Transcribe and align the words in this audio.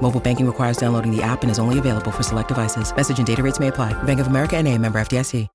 Mobile 0.00 0.20
banking 0.20 0.46
requires 0.46 0.78
downloading 0.78 1.14
the 1.14 1.22
app 1.22 1.42
and 1.42 1.50
is 1.50 1.58
only 1.58 1.78
available 1.78 2.10
for 2.10 2.22
select 2.22 2.48
devices. 2.48 2.94
Message 2.94 3.18
and 3.18 3.26
data 3.26 3.42
rates 3.42 3.60
may 3.60 3.68
apply. 3.68 3.92
Bank 4.04 4.20
of 4.20 4.28
America 4.28 4.56
and 4.56 4.66
a 4.66 4.78
member 4.78 4.98
FDIC. 4.98 5.48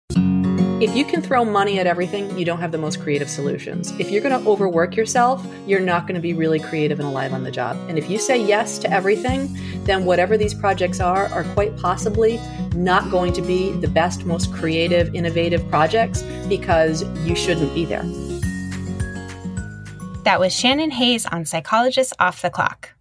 If 0.84 0.94
you 0.96 1.06
can 1.06 1.22
throw 1.22 1.46
money 1.46 1.80
at 1.80 1.88
everything, 1.88 2.38
you 2.38 2.44
don't 2.44 2.60
have 2.60 2.74
the 2.74 2.78
most 2.78 3.00
creative 3.00 3.30
solutions. 3.30 3.94
If 4.02 4.12
you're 4.12 4.22
going 4.22 4.38
to 4.38 4.50
overwork 4.50 4.98
yourself, 4.98 5.42
you're 5.66 5.80
not 5.80 6.08
going 6.08 6.16
to 6.16 6.22
be 6.22 6.34
really 6.34 6.60
creative 6.60 7.00
and 7.00 7.08
alive 7.08 7.32
on 7.32 7.46
the 7.46 7.52
job. 7.52 7.78
And 7.88 7.98
if 7.98 8.10
you 8.10 8.20
say 8.20 8.38
yes 8.38 8.80
to 8.80 8.92
everything, 8.92 9.58
then 9.86 10.04
whatever 10.04 10.36
these 10.36 10.54
projects 10.54 11.00
are, 11.00 11.28
are 11.28 11.46
quite 11.54 11.78
possibly 11.78 12.38
not 12.76 13.10
going 13.10 13.32
to 13.32 13.42
be 13.42 13.72
the 13.78 13.88
best, 13.88 14.26
most 14.26 14.52
creative, 14.52 15.16
innovative 15.16 15.66
projects 15.70 16.22
because 16.50 17.04
you 17.26 17.34
shouldn't 17.34 17.74
be 17.74 17.86
there. 17.86 18.04
That 20.26 20.42
was 20.42 20.54
Shannon 20.54 20.92
Hayes 20.92 21.26
on 21.28 21.46
Psychologists 21.46 22.14
Off 22.20 22.42
the 22.42 22.50
Clock. 22.50 22.94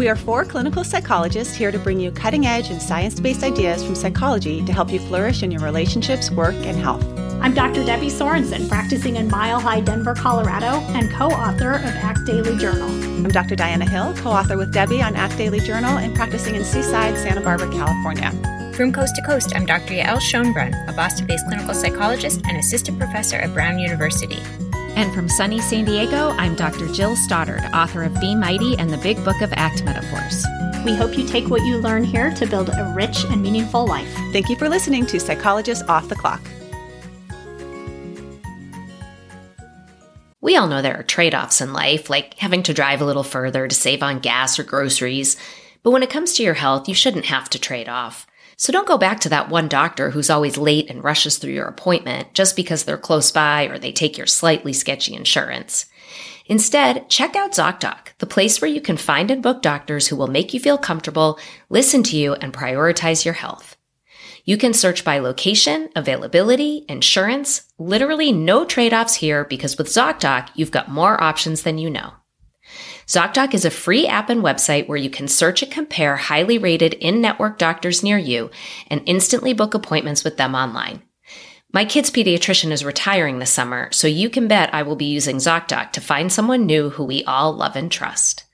We 0.00 0.08
are 0.08 0.16
four 0.16 0.46
clinical 0.46 0.82
psychologists 0.82 1.54
here 1.54 1.70
to 1.70 1.78
bring 1.78 2.00
you 2.00 2.10
cutting 2.10 2.46
edge 2.46 2.70
and 2.70 2.80
science 2.80 3.20
based 3.20 3.42
ideas 3.42 3.84
from 3.84 3.94
psychology 3.94 4.64
to 4.64 4.72
help 4.72 4.90
you 4.90 4.98
flourish 4.98 5.42
in 5.42 5.50
your 5.50 5.60
relationships, 5.60 6.30
work, 6.30 6.54
and 6.54 6.78
health. 6.78 7.04
I'm 7.42 7.52
Dr. 7.52 7.84
Debbie 7.84 8.08
Sorensen, 8.08 8.66
practicing 8.66 9.16
in 9.16 9.28
Mile 9.28 9.60
High, 9.60 9.80
Denver, 9.80 10.14
Colorado, 10.14 10.80
and 10.96 11.10
co 11.10 11.26
author 11.26 11.72
of 11.72 11.84
Act 11.84 12.24
Daily 12.24 12.56
Journal. 12.56 12.88
I'm 12.88 13.28
Dr. 13.28 13.56
Diana 13.56 13.86
Hill, 13.86 14.14
co 14.16 14.30
author 14.30 14.56
with 14.56 14.72
Debbie 14.72 15.02
on 15.02 15.16
Act 15.16 15.36
Daily 15.36 15.60
Journal 15.60 15.98
and 15.98 16.16
practicing 16.16 16.54
in 16.54 16.64
Seaside, 16.64 17.18
Santa 17.18 17.42
Barbara, 17.42 17.70
California. 17.70 18.30
From 18.74 18.94
coast 18.94 19.14
to 19.16 19.22
coast, 19.26 19.54
I'm 19.54 19.66
Dr. 19.66 19.92
Yael 19.92 20.16
Schonbrun, 20.16 20.72
a 20.88 20.94
Boston 20.94 21.26
based 21.26 21.44
clinical 21.46 21.74
psychologist 21.74 22.40
and 22.46 22.56
assistant 22.56 22.98
professor 22.98 23.36
at 23.36 23.52
Brown 23.52 23.78
University. 23.78 24.38
And 25.00 25.14
from 25.14 25.30
sunny 25.30 25.62
San 25.62 25.86
Diego, 25.86 26.28
I'm 26.32 26.54
Dr. 26.54 26.86
Jill 26.92 27.16
Stoddard, 27.16 27.64
author 27.72 28.02
of 28.02 28.20
Be 28.20 28.34
Mighty 28.34 28.76
and 28.76 28.90
the 28.90 28.98
Big 28.98 29.16
Book 29.24 29.40
of 29.40 29.50
Act 29.54 29.82
Metaphors. 29.82 30.44
We 30.84 30.94
hope 30.94 31.16
you 31.16 31.26
take 31.26 31.48
what 31.48 31.64
you 31.64 31.78
learn 31.78 32.04
here 32.04 32.30
to 32.32 32.46
build 32.46 32.68
a 32.68 32.92
rich 32.94 33.24
and 33.24 33.42
meaningful 33.42 33.86
life. 33.86 34.12
Thank 34.30 34.50
you 34.50 34.56
for 34.56 34.68
listening 34.68 35.06
to 35.06 35.18
Psychologists 35.18 35.88
Off 35.88 36.10
the 36.10 36.16
Clock. 36.16 36.42
We 40.42 40.56
all 40.56 40.66
know 40.66 40.82
there 40.82 41.00
are 41.00 41.02
trade 41.02 41.34
offs 41.34 41.62
in 41.62 41.72
life, 41.72 42.10
like 42.10 42.34
having 42.34 42.62
to 42.64 42.74
drive 42.74 43.00
a 43.00 43.06
little 43.06 43.22
further 43.22 43.66
to 43.66 43.74
save 43.74 44.02
on 44.02 44.18
gas 44.18 44.58
or 44.58 44.64
groceries. 44.64 45.38
But 45.82 45.92
when 45.92 46.02
it 46.02 46.10
comes 46.10 46.34
to 46.34 46.42
your 46.42 46.52
health, 46.52 46.90
you 46.90 46.94
shouldn't 46.94 47.24
have 47.24 47.48
to 47.48 47.58
trade 47.58 47.88
off. 47.88 48.26
So 48.60 48.74
don't 48.74 48.86
go 48.86 48.98
back 48.98 49.20
to 49.20 49.30
that 49.30 49.48
one 49.48 49.68
doctor 49.68 50.10
who's 50.10 50.28
always 50.28 50.58
late 50.58 50.90
and 50.90 51.02
rushes 51.02 51.38
through 51.38 51.54
your 51.54 51.64
appointment 51.64 52.34
just 52.34 52.56
because 52.56 52.84
they're 52.84 52.98
close 52.98 53.32
by 53.32 53.64
or 53.64 53.78
they 53.78 53.90
take 53.90 54.18
your 54.18 54.26
slightly 54.26 54.74
sketchy 54.74 55.14
insurance. 55.14 55.86
Instead, 56.44 57.08
check 57.08 57.34
out 57.34 57.52
ZocDoc, 57.52 58.08
the 58.18 58.26
place 58.26 58.60
where 58.60 58.70
you 58.70 58.82
can 58.82 58.98
find 58.98 59.30
and 59.30 59.42
book 59.42 59.62
doctors 59.62 60.08
who 60.08 60.16
will 60.16 60.26
make 60.26 60.52
you 60.52 60.60
feel 60.60 60.76
comfortable, 60.76 61.38
listen 61.70 62.02
to 62.02 62.18
you, 62.18 62.34
and 62.34 62.52
prioritize 62.52 63.24
your 63.24 63.32
health. 63.32 63.78
You 64.44 64.58
can 64.58 64.74
search 64.74 65.06
by 65.06 65.20
location, 65.20 65.88
availability, 65.96 66.84
insurance, 66.86 67.62
literally 67.78 68.30
no 68.30 68.66
trade-offs 68.66 69.14
here 69.14 69.46
because 69.46 69.78
with 69.78 69.86
ZocDoc, 69.86 70.50
you've 70.54 70.70
got 70.70 70.90
more 70.90 71.18
options 71.18 71.62
than 71.62 71.78
you 71.78 71.88
know. 71.88 72.12
ZocDoc 73.10 73.54
is 73.54 73.64
a 73.64 73.72
free 73.72 74.06
app 74.06 74.30
and 74.30 74.40
website 74.40 74.86
where 74.86 74.96
you 74.96 75.10
can 75.10 75.26
search 75.26 75.64
and 75.64 75.72
compare 75.72 76.14
highly 76.14 76.58
rated 76.58 76.94
in-network 76.94 77.58
doctors 77.58 78.04
near 78.04 78.16
you 78.16 78.52
and 78.86 79.02
instantly 79.04 79.52
book 79.52 79.74
appointments 79.74 80.22
with 80.22 80.36
them 80.36 80.54
online. 80.54 81.02
My 81.72 81.84
kid's 81.84 82.12
pediatrician 82.12 82.70
is 82.70 82.84
retiring 82.84 83.40
this 83.40 83.50
summer, 83.50 83.88
so 83.90 84.06
you 84.06 84.30
can 84.30 84.46
bet 84.46 84.72
I 84.72 84.84
will 84.84 84.94
be 84.94 85.06
using 85.06 85.38
ZocDoc 85.38 85.90
to 85.90 86.00
find 86.00 86.32
someone 86.32 86.66
new 86.66 86.90
who 86.90 87.02
we 87.02 87.24
all 87.24 87.52
love 87.52 87.74
and 87.74 87.90
trust. 87.90 88.44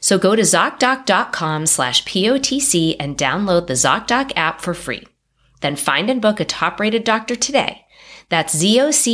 So 0.00 0.16
go 0.16 0.34
to 0.34 0.40
ZocDoc.com 0.40 1.66
slash 1.66 2.02
POTC 2.06 2.96
and 2.98 3.14
download 3.14 3.66
the 3.66 3.74
ZocDoc 3.74 4.32
app 4.36 4.62
for 4.62 4.72
free. 4.72 5.06
Then 5.60 5.76
find 5.76 6.08
and 6.08 6.22
book 6.22 6.40
a 6.40 6.46
top-rated 6.46 7.04
doctor 7.04 7.36
today. 7.36 7.84
That's 8.30 8.56
zocdoc.com 8.56 9.10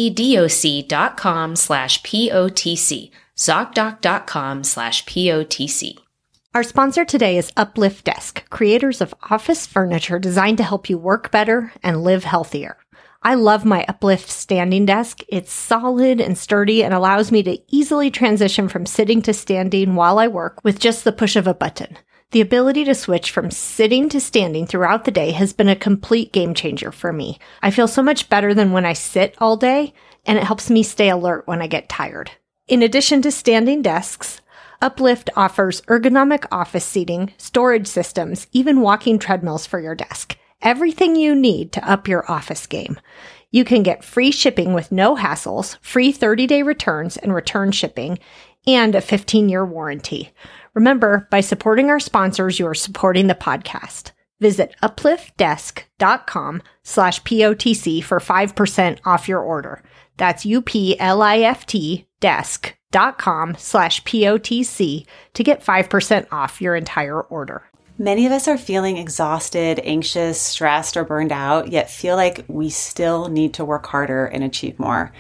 slash 1.57 2.03
POTC 2.03 3.11
zocdoc.com 3.37 4.65
slash 4.65 5.05
POTC. 5.07 5.99
Our 6.55 6.63
sponsor 6.63 7.05
today 7.05 7.37
is 7.37 7.53
Uplift 7.57 8.05
Desk, 8.05 8.49
creators 8.49 9.01
of 9.01 9.13
office 9.29 9.67
furniture 9.67 10.21
designed 10.21 10.59
to 10.59 10.65
help 10.65 10.89
you 10.89 10.97
work 10.97 11.33
better 11.33 11.73
and 11.83 12.05
live 12.05 12.23
healthier. 12.23 12.77
I 13.25 13.35
love 13.35 13.65
my 13.65 13.85
Uplift 13.89 14.31
standing 14.31 14.87
desk. 14.87 15.23
It's 15.29 15.53
solid 15.53 16.21
and 16.21 16.39
sturdy 16.39 16.85
and 16.85 16.95
allows 16.95 17.33
me 17.33 17.43
to 17.43 17.59
easily 17.75 18.11
transition 18.11 18.69
from 18.69 18.87
sitting 18.87 19.23
to 19.23 19.33
standing 19.33 19.95
while 19.95 20.19
I 20.19 20.29
work 20.29 20.63
with 20.63 20.79
just 20.79 21.03
the 21.03 21.11
push 21.11 21.35
of 21.35 21.47
a 21.47 21.55
button. 21.55 21.97
The 22.31 22.41
ability 22.41 22.85
to 22.85 22.95
switch 22.95 23.31
from 23.31 23.51
sitting 23.51 24.09
to 24.11 24.21
standing 24.21 24.67
throughout 24.67 25.07
the 25.07 25.11
day 25.11 25.31
has 25.31 25.53
been 25.53 25.69
a 25.69 25.77
complete 25.77 26.33
game 26.33 26.53
changer 26.53 26.93
for 26.93 27.13
me. 27.13 27.39
I 27.63 27.71
feel 27.71 27.89
so 27.89 28.03
much 28.03 28.29
better 28.29 28.55
than 28.55 28.73
when 28.73 28.85
I 28.85 28.93
sit 28.93 29.35
all 29.39 29.57
day, 29.57 29.95
and 30.25 30.37
it 30.39 30.45
helps 30.45 30.69
me 30.69 30.83
stay 30.83 31.09
alert 31.09 31.47
when 31.47 31.63
I 31.63 31.67
get 31.67 31.89
tired. 31.89 32.31
In 32.67 32.83
addition 32.83 33.21
to 33.21 33.31
standing 33.31 33.83
desks, 33.83 34.41
Uplift 34.81 35.29
offers 35.37 35.83
ergonomic 35.83 36.47
office 36.51 36.87
seating, 36.87 37.31
storage 37.37 37.87
systems, 37.87 38.47
even 38.53 38.81
walking 38.81 39.19
treadmills 39.19 39.67
for 39.67 39.79
your 39.79 39.95
desk. 39.95 40.39
Everything 40.63 41.15
you 41.15 41.35
need 41.35 41.73
to 41.73 41.87
up 41.87 42.09
your 42.09 42.31
office 42.31 42.67
game. 42.67 42.99
You 43.51 43.65
can 43.65 43.83
get 43.83 44.03
free 44.03 44.31
shipping 44.31 44.73
with 44.73 44.91
no 44.91 45.15
hassles, 45.15 45.77
free 45.83 46.11
30 46.11 46.47
day 46.47 46.63
returns 46.63 47.19
and 47.19 47.35
return 47.35 47.71
shipping, 47.71 48.19
and 48.67 48.95
a 48.95 49.03
15 49.03 49.51
year 49.51 49.67
warranty. 49.67 50.31
Remember, 50.73 51.29
by 51.31 51.43
supporting 51.43 51.91
our 51.91 52.01
sponsors, 52.01 52.59
you 52.59 52.67
are 52.67 52.75
supporting 52.75 53.27
the 53.27 53.35
podcast. 53.35 54.13
Visit 54.41 54.75
upliftdesk.com 54.83 56.63
slash 56.83 57.23
POTC 57.23 58.03
for 58.03 58.21
5% 58.21 58.99
off 59.05 59.29
your 59.29 59.41
order. 59.41 59.83
That's 60.17 60.47
U-P-L-I-F-T 60.47 62.07
desk.com 62.21 63.55
slash 63.59 64.03
POTC 64.05 65.07
to 65.35 65.43
get 65.43 65.63
5% 65.65 66.27
off 66.33 66.63
your 66.63 66.75
entire 66.75 67.21
order. 67.21 67.65
Many 67.99 68.25
of 68.27 68.33
us 68.33 68.49
are 68.49 68.57
feeling 68.57 68.97
exhausted, 68.97 69.79
anxious, 69.85 70.41
stressed, 70.41 70.97
or 70.97 71.05
burned 71.05 71.31
out, 71.31 71.71
yet 71.71 71.91
feel 71.91 72.17
like 72.17 72.45
we 72.49 72.71
still 72.71 73.29
need 73.29 73.55
to 73.55 73.65
work 73.65 73.87
harder 73.87 74.27
and 74.27 74.43
achieve 74.43 74.79
more. 74.79 75.13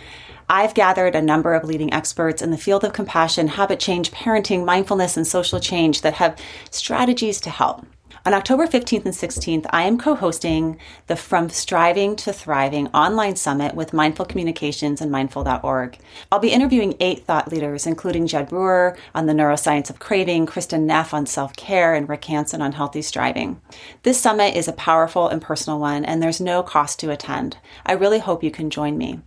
I've 0.48 0.74
gathered 0.74 1.14
a 1.14 1.22
number 1.22 1.54
of 1.54 1.64
leading 1.64 1.92
experts 1.92 2.42
in 2.42 2.50
the 2.50 2.58
field 2.58 2.84
of 2.84 2.92
compassion, 2.92 3.48
habit 3.48 3.80
change, 3.80 4.10
parenting, 4.10 4.64
mindfulness, 4.64 5.16
and 5.16 5.26
social 5.26 5.60
change 5.60 6.00
that 6.00 6.14
have 6.14 6.38
strategies 6.70 7.40
to 7.42 7.50
help. 7.50 7.86
On 8.26 8.32
October 8.32 8.66
15th 8.66 9.04
and 9.04 9.12
16th, 9.12 9.66
I 9.68 9.82
am 9.82 9.98
co 9.98 10.14
hosting 10.14 10.78
the 11.08 11.14
From 11.14 11.50
Striving 11.50 12.16
to 12.16 12.32
Thriving 12.32 12.86
online 12.94 13.36
summit 13.36 13.74
with 13.74 13.92
Mindful 13.92 14.24
Communications 14.24 15.02
and 15.02 15.10
Mindful.org. 15.10 15.98
I'll 16.32 16.38
be 16.38 16.48
interviewing 16.48 16.96
eight 17.00 17.26
thought 17.26 17.52
leaders, 17.52 17.86
including 17.86 18.26
Jud 18.26 18.48
Brewer 18.48 18.96
on 19.14 19.26
the 19.26 19.34
neuroscience 19.34 19.90
of 19.90 19.98
craving, 19.98 20.46
Kristin 20.46 20.84
Neff 20.84 21.12
on 21.12 21.26
self 21.26 21.54
care, 21.54 21.94
and 21.94 22.08
Rick 22.08 22.24
Hanson 22.24 22.62
on 22.62 22.72
healthy 22.72 23.02
striving. 23.02 23.60
This 24.04 24.22
summit 24.22 24.56
is 24.56 24.68
a 24.68 24.72
powerful 24.72 25.28
and 25.28 25.42
personal 25.42 25.78
one, 25.78 26.02
and 26.06 26.22
there's 26.22 26.40
no 26.40 26.62
cost 26.62 26.98
to 27.00 27.10
attend. 27.10 27.58
I 27.84 27.92
really 27.92 28.20
hope 28.20 28.42
you 28.42 28.50
can 28.50 28.70
join 28.70 28.96
me. 28.96 29.20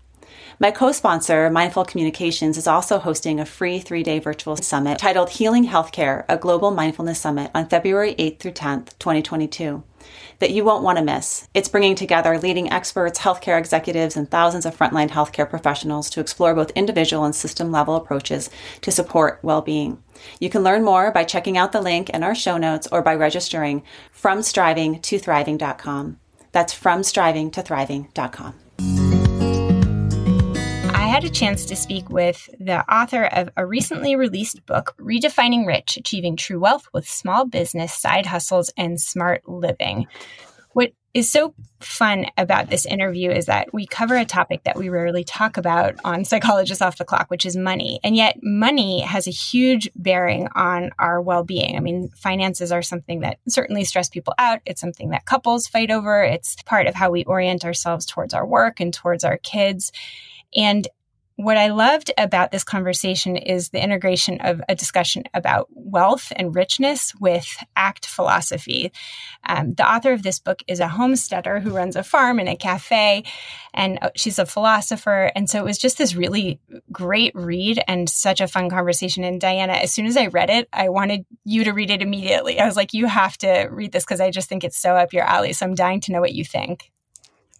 My 0.59 0.71
co 0.71 0.91
sponsor, 0.91 1.51
Mindful 1.51 1.85
Communications, 1.85 2.57
is 2.57 2.65
also 2.65 2.97
hosting 2.97 3.39
a 3.39 3.45
free 3.45 3.77
three 3.77 4.01
day 4.01 4.17
virtual 4.17 4.55
summit 4.57 4.97
titled 4.97 5.29
Healing 5.29 5.67
Healthcare, 5.67 6.25
a 6.27 6.35
Global 6.35 6.71
Mindfulness 6.71 7.19
Summit 7.19 7.51
on 7.53 7.69
February 7.69 8.15
8th 8.15 8.39
through 8.39 8.53
10th, 8.53 8.97
2022 8.97 9.83
that 10.39 10.49
you 10.49 10.63
won't 10.63 10.83
want 10.83 10.97
to 10.97 11.03
miss. 11.03 11.47
It's 11.53 11.69
bringing 11.69 11.93
together 11.93 12.39
leading 12.39 12.71
experts, 12.71 13.19
healthcare 13.19 13.59
executives, 13.59 14.17
and 14.17 14.31
thousands 14.31 14.65
of 14.65 14.75
frontline 14.75 15.09
healthcare 15.09 15.47
professionals 15.47 16.09
to 16.11 16.21
explore 16.21 16.55
both 16.55 16.71
individual 16.71 17.23
and 17.23 17.35
system 17.35 17.71
level 17.71 17.95
approaches 17.95 18.49
to 18.81 18.89
support 18.89 19.39
well 19.43 19.61
being. 19.61 20.01
You 20.39 20.49
can 20.49 20.63
learn 20.63 20.83
more 20.83 21.11
by 21.11 21.23
checking 21.23 21.55
out 21.55 21.71
the 21.71 21.81
link 21.81 22.09
in 22.09 22.23
our 22.23 22.33
show 22.33 22.57
notes 22.57 22.87
or 22.91 23.03
by 23.03 23.13
registering 23.13 23.83
from 24.11 24.41
striving 24.41 25.01
to 25.01 25.19
thriving.com. 25.19 26.19
That's 26.51 26.73
from 26.73 27.03
striving 27.03 27.51
to 27.51 27.61
thriving.com. 27.61 28.66
had 31.17 31.23
a 31.23 31.29
chance 31.31 31.65
to 31.65 31.75
speak 31.75 32.11
with 32.11 32.47
the 32.59 32.87
author 32.93 33.23
of 33.23 33.49
a 33.57 33.65
recently 33.65 34.15
released 34.15 34.63
book, 34.67 34.93
Redefining 34.99 35.65
Rich 35.65 35.97
Achieving 35.97 36.35
True 36.35 36.59
Wealth 36.59 36.87
with 36.93 37.09
Small 37.09 37.43
Business, 37.43 37.91
Side 37.91 38.27
Hustles, 38.27 38.71
and 38.77 39.01
Smart 39.01 39.41
Living. 39.49 40.05
What 40.73 40.91
is 41.15 41.31
so 41.31 41.55
fun 41.79 42.27
about 42.37 42.69
this 42.69 42.85
interview 42.85 43.31
is 43.31 43.47
that 43.47 43.73
we 43.73 43.87
cover 43.87 44.15
a 44.15 44.25
topic 44.25 44.61
that 44.65 44.77
we 44.77 44.89
rarely 44.89 45.23
talk 45.23 45.57
about 45.57 45.95
on 46.05 46.23
Psychologists 46.23 46.83
Off 46.83 46.99
the 46.99 47.03
Clock, 47.03 47.31
which 47.31 47.47
is 47.47 47.57
money. 47.57 47.99
And 48.03 48.15
yet, 48.15 48.37
money 48.43 49.01
has 49.01 49.25
a 49.25 49.31
huge 49.31 49.89
bearing 49.95 50.47
on 50.53 50.91
our 50.99 51.19
well 51.19 51.43
being. 51.43 51.77
I 51.77 51.79
mean, 51.79 52.09
finances 52.09 52.71
are 52.71 52.83
something 52.83 53.21
that 53.21 53.39
certainly 53.49 53.85
stress 53.85 54.07
people 54.07 54.35
out. 54.37 54.59
It's 54.67 54.81
something 54.81 55.09
that 55.09 55.25
couples 55.25 55.65
fight 55.65 55.89
over. 55.89 56.21
It's 56.21 56.61
part 56.61 56.85
of 56.85 56.93
how 56.93 57.09
we 57.09 57.23
orient 57.23 57.65
ourselves 57.65 58.05
towards 58.05 58.35
our 58.35 58.45
work 58.45 58.79
and 58.79 58.93
towards 58.93 59.23
our 59.23 59.37
kids. 59.37 59.91
And 60.55 60.87
what 61.37 61.55
I 61.55 61.67
loved 61.67 62.11
about 62.17 62.51
this 62.51 62.63
conversation 62.63 63.37
is 63.37 63.69
the 63.69 63.81
integration 63.81 64.41
of 64.41 64.59
a 64.67 64.73
discussion 64.73 65.23
about 65.35 65.67
wealth 65.69 66.33
and 66.35 66.55
richness 66.55 67.13
with 67.19 67.47
ACT 67.75 68.07
philosophy. 68.07 68.91
Um, 69.47 69.75
the 69.75 69.87
author 69.87 70.13
of 70.13 70.23
this 70.23 70.39
book 70.39 70.63
is 70.67 70.79
a 70.79 70.87
homesteader 70.87 71.59
who 71.59 71.69
runs 71.69 71.95
a 71.95 72.01
farm 72.01 72.39
and 72.39 72.49
a 72.49 72.55
cafe, 72.55 73.23
and 73.71 73.99
uh, 74.01 74.09
she's 74.15 74.39
a 74.39 74.47
philosopher. 74.47 75.31
And 75.35 75.47
so 75.47 75.59
it 75.59 75.65
was 75.65 75.77
just 75.77 75.99
this 75.99 76.15
really 76.15 76.59
great 76.91 77.35
read 77.35 77.83
and 77.87 78.09
such 78.09 78.41
a 78.41 78.47
fun 78.47 78.71
conversation. 78.71 79.23
And 79.23 79.39
Diana, 79.39 79.73
as 79.73 79.93
soon 79.93 80.07
as 80.07 80.17
I 80.17 80.27
read 80.27 80.49
it, 80.49 80.67
I 80.73 80.89
wanted 80.89 81.23
you 81.45 81.65
to 81.65 81.71
read 81.71 81.91
it 81.91 82.01
immediately. 82.01 82.59
I 82.59 82.65
was 82.65 82.75
like, 82.75 82.95
you 82.95 83.05
have 83.05 83.37
to 83.39 83.67
read 83.69 83.91
this 83.91 84.03
because 84.03 84.21
I 84.21 84.31
just 84.31 84.49
think 84.49 84.63
it's 84.63 84.79
so 84.79 84.95
up 84.95 85.13
your 85.13 85.23
alley. 85.23 85.53
So 85.53 85.67
I'm 85.67 85.75
dying 85.75 86.01
to 86.01 86.11
know 86.11 86.19
what 86.19 86.33
you 86.33 86.43
think. 86.43 86.91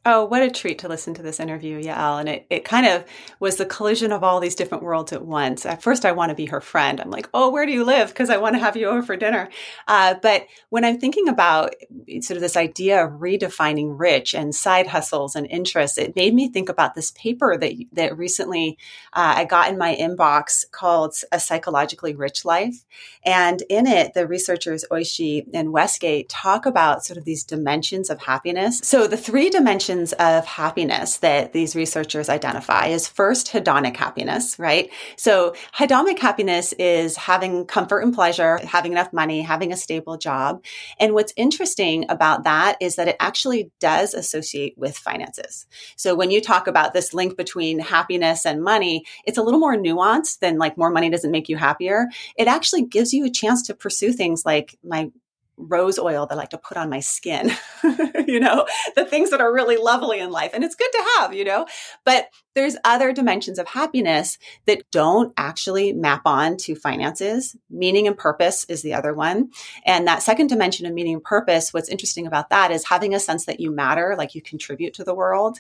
Oh, 0.10 0.24
what 0.24 0.42
a 0.42 0.50
treat 0.50 0.80
to 0.80 0.88
listen 0.88 1.14
to 1.16 1.22
this 1.22 1.38
interview, 1.38 1.84
Yael. 1.84 2.22
And 2.22 2.30
it, 2.30 2.48
it 2.50 2.64
kind 2.64 2.88
of 2.88 3.04
was 3.42 3.58
the 3.58 3.66
collision 3.66 4.14
of 4.14 4.24
all 4.24 4.40
these 4.40 4.56
different 4.56 4.86
worlds 4.86 5.12
at 5.12 5.26
once. 5.26 5.66
At 5.66 5.82
first, 5.84 6.06
I 6.06 6.14
want 6.14 6.30
to 6.30 6.36
be 6.36 6.46
her 6.46 6.62
friend. 6.62 7.02
I'm 7.02 7.12
like, 7.12 7.28
oh, 7.34 7.52
where 7.52 7.66
do 7.66 7.74
you 7.74 7.84
live? 7.84 8.08
Because 8.08 8.30
I 8.30 8.38
want 8.38 8.56
to 8.56 8.62
have 8.62 8.78
you 8.78 8.88
over 8.88 9.04
for 9.04 9.18
dinner. 9.18 9.50
Uh, 9.86 10.16
but 10.22 10.48
when 10.70 10.86
I'm 10.86 10.98
thinking 10.98 11.28
about 11.28 11.76
sort 12.22 12.38
of 12.38 12.42
this 12.42 12.56
idea 12.56 13.04
of 13.04 13.20
redefining 13.20 14.00
rich 14.00 14.34
and 14.34 14.56
side 14.56 14.88
hustles 14.88 15.36
and 15.36 15.46
interests, 15.48 15.98
it 15.98 16.16
made 16.16 16.34
me 16.34 16.48
think 16.48 16.70
about 16.70 16.96
this 16.96 17.12
paper 17.12 17.58
that, 17.58 17.74
that 17.92 18.18
recently 18.18 18.78
uh, 19.12 19.34
I 19.36 19.44
got 19.44 19.70
in 19.70 19.78
my 19.78 19.94
inbox 19.94 20.64
called 20.72 21.16
A 21.34 21.40
Psychologically 21.42 22.16
Rich 22.16 22.46
Life. 22.46 22.86
And 23.26 23.62
in 23.70 23.86
it, 23.86 24.14
the 24.14 24.26
researchers 24.26 24.86
Oishi 24.90 25.46
and 25.54 25.74
Westgate 25.74 26.30
talk 26.30 26.66
about 26.66 27.04
sort 27.04 27.18
of 27.18 27.26
these 27.26 27.44
dimensions 27.44 28.10
of 28.10 28.22
happiness. 28.22 28.80
So 28.86 29.06
the 29.06 29.18
three 29.18 29.50
dimensions 29.50 29.97
dimensions 29.98 30.14
of 30.14 30.46
happiness 30.46 31.18
that 31.18 31.54
these 31.54 31.76
researchers 31.76 32.30
identify 32.30 32.88
is 32.88 33.08
first 33.08 33.48
hedonic 33.48 33.96
happiness, 33.96 34.58
right? 34.60 34.90
So 35.16 35.56
hedonic 35.76 36.20
happiness 36.20 36.74
is 36.74 37.16
having 37.18 37.66
comfort 37.66 38.02
and 38.02 38.14
pleasure, 38.14 38.60
having 38.66 38.92
enough 38.92 39.14
money, 39.14 39.42
having 39.42 39.72
a 39.72 39.78
stable 39.78 40.18
job. 40.18 40.64
And 41.00 41.14
what's 41.14 41.34
interesting 41.36 42.06
about 42.10 42.44
that 42.44 42.78
is 42.80 42.96
that 42.96 43.08
it 43.08 43.18
actually 43.20 43.72
does 43.80 44.14
associate 44.14 44.76
with 44.78 44.98
finances. 44.98 45.66
So 45.96 46.16
when 46.16 46.32
you 46.32 46.42
talk 46.42 46.68
about 46.68 46.94
this 46.94 47.14
link 47.14 47.38
between 47.38 47.80
happiness 47.80 48.46
and 48.46 48.64
money, 48.64 49.04
it's 49.26 49.38
a 49.38 49.44
little 49.44 49.60
more 49.60 49.76
nuanced 49.76 50.40
than 50.40 50.58
like 50.58 50.78
more 50.78 50.92
money 50.92 51.10
doesn't 51.10 51.32
make 51.32 51.50
you 51.50 51.58
happier. 51.58 52.08
It 52.38 52.48
actually 52.48 52.86
gives 52.86 53.14
you 53.14 53.26
a 53.26 53.30
chance 53.30 53.64
to 53.64 53.74
pursue 53.74 54.14
things 54.14 54.46
like 54.46 54.78
my 54.84 55.10
rose 55.58 55.98
oil 55.98 56.26
that 56.26 56.36
I 56.36 56.38
like 56.38 56.50
to 56.52 56.58
put 56.58 56.78
on 56.78 56.90
my 56.90 57.00
skin, 57.00 57.52
you 58.28 58.40
know, 58.40 58.68
the 58.96 59.06
things 59.06 59.32
that 59.32 59.42
are 59.42 59.54
really 59.54 59.78
lovely 59.78 60.20
in 60.20 60.30
life. 60.30 60.52
And 60.54 60.64
it's 60.64 60.76
good 60.76 60.92
to 60.92 61.06
have, 61.18 61.34
you 61.34 61.44
know, 61.44 61.66
but 62.06 62.30
there's 62.54 62.78
other 62.84 63.12
dimensions 63.12 63.60
of 63.60 63.68
happiness 63.68 64.38
that 64.66 64.90
don't 64.92 65.34
actually 65.38 65.94
map 65.94 66.22
on 66.26 66.58
to 66.58 66.76
finances. 66.76 67.56
Meaning 67.70 68.08
and 68.08 68.18
purpose 68.18 68.66
is 68.66 68.82
the 68.82 68.94
other 68.94 69.14
one. 69.14 69.52
And 69.86 70.08
that 70.08 70.24
second 70.24 70.48
dimension 70.48 70.86
of 70.86 70.94
meaning 70.94 71.16
and 71.16 71.24
purpose, 71.24 71.74
what's 71.74 71.90
interesting 71.90 72.28
about 72.28 72.50
that 72.50 72.72
is 72.72 72.86
having 72.86 73.14
a 73.14 73.20
sense 73.20 73.46
that 73.46 73.60
you 73.60 73.72
matter, 73.72 74.16
like 74.18 74.36
you 74.36 74.42
contribute 74.42 74.94
to 74.96 75.04
the 75.04 75.16
world. 75.16 75.60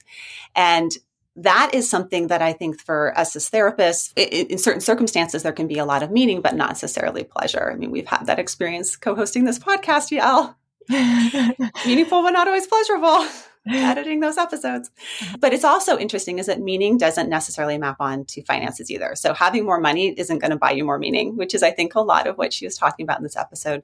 And 0.55 0.91
that 1.37 1.71
is 1.73 1.89
something 1.89 2.27
that 2.27 2.41
I 2.41 2.53
think 2.53 2.81
for 2.81 3.17
us 3.17 3.35
as 3.35 3.49
therapists, 3.49 4.11
it, 4.15 4.51
in 4.51 4.57
certain 4.57 4.81
circumstances, 4.81 5.43
there 5.43 5.51
can 5.51 5.67
be 5.67 5.77
a 5.77 5.85
lot 5.85 6.03
of 6.03 6.11
meaning, 6.11 6.41
but 6.41 6.55
not 6.55 6.69
necessarily 6.69 7.23
pleasure. 7.23 7.71
I 7.71 7.75
mean, 7.75 7.91
we've 7.91 8.07
had 8.07 8.25
that 8.25 8.39
experience 8.39 8.95
co 8.95 9.15
hosting 9.15 9.45
this 9.45 9.59
podcast, 9.59 10.11
Yael. 10.11 10.55
Meaningful, 11.85 12.23
but 12.23 12.31
not 12.31 12.47
always 12.47 12.67
pleasurable. 12.67 13.27
editing 13.69 14.19
those 14.19 14.37
episodes. 14.37 14.89
Uh-huh. 15.21 15.37
But 15.39 15.53
it's 15.53 15.63
also 15.63 15.97
interesting 15.97 16.39
is 16.39 16.45
that 16.45 16.61
meaning 16.61 16.97
doesn't 16.97 17.29
necessarily 17.29 17.77
map 17.77 17.97
on 17.99 18.25
to 18.25 18.43
finances 18.43 18.89
either. 18.89 19.13
So 19.15 19.33
having 19.33 19.65
more 19.65 19.79
money 19.79 20.07
isn't 20.17 20.39
going 20.39 20.51
to 20.51 20.57
buy 20.57 20.71
you 20.71 20.85
more 20.85 20.97
meaning, 20.97 21.35
which 21.35 21.53
is 21.53 21.63
I 21.63 21.71
think 21.71 21.95
a 21.95 22.01
lot 22.01 22.27
of 22.27 22.37
what 22.37 22.53
she 22.53 22.65
was 22.65 22.77
talking 22.77 23.03
about 23.03 23.17
in 23.17 23.23
this 23.23 23.35
episode. 23.35 23.83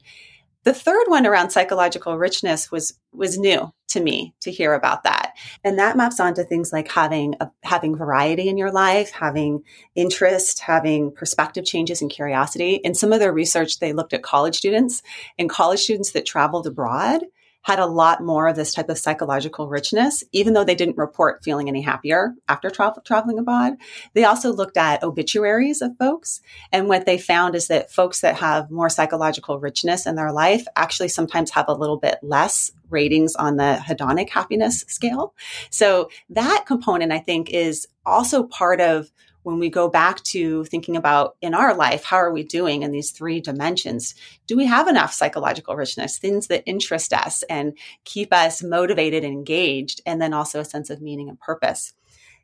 The 0.63 0.73
third 0.73 1.05
one 1.07 1.25
around 1.25 1.49
psychological 1.49 2.17
richness 2.17 2.71
was 2.71 2.97
was 3.11 3.37
new 3.37 3.71
to 3.89 4.01
me 4.01 4.33
to 4.41 4.51
hear 4.51 4.73
about 4.73 5.03
that. 5.03 5.33
And 5.63 5.77
that 5.77 5.97
maps 5.97 6.19
onto 6.19 6.43
things 6.43 6.73
like 6.73 6.89
having 6.89 7.35
a, 7.39 7.51
having 7.63 7.95
variety 7.95 8.49
in 8.49 8.57
your 8.57 8.71
life, 8.71 9.11
having 9.11 9.63
interest, 9.93 10.59
having 10.59 11.11
perspective 11.11 11.65
changes 11.65 12.01
and 12.01 12.09
curiosity. 12.09 12.75
In 12.75 12.95
some 12.95 13.13
of 13.13 13.19
their 13.19 13.33
research 13.33 13.79
they 13.79 13.93
looked 13.93 14.13
at 14.13 14.23
college 14.23 14.55
students 14.55 15.01
and 15.37 15.49
college 15.49 15.81
students 15.81 16.11
that 16.11 16.25
traveled 16.25 16.65
abroad 16.65 17.23
had 17.63 17.79
a 17.79 17.85
lot 17.85 18.21
more 18.21 18.47
of 18.47 18.55
this 18.55 18.73
type 18.73 18.89
of 18.89 18.97
psychological 18.97 19.67
richness, 19.67 20.23
even 20.31 20.53
though 20.53 20.63
they 20.63 20.75
didn't 20.75 20.97
report 20.97 21.43
feeling 21.43 21.67
any 21.67 21.81
happier 21.81 22.33
after 22.47 22.69
tra- 22.69 22.93
traveling 23.03 23.39
abroad. 23.39 23.73
They 24.13 24.25
also 24.25 24.53
looked 24.53 24.77
at 24.77 25.03
obituaries 25.03 25.81
of 25.81 25.97
folks. 25.97 26.41
And 26.71 26.87
what 26.87 27.05
they 27.05 27.17
found 27.17 27.55
is 27.55 27.67
that 27.67 27.91
folks 27.91 28.21
that 28.21 28.35
have 28.35 28.69
more 28.69 28.89
psychological 28.89 29.59
richness 29.59 30.05
in 30.05 30.15
their 30.15 30.31
life 30.31 30.65
actually 30.75 31.07
sometimes 31.07 31.51
have 31.51 31.65
a 31.67 31.73
little 31.73 31.97
bit 31.97 32.19
less 32.21 32.71
ratings 32.89 33.35
on 33.35 33.57
the 33.57 33.81
hedonic 33.85 34.29
happiness 34.29 34.81
scale. 34.87 35.33
So 35.69 36.09
that 36.29 36.65
component, 36.67 37.11
I 37.11 37.19
think, 37.19 37.49
is 37.49 37.87
also 38.05 38.43
part 38.43 38.81
of 38.81 39.11
when 39.43 39.59
we 39.59 39.69
go 39.69 39.89
back 39.89 40.23
to 40.23 40.63
thinking 40.65 40.95
about 40.95 41.35
in 41.41 41.53
our 41.53 41.75
life, 41.75 42.03
how 42.03 42.17
are 42.17 42.31
we 42.31 42.43
doing 42.43 42.83
in 42.83 42.91
these 42.91 43.11
three 43.11 43.39
dimensions? 43.39 44.15
Do 44.47 44.57
we 44.57 44.65
have 44.65 44.87
enough 44.87 45.13
psychological 45.13 45.75
richness, 45.75 46.17
things 46.17 46.47
that 46.47 46.63
interest 46.65 47.13
us 47.13 47.43
and 47.43 47.77
keep 48.05 48.33
us 48.33 48.63
motivated 48.63 49.23
and 49.23 49.33
engaged, 49.33 50.01
and 50.05 50.21
then 50.21 50.33
also 50.33 50.59
a 50.59 50.65
sense 50.65 50.89
of 50.89 51.01
meaning 51.01 51.29
and 51.29 51.39
purpose? 51.39 51.93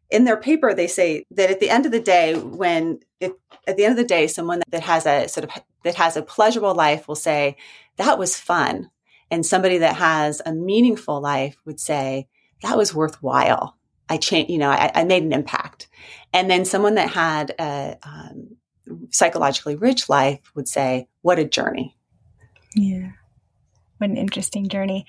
In 0.09 0.23
their 0.23 0.37
paper, 0.37 0.73
they 0.73 0.87
say 0.87 1.25
that 1.31 1.49
at 1.49 1.59
the 1.59 1.69
end 1.69 1.85
of 1.85 1.91
the 1.91 1.99
day, 1.99 2.35
when 2.35 2.99
if, 3.19 3.31
at 3.67 3.77
the 3.77 3.85
end 3.85 3.91
of 3.91 3.97
the 3.97 4.03
day, 4.03 4.27
someone 4.27 4.61
that 4.69 4.83
has 4.83 5.05
a 5.05 5.27
sort 5.27 5.43
of 5.45 5.63
that 5.83 5.95
has 5.95 6.17
a 6.17 6.21
pleasurable 6.21 6.75
life 6.75 7.07
will 7.07 7.15
say, 7.15 7.57
that 7.97 8.17
was 8.17 8.35
fun. 8.35 8.89
And 9.31 9.45
somebody 9.45 9.77
that 9.79 9.95
has 9.97 10.41
a 10.45 10.53
meaningful 10.53 11.21
life 11.21 11.57
would 11.65 11.79
say, 11.79 12.27
that 12.61 12.77
was 12.77 12.93
worthwhile. 12.93 13.77
I 14.09 14.17
changed, 14.17 14.49
you 14.49 14.57
know, 14.57 14.69
I, 14.69 14.91
I, 14.93 15.03
made 15.03 15.23
an 15.23 15.33
impact. 15.33 15.87
And 16.33 16.49
then 16.49 16.65
someone 16.65 16.95
that 16.95 17.09
had 17.09 17.55
a 17.59 17.97
um, 18.03 18.57
psychologically 19.11 19.75
rich 19.75 20.09
life 20.09 20.39
would 20.55 20.67
say, 20.67 21.07
what 21.21 21.39
a 21.39 21.45
journey. 21.45 21.97
Yeah. 22.75 23.11
What 23.97 24.11
an 24.11 24.17
interesting 24.17 24.69
journey. 24.69 25.05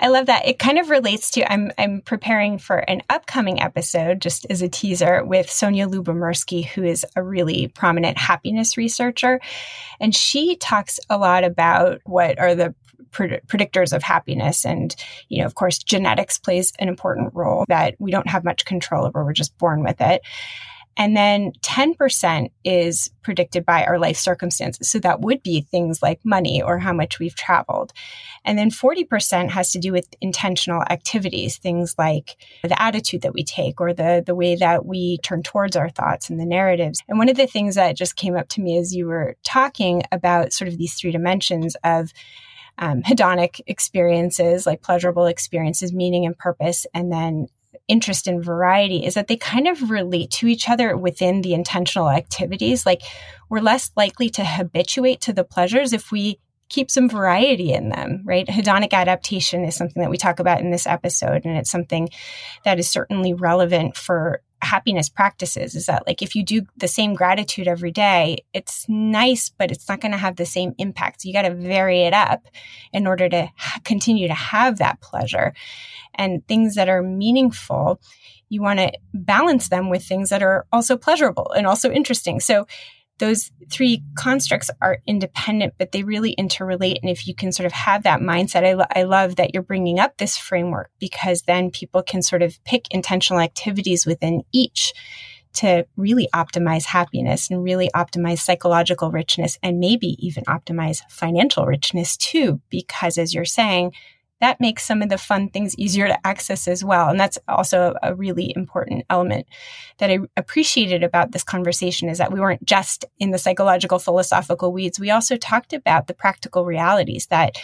I 0.00 0.08
love 0.08 0.26
that. 0.26 0.46
It 0.46 0.58
kind 0.58 0.78
of 0.78 0.88
relates 0.88 1.32
to 1.32 1.52
I'm 1.52 1.72
I'm 1.76 2.00
preparing 2.00 2.56
for 2.56 2.76
an 2.76 3.02
upcoming 3.10 3.60
episode, 3.60 4.22
just 4.22 4.46
as 4.48 4.62
a 4.62 4.68
teaser, 4.68 5.22
with 5.22 5.48
Sonja 5.48 5.86
Lyubomirsky, 5.86 6.64
who 6.64 6.82
is 6.82 7.04
a 7.14 7.22
really 7.22 7.68
prominent 7.68 8.16
happiness 8.16 8.78
researcher. 8.78 9.40
And 10.00 10.14
she 10.14 10.56
talks 10.56 10.98
a 11.10 11.18
lot 11.18 11.44
about 11.44 12.00
what 12.06 12.38
are 12.38 12.54
the 12.54 12.74
predictors 13.12 13.92
of 13.92 14.02
happiness. 14.02 14.64
And, 14.64 14.94
you 15.28 15.40
know, 15.40 15.46
of 15.46 15.54
course, 15.54 15.78
genetics 15.78 16.38
plays 16.38 16.72
an 16.78 16.88
important 16.88 17.34
role 17.34 17.64
that 17.68 17.94
we 17.98 18.10
don't 18.10 18.28
have 18.28 18.44
much 18.44 18.64
control 18.64 19.06
over. 19.06 19.24
We're 19.24 19.32
just 19.32 19.56
born 19.58 19.82
with 19.82 20.00
it. 20.00 20.22
And 20.96 21.16
then 21.16 21.52
10% 21.62 22.50
is 22.64 23.10
predicted 23.22 23.64
by 23.64 23.84
our 23.84 23.98
life 23.98 24.16
circumstances. 24.16 24.90
So 24.90 24.98
that 24.98 25.20
would 25.20 25.42
be 25.42 25.62
things 25.62 26.02
like 26.02 26.20
money 26.24 26.60
or 26.60 26.78
how 26.78 26.92
much 26.92 27.18
we've 27.18 27.34
traveled. 27.34 27.92
And 28.44 28.58
then 28.58 28.70
40% 28.70 29.50
has 29.50 29.72
to 29.72 29.78
do 29.78 29.92
with 29.92 30.06
intentional 30.20 30.82
activities, 30.90 31.56
things 31.56 31.94
like 31.96 32.36
the 32.62 32.80
attitude 32.80 33.22
that 33.22 33.32
we 33.32 33.44
take 33.44 33.80
or 33.80 33.94
the, 33.94 34.22
the 34.26 34.34
way 34.34 34.56
that 34.56 34.84
we 34.84 35.18
turn 35.18 35.42
towards 35.42 35.76
our 35.76 35.88
thoughts 35.88 36.28
and 36.28 36.40
the 36.40 36.44
narratives. 36.44 37.00
And 37.08 37.18
one 37.18 37.28
of 37.28 37.36
the 37.36 37.46
things 37.46 37.76
that 37.76 37.96
just 37.96 38.16
came 38.16 38.36
up 38.36 38.48
to 38.50 38.60
me 38.60 38.76
as 38.76 38.94
you 38.94 39.06
were 39.06 39.36
talking 39.42 40.02
about 40.12 40.52
sort 40.52 40.68
of 40.68 40.76
these 40.76 40.94
three 40.94 41.12
dimensions 41.12 41.76
of 41.84 42.12
um, 42.80 43.02
hedonic 43.02 43.60
experiences, 43.66 44.66
like 44.66 44.82
pleasurable 44.82 45.26
experiences, 45.26 45.92
meaning 45.92 46.26
and 46.26 46.36
purpose, 46.36 46.86
and 46.92 47.12
then 47.12 47.46
interest 47.86 48.26
in 48.26 48.42
variety 48.42 49.04
is 49.04 49.14
that 49.14 49.28
they 49.28 49.36
kind 49.36 49.68
of 49.68 49.90
relate 49.90 50.30
to 50.30 50.46
each 50.46 50.68
other 50.68 50.96
within 50.96 51.42
the 51.42 51.54
intentional 51.54 52.08
activities. 52.08 52.86
Like 52.86 53.02
we're 53.48 53.60
less 53.60 53.90
likely 53.96 54.30
to 54.30 54.44
habituate 54.44 55.20
to 55.22 55.32
the 55.32 55.44
pleasures 55.44 55.92
if 55.92 56.10
we 56.10 56.38
keep 56.70 56.90
some 56.90 57.08
variety 57.08 57.72
in 57.72 57.90
them, 57.90 58.22
right? 58.24 58.46
Hedonic 58.46 58.92
adaptation 58.92 59.64
is 59.64 59.76
something 59.76 60.00
that 60.00 60.10
we 60.10 60.16
talk 60.16 60.40
about 60.40 60.60
in 60.60 60.70
this 60.70 60.86
episode, 60.86 61.44
and 61.44 61.58
it's 61.58 61.70
something 61.70 62.08
that 62.64 62.78
is 62.78 62.88
certainly 62.88 63.34
relevant 63.34 63.96
for 63.96 64.40
happiness 64.62 65.08
practices 65.08 65.74
is 65.74 65.86
that 65.86 66.06
like 66.06 66.20
if 66.20 66.36
you 66.36 66.44
do 66.44 66.62
the 66.76 66.86
same 66.86 67.14
gratitude 67.14 67.66
every 67.66 67.90
day 67.90 68.36
it's 68.52 68.84
nice 68.90 69.48
but 69.48 69.70
it's 69.70 69.88
not 69.88 70.02
going 70.02 70.12
to 70.12 70.18
have 70.18 70.36
the 70.36 70.44
same 70.44 70.74
impact. 70.76 71.22
So 71.22 71.28
you 71.28 71.32
got 71.32 71.42
to 71.48 71.54
vary 71.54 72.02
it 72.02 72.12
up 72.12 72.46
in 72.92 73.06
order 73.06 73.26
to 73.28 73.48
continue 73.84 74.28
to 74.28 74.34
have 74.34 74.78
that 74.78 75.00
pleasure. 75.00 75.54
And 76.14 76.46
things 76.46 76.74
that 76.74 76.90
are 76.90 77.02
meaningful 77.02 78.00
you 78.50 78.60
want 78.60 78.80
to 78.80 78.92
balance 79.14 79.68
them 79.68 79.88
with 79.88 80.04
things 80.04 80.28
that 80.28 80.42
are 80.42 80.66
also 80.72 80.96
pleasurable 80.96 81.52
and 81.56 81.66
also 81.66 81.90
interesting. 81.90 82.40
So 82.40 82.66
those 83.20 83.52
three 83.70 84.02
constructs 84.16 84.70
are 84.80 84.98
independent, 85.06 85.74
but 85.78 85.92
they 85.92 86.02
really 86.02 86.34
interrelate. 86.36 86.98
And 87.00 87.10
if 87.10 87.28
you 87.28 87.34
can 87.34 87.52
sort 87.52 87.66
of 87.66 87.72
have 87.72 88.02
that 88.02 88.20
mindset, 88.20 88.64
I, 88.64 88.72
lo- 88.72 88.84
I 88.94 89.04
love 89.04 89.36
that 89.36 89.54
you're 89.54 89.62
bringing 89.62 90.00
up 90.00 90.16
this 90.16 90.36
framework 90.36 90.90
because 90.98 91.42
then 91.42 91.70
people 91.70 92.02
can 92.02 92.22
sort 92.22 92.42
of 92.42 92.62
pick 92.64 92.86
intentional 92.90 93.40
activities 93.40 94.06
within 94.06 94.42
each 94.52 94.92
to 95.52 95.86
really 95.96 96.28
optimize 96.34 96.84
happiness 96.84 97.50
and 97.50 97.62
really 97.62 97.90
optimize 97.94 98.38
psychological 98.38 99.10
richness 99.10 99.58
and 99.62 99.78
maybe 99.78 100.16
even 100.24 100.44
optimize 100.44 101.02
financial 101.08 101.66
richness 101.66 102.16
too. 102.16 102.60
Because 102.70 103.18
as 103.18 103.34
you're 103.34 103.44
saying, 103.44 103.92
that 104.40 104.60
makes 104.60 104.84
some 104.84 105.02
of 105.02 105.08
the 105.08 105.18
fun 105.18 105.48
things 105.48 105.76
easier 105.78 106.08
to 106.08 106.26
access 106.26 106.66
as 106.66 106.82
well. 106.82 107.08
And 107.08 107.20
that's 107.20 107.38
also 107.46 107.94
a 108.02 108.14
really 108.14 108.52
important 108.56 109.04
element 109.10 109.46
that 109.98 110.10
I 110.10 110.18
appreciated 110.36 111.02
about 111.02 111.32
this 111.32 111.44
conversation 111.44 112.08
is 112.08 112.18
that 112.18 112.32
we 112.32 112.40
weren't 112.40 112.64
just 112.64 113.04
in 113.18 113.30
the 113.30 113.38
psychological 113.38 113.98
philosophical 113.98 114.72
weeds. 114.72 114.98
We 114.98 115.10
also 115.10 115.36
talked 115.36 115.72
about 115.72 116.06
the 116.06 116.14
practical 116.14 116.64
realities 116.64 117.26
that, 117.26 117.56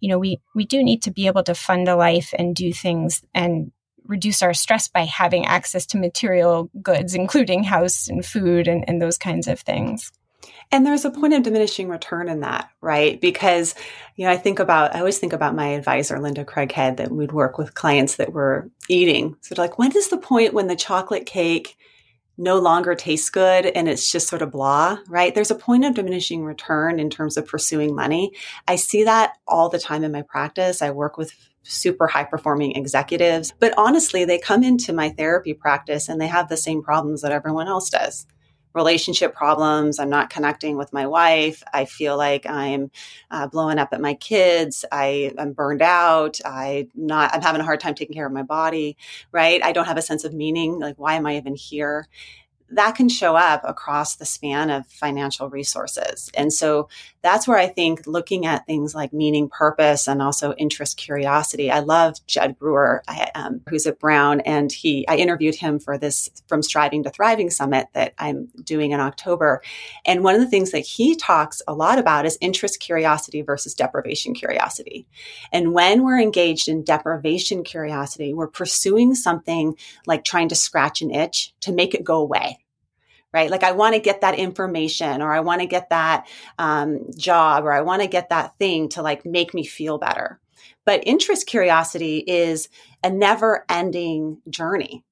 you 0.00 0.08
know, 0.08 0.18
we, 0.18 0.38
we 0.54 0.64
do 0.64 0.84
need 0.84 1.02
to 1.02 1.10
be 1.10 1.26
able 1.26 1.42
to 1.44 1.54
fund 1.54 1.88
a 1.88 1.96
life 1.96 2.34
and 2.38 2.54
do 2.54 2.72
things 2.72 3.22
and 3.34 3.72
reduce 4.04 4.42
our 4.42 4.54
stress 4.54 4.88
by 4.88 5.04
having 5.04 5.46
access 5.46 5.86
to 5.86 5.98
material 5.98 6.70
goods, 6.82 7.14
including 7.14 7.62
house 7.64 8.08
and 8.08 8.24
food 8.24 8.66
and, 8.66 8.84
and 8.88 9.00
those 9.00 9.18
kinds 9.18 9.46
of 9.46 9.60
things. 9.60 10.10
And 10.70 10.84
there's 10.84 11.04
a 11.04 11.10
point 11.10 11.32
of 11.32 11.42
diminishing 11.42 11.88
return 11.88 12.28
in 12.28 12.40
that, 12.40 12.70
right? 12.82 13.18
Because, 13.18 13.74
you 14.16 14.26
know, 14.26 14.32
I 14.32 14.36
think 14.36 14.58
about, 14.58 14.94
I 14.94 14.98
always 14.98 15.18
think 15.18 15.32
about 15.32 15.54
my 15.54 15.68
advisor, 15.68 16.20
Linda 16.20 16.44
Craighead, 16.44 16.98
that 16.98 17.10
we'd 17.10 17.32
work 17.32 17.56
with 17.56 17.74
clients 17.74 18.16
that 18.16 18.32
were 18.32 18.70
eating. 18.88 19.36
So, 19.40 19.54
like, 19.56 19.78
when 19.78 19.96
is 19.96 20.08
the 20.08 20.18
point 20.18 20.52
when 20.52 20.66
the 20.66 20.76
chocolate 20.76 21.24
cake 21.24 21.76
no 22.36 22.58
longer 22.58 22.94
tastes 22.94 23.30
good 23.30 23.66
and 23.66 23.88
it's 23.88 24.12
just 24.12 24.28
sort 24.28 24.42
of 24.42 24.52
blah, 24.52 24.98
right? 25.08 25.34
There's 25.34 25.50
a 25.50 25.56
point 25.56 25.84
of 25.84 25.94
diminishing 25.94 26.44
return 26.44 27.00
in 27.00 27.10
terms 27.10 27.36
of 27.36 27.48
pursuing 27.48 27.94
money. 27.94 28.32
I 28.68 28.76
see 28.76 29.04
that 29.04 29.32
all 29.46 29.68
the 29.68 29.80
time 29.80 30.04
in 30.04 30.12
my 30.12 30.22
practice. 30.22 30.80
I 30.80 30.90
work 30.90 31.18
with 31.18 31.32
super 31.64 32.06
high 32.06 32.24
performing 32.24 32.76
executives, 32.76 33.52
but 33.58 33.74
honestly, 33.76 34.24
they 34.24 34.38
come 34.38 34.62
into 34.62 34.92
my 34.92 35.10
therapy 35.10 35.52
practice 35.52 36.08
and 36.08 36.20
they 36.20 36.28
have 36.28 36.48
the 36.48 36.56
same 36.56 36.82
problems 36.82 37.22
that 37.22 37.32
everyone 37.32 37.66
else 37.66 37.90
does 37.90 38.26
relationship 38.74 39.34
problems. 39.34 39.98
I'm 39.98 40.10
not 40.10 40.30
connecting 40.30 40.76
with 40.76 40.92
my 40.92 41.06
wife. 41.06 41.62
I 41.72 41.84
feel 41.84 42.16
like 42.16 42.48
I'm 42.48 42.90
uh, 43.30 43.46
blowing 43.48 43.78
up 43.78 43.90
at 43.92 44.00
my 44.00 44.14
kids. 44.14 44.84
I, 44.92 45.32
am 45.38 45.52
burned 45.52 45.82
out. 45.82 46.40
I 46.44 46.88
not. 46.94 47.34
I'm 47.34 47.42
having 47.42 47.60
a 47.60 47.64
hard 47.64 47.80
time 47.80 47.94
taking 47.94 48.14
care 48.14 48.26
of 48.26 48.32
my 48.32 48.42
body. 48.42 48.96
Right. 49.32 49.62
I 49.64 49.72
don't 49.72 49.86
have 49.86 49.98
a 49.98 50.02
sense 50.02 50.24
of 50.24 50.34
meaning. 50.34 50.78
Like, 50.78 50.96
why 50.98 51.14
am 51.14 51.26
I 51.26 51.36
even 51.36 51.54
here? 51.54 52.08
That 52.70 52.96
can 52.96 53.08
show 53.08 53.34
up 53.34 53.62
across 53.64 54.16
the 54.16 54.26
span 54.26 54.70
of 54.70 54.86
financial 54.86 55.48
resources. 55.48 56.30
And 56.34 56.52
so 56.52 56.88
that's 57.22 57.48
where 57.48 57.58
I 57.58 57.66
think 57.66 58.06
looking 58.06 58.46
at 58.46 58.66
things 58.66 58.94
like 58.94 59.12
meaning, 59.12 59.48
purpose, 59.48 60.06
and 60.06 60.22
also 60.22 60.52
interest, 60.54 60.96
curiosity. 60.96 61.70
I 61.70 61.80
love 61.80 62.24
Jud 62.26 62.58
Brewer, 62.58 63.02
I, 63.08 63.30
um, 63.34 63.62
who's 63.68 63.86
at 63.86 63.98
Brown, 63.98 64.40
and 64.40 64.70
he 64.70 65.06
I 65.08 65.16
interviewed 65.16 65.54
him 65.54 65.78
for 65.78 65.98
this 65.98 66.30
From 66.46 66.62
Striving 66.62 67.02
to 67.04 67.10
Thriving 67.10 67.50
summit 67.50 67.88
that 67.94 68.14
I'm 68.18 68.48
doing 68.62 68.92
in 68.92 69.00
October. 69.00 69.62
And 70.04 70.22
one 70.22 70.34
of 70.34 70.40
the 70.40 70.48
things 70.48 70.70
that 70.72 70.80
he 70.80 71.16
talks 71.16 71.62
a 71.66 71.74
lot 71.74 71.98
about 71.98 72.26
is 72.26 72.38
interest 72.40 72.80
curiosity 72.80 73.42
versus 73.42 73.74
deprivation 73.74 74.34
curiosity. 74.34 75.06
And 75.52 75.72
when 75.72 76.04
we're 76.04 76.20
engaged 76.20 76.68
in 76.68 76.84
deprivation 76.84 77.64
curiosity, 77.64 78.34
we're 78.34 78.48
pursuing 78.48 79.14
something 79.14 79.76
like 80.06 80.24
trying 80.24 80.48
to 80.50 80.54
scratch 80.54 81.02
an 81.02 81.10
itch 81.10 81.54
to 81.60 81.72
make 81.72 81.94
it 81.94 82.04
go 82.04 82.16
away 82.16 82.57
right? 83.38 83.50
Like 83.50 83.62
I 83.62 83.70
want 83.70 83.94
to 83.94 84.00
get 84.00 84.22
that 84.22 84.36
information 84.36 85.22
or 85.22 85.32
I 85.32 85.40
want 85.40 85.60
to 85.60 85.66
get 85.66 85.90
that 85.90 86.26
um, 86.58 87.06
job 87.16 87.64
or 87.64 87.72
I 87.72 87.82
want 87.82 88.02
to 88.02 88.08
get 88.08 88.30
that 88.30 88.58
thing 88.58 88.88
to 88.90 89.02
like 89.02 89.24
make 89.24 89.54
me 89.54 89.64
feel 89.64 89.96
better. 89.96 90.40
But 90.84 91.04
interest 91.06 91.46
curiosity 91.46 92.18
is 92.18 92.68
a 93.04 93.10
never 93.10 93.64
ending 93.68 94.38
journey 94.50 95.04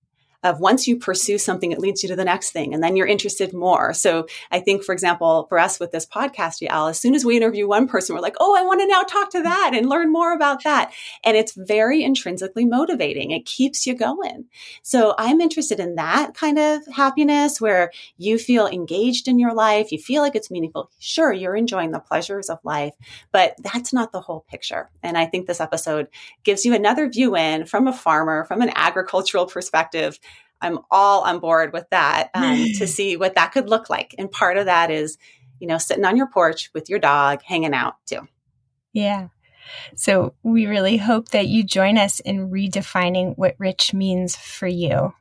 of 0.42 0.60
once 0.60 0.86
you 0.86 0.96
pursue 0.96 1.38
something, 1.38 1.72
it 1.72 1.78
leads 1.78 2.02
you 2.02 2.08
to 2.08 2.16
the 2.16 2.24
next 2.24 2.50
thing, 2.50 2.74
and 2.74 2.82
then 2.82 2.96
you're 2.96 3.06
interested 3.06 3.52
more. 3.52 3.92
So 3.92 4.26
I 4.50 4.60
think, 4.60 4.84
for 4.84 4.92
example, 4.92 5.46
for 5.48 5.58
us 5.58 5.80
with 5.80 5.92
this 5.92 6.06
podcast, 6.06 6.66
Yael, 6.66 6.90
as 6.90 7.00
soon 7.00 7.14
as 7.14 7.24
we 7.24 7.36
interview 7.36 7.66
one 7.66 7.88
person, 7.88 8.14
we're 8.14 8.22
like, 8.22 8.36
oh, 8.40 8.56
I 8.56 8.62
want 8.62 8.80
to 8.80 8.86
now 8.86 9.02
talk 9.02 9.30
to 9.30 9.42
that 9.42 9.72
and 9.74 9.88
learn 9.88 10.12
more 10.12 10.32
about 10.32 10.64
that. 10.64 10.92
And 11.24 11.36
it's 11.36 11.52
very 11.52 12.02
intrinsically 12.02 12.64
motivating. 12.64 13.30
It 13.30 13.44
keeps 13.44 13.86
you 13.86 13.94
going. 13.94 14.46
So 14.82 15.14
I'm 15.18 15.40
interested 15.40 15.80
in 15.80 15.96
that 15.96 16.34
kind 16.34 16.58
of 16.58 16.86
happiness 16.86 17.60
where 17.60 17.90
you 18.18 18.38
feel 18.38 18.66
engaged 18.66 19.28
in 19.28 19.38
your 19.38 19.54
life, 19.54 19.92
you 19.92 19.98
feel 19.98 20.22
like 20.22 20.34
it's 20.34 20.50
meaningful. 20.50 20.90
Sure, 20.98 21.32
you're 21.32 21.56
enjoying 21.56 21.90
the 21.90 22.00
pleasures 22.00 22.50
of 22.50 22.58
life, 22.64 22.94
but 23.32 23.54
that's 23.58 23.92
not 23.92 24.12
the 24.12 24.20
whole 24.20 24.44
picture. 24.48 24.90
And 25.02 25.16
I 25.16 25.26
think 25.26 25.46
this 25.46 25.60
episode 25.60 26.08
gives 26.44 26.64
you 26.64 26.74
another 26.74 27.08
view 27.08 27.36
in 27.36 27.66
from 27.66 27.86
a 27.86 27.92
farmer, 27.92 28.44
from 28.44 28.62
an 28.62 28.72
agricultural 28.74 29.46
perspective 29.46 30.18
I'm 30.60 30.78
all 30.90 31.22
on 31.22 31.38
board 31.38 31.72
with 31.72 31.88
that 31.90 32.30
um, 32.34 32.64
to 32.78 32.86
see 32.86 33.16
what 33.16 33.34
that 33.34 33.52
could 33.52 33.68
look 33.68 33.90
like. 33.90 34.14
And 34.18 34.30
part 34.30 34.56
of 34.56 34.66
that 34.66 34.90
is, 34.90 35.18
you 35.60 35.66
know, 35.66 35.78
sitting 35.78 36.04
on 36.04 36.16
your 36.16 36.28
porch 36.28 36.70
with 36.74 36.88
your 36.88 36.98
dog, 36.98 37.42
hanging 37.42 37.74
out 37.74 37.94
too. 38.06 38.26
Yeah. 38.92 39.28
So 39.94 40.34
we 40.42 40.66
really 40.66 40.96
hope 40.96 41.28
that 41.30 41.48
you 41.48 41.64
join 41.64 41.98
us 41.98 42.20
in 42.20 42.50
redefining 42.50 43.36
what 43.36 43.56
rich 43.58 43.92
means 43.92 44.36
for 44.36 44.66
you. 44.66 45.12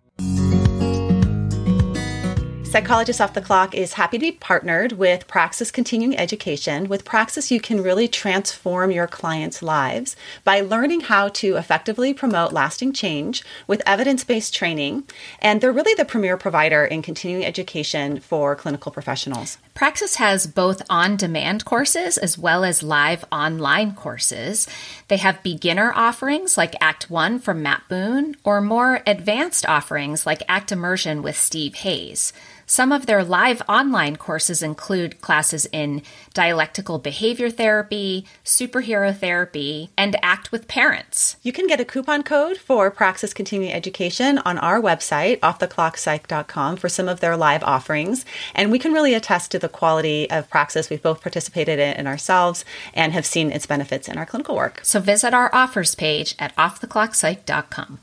Psychologist 2.75 3.21
Off 3.21 3.33
the 3.33 3.39
Clock 3.39 3.73
is 3.73 3.93
happy 3.93 4.17
to 4.17 4.25
be 4.25 4.33
partnered 4.33 4.91
with 4.91 5.29
Praxis 5.29 5.71
Continuing 5.71 6.17
Education. 6.17 6.89
With 6.89 7.05
Praxis, 7.05 7.49
you 7.49 7.61
can 7.61 7.81
really 7.81 8.09
transform 8.09 8.91
your 8.91 9.07
clients' 9.07 9.63
lives 9.63 10.17
by 10.43 10.59
learning 10.59 10.99
how 10.99 11.29
to 11.29 11.55
effectively 11.55 12.13
promote 12.13 12.51
lasting 12.51 12.91
change 12.91 13.45
with 13.65 13.81
evidence 13.85 14.25
based 14.25 14.53
training. 14.53 15.05
And 15.39 15.61
they're 15.61 15.71
really 15.71 15.93
the 15.93 16.03
premier 16.03 16.35
provider 16.35 16.83
in 16.83 17.01
continuing 17.01 17.45
education 17.45 18.19
for 18.19 18.57
clinical 18.57 18.91
professionals. 18.91 19.57
Praxis 19.73 20.15
has 20.15 20.45
both 20.45 20.81
on 20.89 21.15
demand 21.15 21.63
courses 21.63 22.17
as 22.17 22.37
well 22.37 22.65
as 22.65 22.83
live 22.83 23.23
online 23.31 23.93
courses. 23.95 24.67
They 25.07 25.17
have 25.17 25.41
beginner 25.43 25.93
offerings 25.95 26.57
like 26.57 26.75
Act 26.81 27.09
One 27.09 27.39
from 27.39 27.63
Matt 27.63 27.83
Boone, 27.87 28.35
or 28.43 28.59
more 28.59 29.01
advanced 29.07 29.65
offerings 29.65 30.25
like 30.25 30.43
Act 30.49 30.73
Immersion 30.73 31.21
with 31.21 31.37
Steve 31.37 31.75
Hayes. 31.75 32.33
Some 32.67 32.91
of 32.91 33.05
their 33.05 33.23
live 33.23 33.61
online 33.69 34.15
courses 34.15 34.63
include 34.63 35.21
classes 35.21 35.67
in 35.71 36.01
dialectical 36.33 36.97
behavior 36.97 37.51
therapy, 37.51 38.25
superhero 38.43 39.15
therapy, 39.15 39.91
and 39.95 40.15
ACT 40.23 40.51
with 40.51 40.67
parents. 40.67 41.37
You 41.43 41.51
can 41.51 41.67
get 41.67 41.79
a 41.79 41.85
coupon 41.85 42.23
code 42.23 42.57
for 42.57 42.89
Praxis 42.89 43.35
Continuing 43.35 43.71
Education 43.71 44.39
on 44.39 44.57
our 44.57 44.81
website, 44.81 45.39
offtheclockpsych.com, 45.41 46.77
for 46.77 46.89
some 46.89 47.07
of 47.07 47.19
their 47.19 47.37
live 47.37 47.63
offerings. 47.63 48.25
And 48.55 48.71
we 48.71 48.79
can 48.79 48.93
really 48.93 49.13
attest 49.13 49.51
to 49.51 49.59
the 49.59 49.69
quality 49.69 50.29
of 50.31 50.49
Praxis. 50.49 50.89
We've 50.89 51.01
both 51.01 51.21
participated 51.21 51.79
in 51.79 52.07
ourselves 52.07 52.65
and 52.93 53.13
have 53.13 53.27
seen 53.27 53.51
its 53.51 53.67
benefits 53.67 54.07
in 54.07 54.17
our 54.17 54.25
clinical 54.25 54.55
work. 54.55 54.79
So 54.83 54.99
visit 54.99 55.33
our 55.33 55.53
offers 55.53 55.93
page 55.93 56.35
at 56.39 56.55
offtheclockpsych.com. 56.55 57.99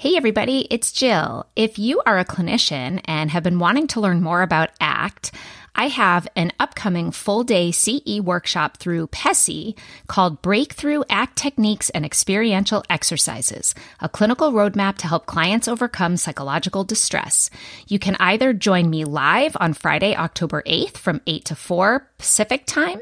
Hey 0.00 0.16
everybody, 0.16 0.68
it's 0.70 0.92
Jill. 0.92 1.48
If 1.56 1.76
you 1.76 2.00
are 2.06 2.20
a 2.20 2.24
clinician 2.24 3.00
and 3.06 3.32
have 3.32 3.42
been 3.42 3.58
wanting 3.58 3.88
to 3.88 4.00
learn 4.00 4.22
more 4.22 4.42
about 4.42 4.70
ACT, 4.80 5.32
I 5.78 5.86
have 5.86 6.26
an 6.34 6.50
upcoming 6.58 7.12
full 7.12 7.44
day 7.44 7.70
CE 7.70 8.18
workshop 8.20 8.78
through 8.78 9.06
PESI 9.06 9.76
called 10.08 10.42
Breakthrough 10.42 11.04
ACT 11.08 11.36
Techniques 11.36 11.88
and 11.90 12.04
Experiential 12.04 12.82
Exercises, 12.90 13.76
a 14.00 14.08
clinical 14.08 14.50
roadmap 14.50 14.96
to 14.98 15.06
help 15.06 15.26
clients 15.26 15.68
overcome 15.68 16.16
psychological 16.16 16.82
distress. 16.82 17.48
You 17.86 18.00
can 18.00 18.16
either 18.18 18.52
join 18.52 18.90
me 18.90 19.04
live 19.04 19.56
on 19.60 19.72
Friday, 19.72 20.16
October 20.16 20.64
8th 20.66 20.96
from 20.96 21.20
8 21.28 21.44
to 21.44 21.54
4 21.54 22.08
Pacific 22.18 22.66
time, 22.66 22.98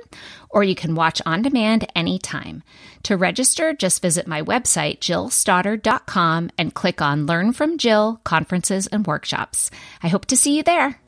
or 0.50 0.62
you 0.62 0.74
can 0.74 0.94
watch 0.94 1.22
on 1.24 1.40
demand 1.40 1.90
anytime. 1.96 2.62
To 3.04 3.16
register, 3.16 3.72
just 3.72 4.02
visit 4.02 4.26
my 4.26 4.42
website, 4.42 4.98
jillstoddard.com, 4.98 6.50
and 6.58 6.74
click 6.74 7.00
on 7.00 7.24
Learn 7.24 7.54
from 7.54 7.78
Jill 7.78 8.20
Conferences 8.24 8.86
and 8.86 9.06
Workshops. 9.06 9.70
I 10.02 10.08
hope 10.08 10.26
to 10.26 10.36
see 10.36 10.58
you 10.58 10.62
there. 10.62 11.00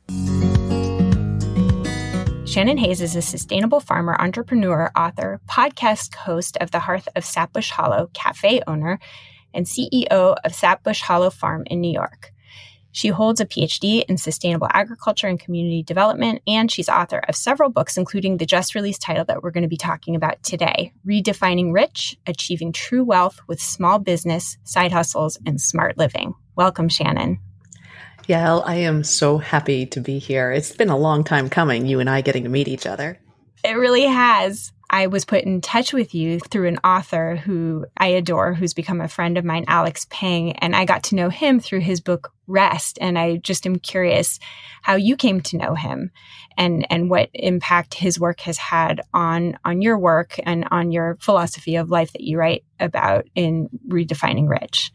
Shannon 2.48 2.78
Hayes 2.78 3.02
is 3.02 3.14
a 3.14 3.20
sustainable 3.20 3.78
farmer, 3.78 4.16
entrepreneur, 4.18 4.90
author, 4.96 5.38
podcast 5.46 6.14
host 6.14 6.56
of 6.62 6.70
the 6.70 6.78
Hearth 6.78 7.06
of 7.14 7.22
Sapbush 7.22 7.68
Hollow, 7.68 8.08
cafe 8.14 8.62
owner, 8.66 8.98
and 9.52 9.66
CEO 9.66 10.08
of 10.10 10.52
Sapbush 10.54 11.02
Hollow 11.02 11.28
Farm 11.28 11.64
in 11.66 11.82
New 11.82 11.92
York. 11.92 12.32
She 12.90 13.08
holds 13.08 13.42
a 13.42 13.46
PhD 13.46 14.02
in 14.08 14.16
sustainable 14.16 14.66
agriculture 14.72 15.26
and 15.26 15.38
community 15.38 15.82
development, 15.82 16.40
and 16.46 16.72
she's 16.72 16.88
author 16.88 17.18
of 17.28 17.36
several 17.36 17.68
books, 17.68 17.98
including 17.98 18.38
the 18.38 18.46
just 18.46 18.74
released 18.74 19.02
title 19.02 19.26
that 19.26 19.42
we're 19.42 19.50
going 19.50 19.60
to 19.62 19.68
be 19.68 19.76
talking 19.76 20.16
about 20.16 20.42
today 20.42 20.94
Redefining 21.06 21.74
Rich 21.74 22.16
Achieving 22.26 22.72
True 22.72 23.04
Wealth 23.04 23.40
with 23.46 23.60
Small 23.60 23.98
Business, 23.98 24.56
Side 24.64 24.90
Hustles, 24.90 25.38
and 25.44 25.60
Smart 25.60 25.98
Living. 25.98 26.32
Welcome, 26.56 26.88
Shannon. 26.88 27.40
Yael, 28.28 28.62
I 28.66 28.74
am 28.74 29.04
so 29.04 29.38
happy 29.38 29.86
to 29.86 30.00
be 30.00 30.18
here. 30.18 30.52
It's 30.52 30.72
been 30.72 30.90
a 30.90 30.98
long 30.98 31.24
time 31.24 31.48
coming, 31.48 31.86
you 31.86 31.98
and 31.98 32.10
I 32.10 32.20
getting 32.20 32.42
to 32.42 32.50
meet 32.50 32.68
each 32.68 32.86
other. 32.86 33.18
It 33.64 33.72
really 33.72 34.04
has. 34.04 34.70
I 34.90 35.06
was 35.06 35.24
put 35.24 35.44
in 35.44 35.62
touch 35.62 35.94
with 35.94 36.14
you 36.14 36.38
through 36.38 36.68
an 36.68 36.78
author 36.84 37.36
who 37.36 37.86
I 37.96 38.08
adore, 38.08 38.52
who's 38.52 38.74
become 38.74 39.00
a 39.00 39.08
friend 39.08 39.38
of 39.38 39.46
mine, 39.46 39.64
Alex 39.66 40.06
Pang, 40.10 40.52
and 40.52 40.76
I 40.76 40.84
got 40.84 41.04
to 41.04 41.14
know 41.14 41.30
him 41.30 41.58
through 41.58 41.80
his 41.80 42.00
book 42.02 42.32
Rest. 42.46 42.98
And 43.00 43.18
I 43.18 43.36
just 43.36 43.66
am 43.66 43.78
curious 43.78 44.38
how 44.82 44.96
you 44.96 45.16
came 45.16 45.40
to 45.42 45.56
know 45.56 45.74
him 45.74 46.10
and 46.56 46.86
and 46.90 47.10
what 47.10 47.30
impact 47.32 47.94
his 47.94 48.20
work 48.20 48.40
has 48.40 48.58
had 48.58 49.00
on 49.14 49.58
on 49.64 49.82
your 49.82 49.98
work 49.98 50.38
and 50.44 50.66
on 50.70 50.90
your 50.90 51.16
philosophy 51.20 51.76
of 51.76 51.90
life 51.90 52.12
that 52.12 52.22
you 52.22 52.38
write 52.38 52.64
about 52.78 53.26
in 53.34 53.68
redefining 53.88 54.48
rich. 54.48 54.92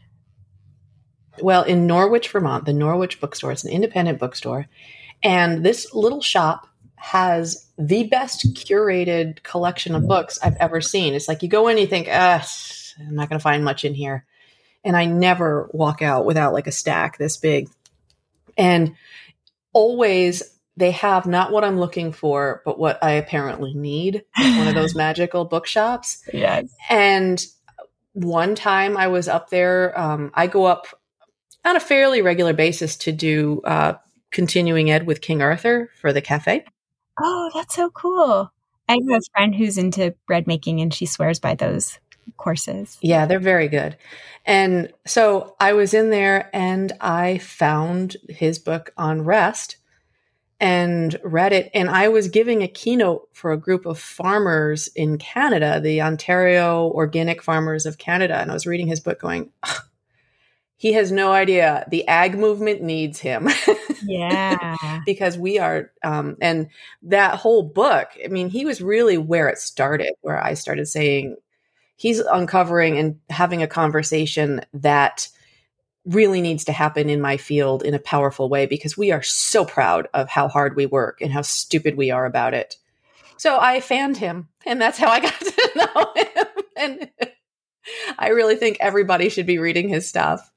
Well, 1.41 1.63
in 1.63 1.87
Norwich, 1.87 2.29
Vermont, 2.29 2.65
the 2.65 2.73
Norwich 2.73 3.19
bookstore, 3.19 3.51
it's 3.51 3.63
an 3.63 3.71
independent 3.71 4.19
bookstore. 4.19 4.67
And 5.23 5.65
this 5.65 5.93
little 5.93 6.21
shop 6.21 6.67
has 6.95 7.67
the 7.77 8.03
best 8.03 8.53
curated 8.53 9.43
collection 9.43 9.95
of 9.95 10.07
books 10.07 10.39
I've 10.43 10.55
ever 10.59 10.79
seen. 10.79 11.13
It's 11.13 11.27
like 11.27 11.43
you 11.43 11.49
go 11.49 11.67
in, 11.67 11.77
you 11.77 11.87
think, 11.87 12.07
ah, 12.09 12.47
I'm 12.99 13.15
not 13.15 13.29
going 13.29 13.39
to 13.39 13.43
find 13.43 13.63
much 13.63 13.83
in 13.83 13.93
here. 13.93 14.25
And 14.83 14.95
I 14.95 15.05
never 15.05 15.69
walk 15.73 16.01
out 16.01 16.25
without 16.25 16.53
like 16.53 16.67
a 16.67 16.71
stack 16.71 17.17
this 17.17 17.37
big. 17.37 17.69
And 18.57 18.95
always 19.73 20.43
they 20.75 20.91
have 20.91 21.25
not 21.25 21.51
what 21.51 21.63
I'm 21.63 21.79
looking 21.79 22.11
for, 22.11 22.61
but 22.65 22.79
what 22.79 23.03
I 23.03 23.11
apparently 23.11 23.73
need. 23.73 24.23
one 24.37 24.67
of 24.67 24.73
those 24.73 24.95
magical 24.95 25.45
bookshops. 25.45 26.23
Yes. 26.33 26.73
And 26.89 27.45
one 28.13 28.55
time 28.55 28.97
I 28.97 29.07
was 29.07 29.27
up 29.27 29.49
there, 29.49 29.99
um, 29.99 30.31
I 30.33 30.47
go 30.47 30.65
up 30.65 30.87
on 31.65 31.75
a 31.75 31.79
fairly 31.79 32.21
regular 32.21 32.53
basis 32.53 32.95
to 32.97 33.11
do 33.11 33.61
uh, 33.63 33.93
continuing 34.31 34.91
ed 34.91 35.07
with 35.07 35.21
King 35.21 35.41
Arthur 35.41 35.89
for 35.99 36.11
the 36.11 36.21
cafe. 36.21 36.65
Oh, 37.21 37.51
that's 37.53 37.75
so 37.75 37.89
cool. 37.91 38.51
I 38.89 38.93
have 38.93 39.21
a 39.21 39.21
friend 39.33 39.55
who's 39.55 39.77
into 39.77 40.13
bread 40.27 40.47
making 40.47 40.81
and 40.81 40.93
she 40.93 41.05
swears 41.05 41.39
by 41.39 41.55
those 41.55 41.99
courses. 42.37 42.97
Yeah, 43.01 43.25
they're 43.25 43.39
very 43.39 43.67
good. 43.67 43.97
And 44.45 44.91
so 45.05 45.55
I 45.59 45.73
was 45.73 45.93
in 45.93 46.09
there 46.09 46.49
and 46.53 46.91
I 46.99 47.37
found 47.37 48.17
his 48.27 48.59
book 48.59 48.91
on 48.97 49.23
rest 49.23 49.77
and 50.59 51.17
read 51.23 51.53
it. 51.53 51.69
And 51.73 51.89
I 51.89 52.09
was 52.09 52.27
giving 52.27 52.61
a 52.61 52.67
keynote 52.67 53.27
for 53.33 53.51
a 53.51 53.57
group 53.57 53.85
of 53.85 53.99
farmers 53.99 54.87
in 54.95 55.17
Canada, 55.17 55.79
the 55.79 56.01
Ontario 56.01 56.89
Organic 56.91 57.41
Farmers 57.41 57.85
of 57.85 57.97
Canada. 57.97 58.37
And 58.39 58.51
I 58.51 58.53
was 58.53 58.67
reading 58.67 58.87
his 58.87 58.99
book 58.99 59.19
going, 59.19 59.51
he 60.83 60.91
has 60.91 61.13
no 61.13 61.31
idea. 61.31 61.85
The 61.87 62.05
ag 62.09 62.37
movement 62.37 62.81
needs 62.81 63.19
him. 63.19 63.47
Yeah. 64.05 64.99
Because 65.05 65.37
we 65.37 65.59
are 65.59 65.89
um, 66.03 66.35
and 66.41 66.67
that 67.03 67.35
whole 67.35 67.63
book 67.63 68.09
i 68.21 68.27
mean 68.27 68.49
he 68.49 68.65
was 68.65 68.81
really 68.81 69.17
where 69.17 69.47
it 69.47 69.57
started 69.59 70.11
where 70.19 70.43
i 70.43 70.55
started 70.55 70.89
saying 70.89 71.37
he's 71.95 72.19
uncovering 72.19 72.97
and 72.97 73.17
having 73.29 73.63
a 73.63 73.67
conversation 73.67 74.59
that 74.73 75.29
really 76.03 76.41
needs 76.41 76.65
to 76.65 76.73
happen 76.73 77.09
in 77.09 77.21
my 77.21 77.37
field 77.37 77.81
in 77.81 77.93
a 77.93 77.99
powerful 77.99 78.49
way 78.49 78.65
because 78.65 78.97
we 78.97 79.09
are 79.09 79.23
so 79.23 79.63
proud 79.63 80.09
of 80.13 80.27
how 80.27 80.49
hard 80.49 80.75
we 80.75 80.85
work 80.85 81.21
and 81.21 81.31
how 81.31 81.41
stupid 81.41 81.95
we 81.95 82.11
are 82.11 82.25
about 82.25 82.53
it. 82.53 82.75
So 83.37 83.57
i 83.57 83.79
fanned 83.79 84.17
him 84.17 84.49
and 84.65 84.81
that's 84.81 84.97
how 84.97 85.07
i 85.07 85.21
got 85.21 85.39
to 85.39 85.71
know 85.95 86.13
him. 86.13 86.47
And 86.75 87.09
i 88.19 88.27
really 88.27 88.57
think 88.57 88.75
everybody 88.81 89.29
should 89.29 89.45
be 89.45 89.59
reading 89.59 89.87
his 89.87 90.09
stuff 90.09 90.49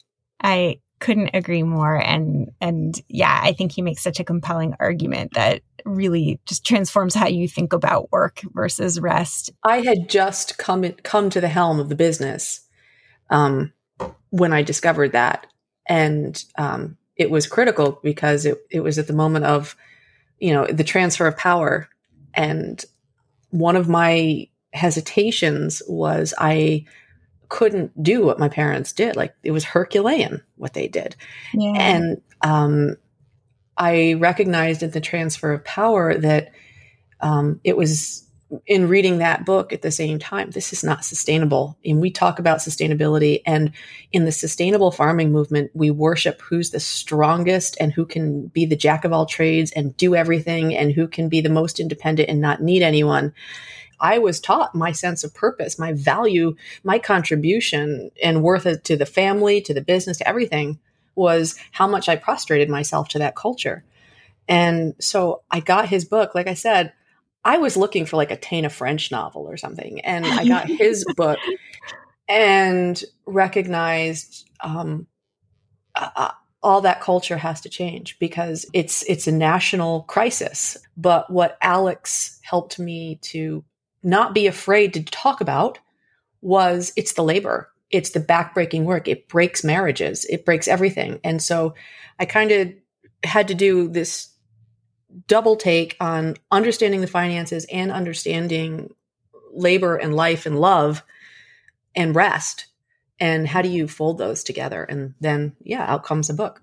I 0.42 0.80
couldn't 0.98 1.30
agree 1.34 1.62
more. 1.62 1.96
And 1.96 2.50
and 2.60 3.00
yeah 3.08 3.40
i 3.42 3.52
think 3.52 3.72
he 3.72 3.82
makes 3.82 4.02
such 4.02 4.20
a 4.20 4.24
compelling 4.24 4.74
argument 4.80 5.34
that 5.34 5.62
really 5.84 6.40
just 6.46 6.66
transforms 6.66 7.14
how 7.14 7.28
you 7.28 7.48
think 7.48 7.72
about 7.72 8.10
work 8.10 8.40
versus 8.52 9.00
rest. 9.00 9.52
I 9.62 9.80
had 9.80 10.08
just 10.08 10.58
come 10.58 10.84
come 11.02 11.30
to 11.30 11.40
the 11.40 11.48
helm 11.48 11.78
of 11.78 11.88
the 11.88 11.94
business 11.94 12.60
um, 13.30 13.72
when 14.30 14.52
i 14.52 14.62
discovered 14.62 15.12
that. 15.12 15.46
And 15.88 16.42
um, 16.58 16.96
it 17.16 17.30
was 17.30 17.46
critical 17.46 18.00
because 18.02 18.44
it, 18.44 18.58
it 18.70 18.80
was 18.80 18.98
at 18.98 19.06
the 19.06 19.12
moment 19.12 19.44
of 19.44 19.76
you 20.38 20.52
know 20.52 20.66
the 20.66 20.84
transfer 20.84 21.26
of 21.26 21.36
power. 21.36 21.88
And 22.34 22.84
one 23.50 23.76
of 23.76 23.88
my 23.88 24.48
hesitations 24.72 25.80
was 25.88 26.34
i 26.36 26.84
couldn't 27.48 28.02
do 28.02 28.24
what 28.24 28.38
my 28.38 28.48
parents 28.48 28.92
did. 28.92 29.16
Like 29.16 29.34
it 29.42 29.50
was 29.50 29.64
Herculean 29.64 30.42
what 30.56 30.74
they 30.74 30.88
did. 30.88 31.16
Yeah. 31.52 31.74
And 31.76 32.22
um, 32.42 32.96
I 33.76 34.14
recognized 34.14 34.82
in 34.82 34.90
the 34.90 35.00
transfer 35.00 35.52
of 35.52 35.64
power 35.64 36.16
that 36.16 36.52
um, 37.20 37.60
it 37.64 37.76
was 37.76 38.26
in 38.66 38.88
reading 38.88 39.18
that 39.18 39.44
book 39.44 39.72
at 39.72 39.82
the 39.82 39.90
same 39.90 40.18
time, 40.18 40.50
this 40.50 40.72
is 40.72 40.84
not 40.84 41.04
sustainable. 41.04 41.76
And 41.84 42.00
we 42.00 42.10
talk 42.10 42.38
about 42.38 42.58
sustainability. 42.58 43.42
And 43.44 43.72
in 44.12 44.24
the 44.24 44.32
sustainable 44.32 44.92
farming 44.92 45.32
movement, 45.32 45.72
we 45.74 45.90
worship 45.90 46.40
who's 46.42 46.70
the 46.70 46.78
strongest 46.78 47.76
and 47.80 47.92
who 47.92 48.06
can 48.06 48.46
be 48.46 48.64
the 48.64 48.76
jack 48.76 49.04
of 49.04 49.12
all 49.12 49.26
trades 49.26 49.72
and 49.72 49.96
do 49.96 50.14
everything 50.14 50.76
and 50.76 50.92
who 50.92 51.08
can 51.08 51.28
be 51.28 51.40
the 51.40 51.48
most 51.48 51.80
independent 51.80 52.28
and 52.28 52.40
not 52.40 52.62
need 52.62 52.82
anyone. 52.82 53.34
I 54.00 54.18
was 54.18 54.40
taught 54.40 54.74
my 54.74 54.92
sense 54.92 55.24
of 55.24 55.34
purpose, 55.34 55.78
my 55.78 55.92
value, 55.92 56.56
my 56.84 56.98
contribution 56.98 58.10
and 58.22 58.42
worth 58.42 58.82
to 58.82 58.96
the 58.96 59.06
family, 59.06 59.60
to 59.62 59.74
the 59.74 59.80
business, 59.80 60.18
to 60.18 60.28
everything 60.28 60.78
was 61.14 61.56
how 61.72 61.86
much 61.86 62.08
I 62.08 62.16
prostrated 62.16 62.68
myself 62.68 63.08
to 63.08 63.18
that 63.18 63.36
culture. 63.36 63.84
And 64.48 64.94
so 65.00 65.42
I 65.50 65.60
got 65.60 65.88
his 65.88 66.04
book. 66.04 66.34
Like 66.34 66.46
I 66.46 66.54
said, 66.54 66.92
I 67.44 67.58
was 67.58 67.76
looking 67.76 68.06
for 68.06 68.16
like 68.16 68.30
a 68.30 68.36
Tana 68.36 68.68
French 68.68 69.10
novel 69.10 69.42
or 69.42 69.56
something. 69.56 70.00
And 70.00 70.26
I 70.26 70.46
got 70.46 70.66
his 70.68 71.04
book 71.16 71.38
and 72.28 73.02
recognized 73.24 74.48
um, 74.60 75.06
uh, 75.94 76.32
all 76.62 76.80
that 76.80 77.00
culture 77.00 77.36
has 77.36 77.60
to 77.60 77.68
change 77.68 78.18
because 78.18 78.66
it's 78.72 79.04
it's 79.04 79.28
a 79.28 79.32
national 79.32 80.02
crisis. 80.02 80.76
But 80.96 81.30
what 81.30 81.56
Alex 81.62 82.40
helped 82.42 82.78
me 82.78 83.20
to 83.22 83.64
not 84.06 84.34
be 84.34 84.46
afraid 84.46 84.94
to 84.94 85.02
talk 85.04 85.40
about 85.40 85.78
was 86.40 86.92
it's 86.96 87.14
the 87.14 87.24
labor. 87.24 87.68
It's 87.90 88.10
the 88.10 88.20
backbreaking 88.20 88.84
work. 88.84 89.08
It 89.08 89.28
breaks 89.28 89.64
marriages. 89.64 90.24
It 90.26 90.44
breaks 90.44 90.68
everything. 90.68 91.20
And 91.24 91.42
so 91.42 91.74
i 92.18 92.24
kind 92.24 92.50
of 92.50 92.72
had 93.24 93.48
to 93.48 93.54
do 93.54 93.88
this 93.88 94.28
double 95.26 95.56
take 95.56 95.96
on 96.00 96.36
understanding 96.50 97.00
the 97.00 97.06
finances 97.06 97.66
and 97.70 97.90
understanding 97.90 98.94
labor 99.52 99.96
and 99.96 100.14
life 100.14 100.46
and 100.46 100.58
love 100.58 101.02
and 101.94 102.14
rest. 102.14 102.66
And 103.18 103.48
how 103.48 103.62
do 103.62 103.68
you 103.68 103.88
fold 103.88 104.18
those 104.18 104.44
together? 104.44 104.84
And 104.84 105.14
then 105.20 105.56
yeah 105.60 105.84
out 105.84 106.04
comes 106.04 106.30
a 106.30 106.34
book. 106.34 106.62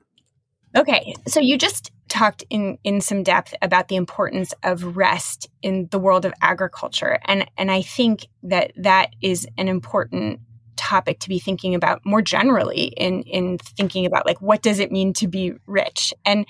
Okay. 0.76 1.14
So 1.28 1.40
you 1.40 1.58
just 1.58 1.92
talked 2.14 2.44
in 2.52 2.78
in 2.84 3.02
some 3.02 3.24
depth 3.24 3.56
about 3.62 3.88
the 3.88 3.96
importance 3.96 4.54
of 4.62 4.96
rest 4.96 5.50
in 5.64 5.88
the 5.90 5.98
world 5.98 6.26
of 6.26 6.34
agriculture. 6.42 7.20
And 7.26 7.50
and 7.58 7.72
I 7.72 7.82
think 7.82 8.28
that 8.44 8.72
that 8.78 9.16
is 9.22 9.48
an 9.58 9.68
important 9.68 10.40
topic 10.76 11.20
to 11.20 11.30
be 11.30 11.40
thinking 11.40 11.76
about 11.76 12.06
more 12.06 12.22
generally 12.22 12.86
in 12.98 13.24
in 13.24 13.58
thinking 13.58 14.06
about 14.06 14.26
like 14.26 14.42
what 14.42 14.62
does 14.62 14.80
it 14.80 14.92
mean 14.92 15.14
to 15.14 15.28
be 15.28 15.54
rich? 15.66 16.14
And 16.26 16.46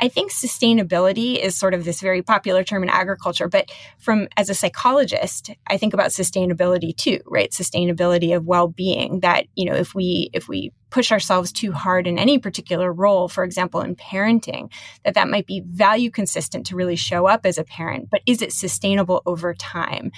i 0.00 0.08
think 0.08 0.30
sustainability 0.30 1.36
is 1.36 1.56
sort 1.56 1.74
of 1.74 1.84
this 1.84 2.00
very 2.00 2.22
popular 2.22 2.62
term 2.62 2.82
in 2.82 2.88
agriculture 2.88 3.48
but 3.48 3.70
from 3.98 4.28
as 4.36 4.48
a 4.48 4.54
psychologist 4.54 5.50
i 5.66 5.76
think 5.76 5.92
about 5.92 6.10
sustainability 6.10 6.96
too 6.96 7.18
right? 7.26 7.50
Sustainability 7.50 8.36
of 8.36 8.46
well-being 8.46 9.20
that 9.20 9.46
you 9.54 9.64
know 9.64 9.74
if 9.74 9.94
we 9.94 10.30
if 10.32 10.48
we 10.48 10.72
push 10.90 11.12
ourselves 11.12 11.52
too 11.52 11.72
hard 11.72 12.06
in 12.06 12.18
any 12.18 12.38
particular 12.38 12.92
role 12.92 13.28
for 13.28 13.44
example 13.44 13.80
in 13.80 13.94
parenting 13.96 14.70
that 15.04 15.14
that 15.14 15.28
might 15.28 15.46
be 15.46 15.62
value 15.66 16.10
consistent 16.10 16.66
to 16.66 16.76
really 16.76 16.96
show 16.96 17.26
up 17.26 17.46
as 17.46 17.58
a 17.58 17.64
parent 17.64 18.08
but 18.10 18.20
is 18.26 18.42
it 18.42 18.52
sustainable 18.52 19.22
over 19.26 19.54
time 19.54 20.10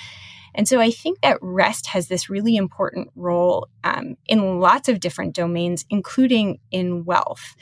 and 0.55 0.69
so 0.69 0.81
I 0.81 0.91
think 0.91 1.21
that 1.21 1.39
rest 1.41 1.87
has 1.89 2.09
this 2.09 2.29
really 2.29 2.57
important 2.57 3.11
role 3.17 3.69
um, 3.85 4.17
in 4.27 4.61
lots 4.61 4.89
of 4.89 5.01
different 5.01 5.35
domains, 5.35 5.85
including 5.91 6.59
in 6.71 7.05
wealth. 7.05 7.55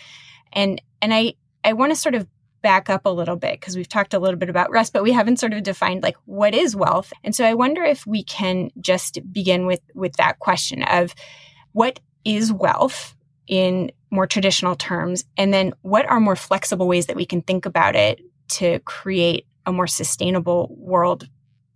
And 0.52 0.80
and 1.00 1.14
I 1.14 1.34
I 1.64 1.74
want 1.74 1.92
to 1.92 1.96
sort 1.96 2.14
of 2.14 2.26
back 2.62 2.90
up 2.90 3.06
a 3.06 3.10
little 3.10 3.36
bit 3.36 3.58
because 3.58 3.76
we've 3.76 3.88
talked 3.88 4.12
a 4.12 4.18
little 4.18 4.38
bit 4.38 4.50
about 4.50 4.70
rest, 4.70 4.92
but 4.92 5.02
we 5.02 5.12
haven't 5.12 5.38
sort 5.38 5.54
of 5.54 5.62
defined 5.62 6.02
like 6.02 6.16
what 6.26 6.54
is 6.54 6.76
wealth. 6.76 7.12
And 7.24 7.34
so 7.34 7.44
I 7.44 7.54
wonder 7.54 7.82
if 7.82 8.06
we 8.06 8.22
can 8.24 8.70
just 8.80 9.18
begin 9.32 9.66
with 9.66 9.80
with 9.94 10.14
that 10.14 10.38
question 10.38 10.82
of 10.82 11.14
what 11.72 12.00
is 12.24 12.52
wealth 12.52 13.14
in 13.46 13.90
more 14.10 14.26
traditional 14.26 14.74
terms, 14.74 15.24
and 15.36 15.54
then 15.54 15.72
what 15.82 16.06
are 16.06 16.20
more 16.20 16.36
flexible 16.36 16.88
ways 16.88 17.06
that 17.06 17.16
we 17.16 17.26
can 17.26 17.42
think 17.42 17.66
about 17.66 17.94
it 17.94 18.20
to 18.48 18.80
create 18.80 19.46
a 19.66 19.72
more 19.72 19.86
sustainable 19.86 20.74
world 20.76 21.28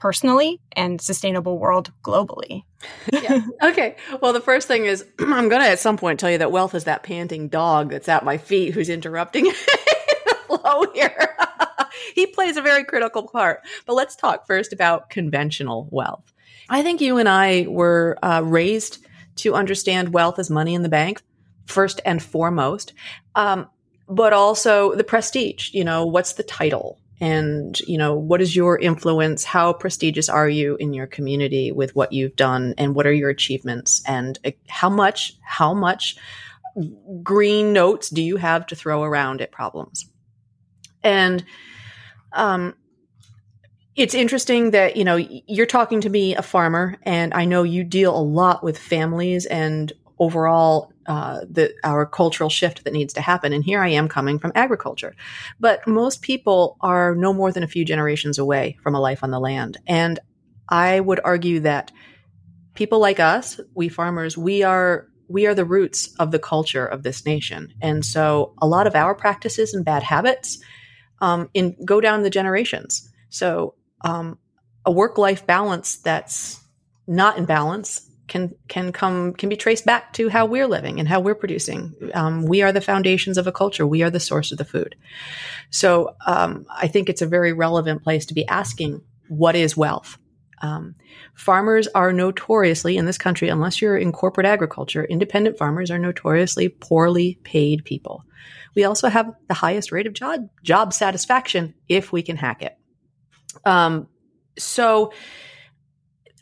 personally 0.05 0.61
and 0.73 1.01
sustainable 1.01 1.59
world 1.59 1.91
globally. 2.03 2.63
yeah. 3.11 3.41
Okay. 3.63 3.97
Well, 4.21 4.35
the 4.35 4.41
first 4.43 4.69
thing 4.69 4.85
is 4.85 5.03
I'm 5.19 5.49
going 5.49 5.63
to 5.63 5.69
at 5.69 5.79
some 5.79 5.97
point 5.97 6.21
tell 6.21 6.31
you 6.31 6.37
that 6.37 6.53
wealth 6.53 6.75
is 6.75 6.85
that 6.85 7.03
panting 7.03 7.49
dog 7.49 7.89
that's 7.89 8.07
at 8.07 8.23
my 8.23 8.37
feet 8.37 8.75
who's 8.75 8.91
interrupting 8.91 9.45
the 9.45 10.37
flow 10.47 10.93
here. 10.93 11.35
he 12.15 12.27
plays 12.27 12.59
a 12.59 12.61
very 12.61 12.85
critical 12.85 13.27
part. 13.27 13.63
But 13.87 13.95
let's 13.95 14.15
talk 14.15 14.47
first 14.47 14.75
about 14.75 15.09
conventional 15.09 15.89
wealth. 15.91 16.35
I 16.69 16.83
think 16.83 17.01
you 17.01 17.17
and 17.17 17.27
I 17.27 17.65
were 17.67 18.19
uh, 18.23 18.43
raised 18.45 18.99
to 19.37 19.55
understand 19.55 20.13
wealth 20.13 20.39
as 20.39 20.51
money 20.51 20.75
in 20.75 20.83
the 20.83 20.91
bank, 20.91 21.23
first 21.65 22.03
and 22.05 22.23
foremost, 22.23 22.93
um, 23.37 23.71
but 24.07 24.35
also 24.35 24.95
the 24.97 25.03
prestige. 25.03 25.73
You 25.73 25.85
know, 25.85 26.05
what's 26.05 26.35
the 26.35 26.43
title? 26.43 27.01
And 27.25 27.81
you 27.81 27.97
know 27.97 28.15
what 28.15 28.43
is 28.43 28.55
your 28.55 28.79
influence? 28.79 29.45
How 29.45 29.73
prestigious 29.73 30.29
are 30.29 30.49
you 30.49 30.77
in 30.77 30.93
your 30.93 31.07
community 31.07 31.73
with 31.73 31.97
what 31.97 32.13
you've 32.13 32.37
done? 32.37 32.75
And 32.77 32.95
what 32.95 33.07
are 33.07 33.13
your 33.15 33.31
achievements? 33.31 34.03
And 34.07 34.39
uh, 34.45 34.51
how 34.69 34.91
much 34.91 35.33
how 35.43 35.73
much 35.73 36.17
green 37.23 37.73
notes 37.73 38.11
do 38.11 38.23
you 38.23 38.37
have 38.37 38.67
to 38.67 38.77
throw 38.77 39.03
around 39.03 39.41
at 39.41 39.53
problems? 39.53 40.05
And 41.03 41.47
um 42.35 42.75
it's 43.97 44.15
interesting 44.15 44.73
that 44.73 44.97
you 44.97 45.05
know 45.05 45.17
you're 45.17 45.65
talking 45.65 46.03
to 46.03 46.11
me 46.11 46.35
a 46.35 46.43
farmer 46.43 46.97
and 47.05 47.33
i 47.33 47.45
know 47.45 47.63
you 47.63 47.85
deal 47.85 48.19
a 48.19 48.21
lot 48.21 48.65
with 48.65 48.77
families 48.77 49.47
and 49.47 49.93
overall 50.19 50.93
uh, 51.07 51.41
the 51.51 51.75
our 51.85 52.07
cultural 52.07 52.49
shift 52.49 52.85
that 52.85 52.93
needs 52.93 53.13
to 53.15 53.21
happen. 53.21 53.53
And 53.53 53.65
here 53.65 53.81
I 53.81 53.89
am 53.89 54.09
coming 54.09 54.39
from 54.39 54.53
agriculture, 54.55 55.15
but 55.61 55.87
most 55.87 56.23
people 56.23 56.77
are 56.81 57.15
no 57.15 57.33
more 57.33 57.53
than 57.53 57.63
a 57.63 57.69
few 57.69 57.85
generations 57.85 58.39
away 58.39 58.77
from 58.83 58.95
a 58.95 59.01
life 59.01 59.23
on 59.23 59.31
the 59.31 59.41
land. 59.41 59.79
And 59.87 60.19
I 60.69 61.01
would 61.01 61.21
argue 61.25 61.61
that 61.61 61.93
people 62.75 62.99
like 62.99 63.21
us, 63.21 63.61
we 63.75 63.89
farmers, 63.89 64.37
we 64.39 64.63
are 64.63 65.09
we 65.29 65.47
are 65.47 65.55
the 65.55 65.65
roots 65.65 66.15
of 66.19 66.31
the 66.31 66.39
culture 66.39 66.87
of 66.87 67.03
this 67.03 67.25
nation. 67.25 67.73
And 67.81 68.05
so 68.05 68.55
a 68.61 68.67
lot 68.67 68.87
of 68.87 68.95
our 68.95 69.15
practices 69.15 69.75
and 69.75 69.85
bad 69.85 70.03
habits 70.03 70.59
um, 71.21 71.49
in 71.55 71.77
go 71.85 72.01
down 72.01 72.23
the 72.23 72.31
generations. 72.31 73.11
So 73.31 73.75
um, 74.03 74.39
a 74.85 74.93
work 74.93 75.19
life 75.19 75.47
balance 75.47 75.97
that's 75.97 76.61
not 77.07 77.39
in 77.39 77.45
balance 77.45 78.11
can 78.29 78.55
can 78.69 78.93
come 78.93 79.35
can 79.35 79.49
be 79.49 79.57
traced 79.57 79.85
back 79.85 80.13
to 80.15 80.29
how 80.29 80.47
we're 80.47 80.67
living 80.67 80.99
and 80.99 81.09
how 81.09 81.21
we're 81.21 81.35
producing. 81.35 81.95
Um, 82.15 82.47
we 82.47 82.63
are 82.63 82.73
the 82.73 82.81
foundations 82.81 83.39
of 83.39 83.47
a 83.47 83.53
culture. 83.53 83.87
We 83.87 84.03
are 84.03 84.11
the 84.11 84.21
source 84.21 84.53
of 84.53 84.59
the 84.59 84.65
food. 84.65 84.95
So 85.71 86.15
um, 86.27 86.67
I 86.71 86.89
think 86.89 87.09
it's 87.09 87.23
a 87.23 87.27
very 87.27 87.53
relevant 87.53 88.03
place 88.03 88.27
to 88.27 88.35
be 88.35 88.47
asking 88.47 89.03
what 89.29 89.57
is 89.57 89.77
wealth. 89.77 90.19
Um, 90.63 90.95
farmers 91.35 91.89
are 91.89 92.13
notoriously 92.13 92.97
in 92.97 93.05
this 93.05 93.19
country, 93.19 93.49
unless 93.49 93.83
you're 93.83 93.99
in 93.99 94.13
corporate 94.13 94.47
agriculture, 94.47 95.05
independent 95.05 95.59
farmers 95.59 95.91
are 95.91 95.99
notoriously 95.99 96.69
poorly 96.69 97.39
paid 97.45 97.85
people. 97.85 98.25
We 98.75 98.85
also 98.85 99.09
have 99.09 99.33
the 99.49 99.55
highest 99.55 99.93
rate 99.93 100.07
of 100.07 100.15
job 100.15 100.49
job 100.63 100.93
satisfaction 100.93 101.75
if 101.89 102.13
we 102.13 102.23
can 102.23 102.37
hack 102.37 102.63
it. 102.63 102.77
Um, 103.67 104.09
so 104.59 105.13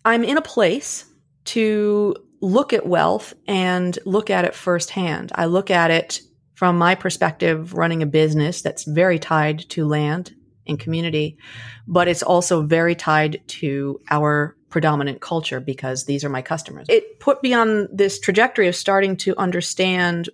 I'm 0.04 0.24
in 0.24 0.36
a 0.36 0.42
place 0.42 1.04
to 1.46 2.16
look 2.40 2.72
at 2.72 2.86
wealth 2.86 3.34
and 3.46 3.98
look 4.04 4.30
at 4.30 4.44
it 4.44 4.54
firsthand. 4.54 5.32
I 5.34 5.46
look 5.46 5.70
at 5.70 5.90
it 5.90 6.20
from 6.54 6.78
my 6.78 6.94
perspective, 6.94 7.74
running 7.74 8.02
a 8.02 8.06
business 8.06 8.62
that's 8.62 8.84
very 8.84 9.18
tied 9.18 9.60
to 9.70 9.86
land 9.86 10.34
and 10.66 10.78
community, 10.78 11.36
but 11.86 12.08
it's 12.08 12.22
also 12.22 12.62
very 12.62 12.94
tied 12.94 13.40
to 13.48 14.00
our 14.10 14.56
predominant 14.68 15.20
culture 15.20 15.60
because 15.60 16.04
these 16.04 16.24
are 16.24 16.28
my 16.28 16.42
customers. 16.42 16.86
It 16.88 17.20
put 17.20 17.42
me 17.42 17.52
on 17.52 17.88
this 17.92 18.18
trajectory 18.18 18.68
of 18.68 18.76
starting 18.76 19.16
to 19.18 19.36
understand 19.36 20.30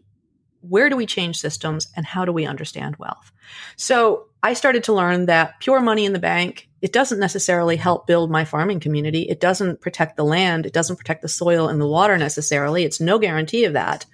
where 0.60 0.88
do 0.88 0.96
we 0.96 1.06
change 1.06 1.38
systems 1.38 1.88
and 1.96 2.04
how 2.04 2.24
do 2.24 2.32
we 2.32 2.46
understand 2.46 2.96
wealth? 2.96 3.32
So 3.76 4.26
I 4.42 4.52
started 4.54 4.84
to 4.84 4.92
learn 4.92 5.26
that 5.26 5.60
pure 5.60 5.80
money 5.80 6.04
in 6.04 6.12
the 6.12 6.18
bank, 6.18 6.67
it 6.80 6.92
doesn't 6.92 7.18
necessarily 7.18 7.76
help 7.76 8.06
build 8.06 8.30
my 8.30 8.44
farming 8.44 8.80
community. 8.80 9.22
It 9.22 9.40
doesn't 9.40 9.80
protect 9.80 10.16
the 10.16 10.24
land. 10.24 10.64
It 10.64 10.72
doesn't 10.72 10.96
protect 10.96 11.22
the 11.22 11.28
soil 11.28 11.68
and 11.68 11.80
the 11.80 11.88
water 11.88 12.16
necessarily. 12.16 12.84
It's 12.84 13.00
no 13.00 13.18
guarantee 13.18 13.64
of 13.64 13.72
that. 13.72 14.06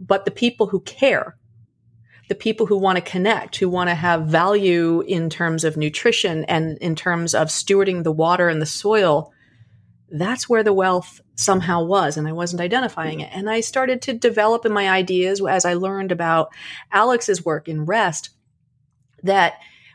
But 0.00 0.24
the 0.24 0.30
people 0.32 0.66
who 0.66 0.80
care, 0.80 1.36
the 2.28 2.34
people 2.34 2.66
who 2.66 2.76
want 2.76 2.96
to 2.96 3.10
connect, 3.10 3.56
who 3.56 3.68
want 3.68 3.88
to 3.88 3.94
have 3.94 4.26
value 4.26 5.02
in 5.02 5.30
terms 5.30 5.62
of 5.64 5.76
nutrition 5.76 6.44
and 6.44 6.76
in 6.78 6.96
terms 6.96 7.34
of 7.34 7.48
stewarding 7.48 8.02
the 8.02 8.12
water 8.12 8.48
and 8.48 8.60
the 8.60 8.66
soil, 8.66 9.32
that's 10.10 10.48
where 10.48 10.62
the 10.62 10.72
wealth 10.72 11.20
somehow 11.34 11.82
was 11.82 12.18
and 12.18 12.28
i 12.28 12.32
wasn't 12.32 12.60
identifying 12.60 13.20
it 13.20 13.30
and 13.32 13.48
i 13.48 13.60
started 13.60 14.02
to 14.02 14.12
develop 14.12 14.66
in 14.66 14.72
my 14.72 14.90
ideas 14.90 15.42
as 15.44 15.64
i 15.64 15.72
learned 15.72 16.12
about 16.12 16.50
alex's 16.92 17.44
work 17.44 17.66
in 17.66 17.86
rest 17.86 18.28
that 19.22 19.54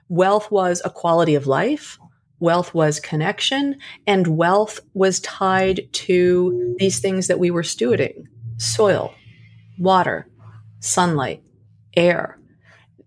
wealth 0.09 0.49
was 0.51 0.81
a 0.85 0.89
quality 0.89 1.35
of 1.35 1.47
life 1.47 1.99
wealth 2.39 2.73
was 2.73 2.99
connection 2.99 3.75
and 4.05 4.37
wealth 4.37 4.79
was 4.93 5.19
tied 5.21 5.81
to 5.91 6.75
these 6.77 6.99
things 6.99 7.27
that 7.27 7.39
we 7.39 7.49
were 7.49 7.63
stewarding 7.63 8.25
soil 8.57 9.13
water 9.79 10.27
sunlight 10.79 11.43
air. 11.95 12.39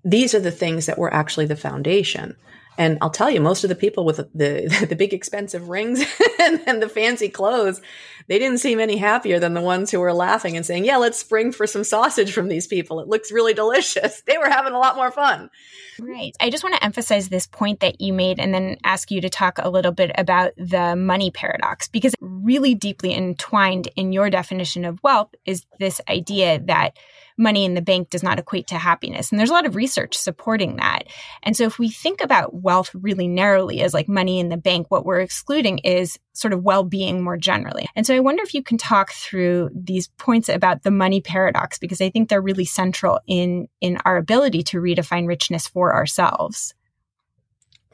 These 0.04 0.34
are 0.34 0.40
the 0.40 0.50
things 0.50 0.86
that 0.86 0.98
were 0.98 1.12
actually 1.12 1.46
the 1.46 1.56
foundation 1.56 2.36
and 2.80 2.96
I'll 3.02 3.10
tell 3.10 3.30
you, 3.30 3.42
most 3.42 3.62
of 3.62 3.68
the 3.68 3.76
people 3.76 4.06
with 4.06 4.16
the 4.16 4.86
the 4.88 4.96
big 4.96 5.12
expensive 5.12 5.68
rings 5.68 6.00
and, 6.40 6.62
and, 6.66 6.82
the 6.82 6.88
fancy 6.88 7.28
clothes, 7.28 7.82
they 8.26 8.38
didn't 8.38 8.58
seem 8.58 8.80
any 8.80 8.96
happier 8.96 9.38
than 9.38 9.52
the 9.52 9.60
ones 9.60 9.90
who 9.90 10.00
were 10.00 10.14
laughing 10.14 10.56
and 10.56 10.64
saying, 10.64 10.86
"Yeah, 10.86 10.96
let's 10.96 11.18
spring 11.18 11.52
for 11.52 11.66
some 11.66 11.84
sausage 11.84 12.32
from 12.32 12.48
these 12.48 12.66
people. 12.66 12.98
It 13.00 13.06
looks 13.06 13.30
really 13.30 13.54
delicious." 13.54 14.22
They 14.30 14.38
were 14.38 14.48
having 14.48 14.74
a 14.74 14.78
lot 14.78 14.94
more 14.94 15.10
fun. 15.10 15.50
Right. 15.98 16.36
I 16.40 16.50
just 16.50 16.62
want 16.62 16.76
to 16.76 16.84
emphasize 16.84 17.28
this 17.28 17.48
point 17.48 17.80
that 17.80 18.00
you 18.00 18.12
made 18.12 18.38
and 18.38 18.54
then 18.54 18.76
ask 18.84 19.10
you 19.10 19.20
to 19.22 19.28
talk 19.28 19.58
a 19.58 19.68
little 19.68 19.90
bit 19.90 20.12
about 20.16 20.52
the 20.56 20.94
money 20.94 21.32
paradox 21.32 21.88
because 21.88 22.14
really 22.20 22.76
deeply 22.76 23.12
entwined 23.12 23.88
in 23.96 24.12
your 24.12 24.30
definition 24.30 24.84
of 24.84 25.02
wealth 25.02 25.34
is 25.44 25.66
this 25.80 26.00
idea 26.08 26.60
that 26.66 26.96
money 27.40 27.64
in 27.64 27.74
the 27.74 27.82
bank 27.82 28.10
does 28.10 28.22
not 28.22 28.38
equate 28.38 28.68
to 28.68 28.76
happiness. 28.76 29.30
And 29.30 29.38
there's 29.38 29.50
a 29.50 29.54
lot 29.54 29.66
of 29.66 29.74
research 29.74 30.16
supporting 30.16 30.76
that. 30.76 31.04
And 31.42 31.56
so 31.56 31.64
if 31.64 31.78
we 31.78 31.90
think 31.90 32.20
about 32.20 32.54
wealth 32.54 32.90
really 32.94 33.26
narrowly 33.26 33.80
as 33.80 33.94
like 33.94 34.08
money 34.08 34.38
in 34.38 34.50
the 34.50 34.56
bank, 34.56 34.90
what 34.90 35.04
we're 35.04 35.20
excluding 35.20 35.78
is 35.78 36.18
sort 36.32 36.52
of 36.52 36.62
well-being 36.62 37.22
more 37.22 37.36
generally. 37.36 37.88
And 37.96 38.06
so 38.06 38.14
I 38.14 38.20
wonder 38.20 38.42
if 38.42 38.54
you 38.54 38.62
can 38.62 38.78
talk 38.78 39.12
through 39.12 39.70
these 39.74 40.08
points 40.18 40.48
about 40.48 40.82
the 40.82 40.90
money 40.90 41.20
paradox 41.20 41.78
because 41.78 42.00
I 42.00 42.10
think 42.10 42.28
they're 42.28 42.40
really 42.40 42.64
central 42.64 43.20
in 43.26 43.68
in 43.80 43.98
our 44.04 44.16
ability 44.16 44.62
to 44.64 44.80
redefine 44.80 45.26
richness 45.26 45.66
for 45.66 45.94
ourselves. 45.94 46.74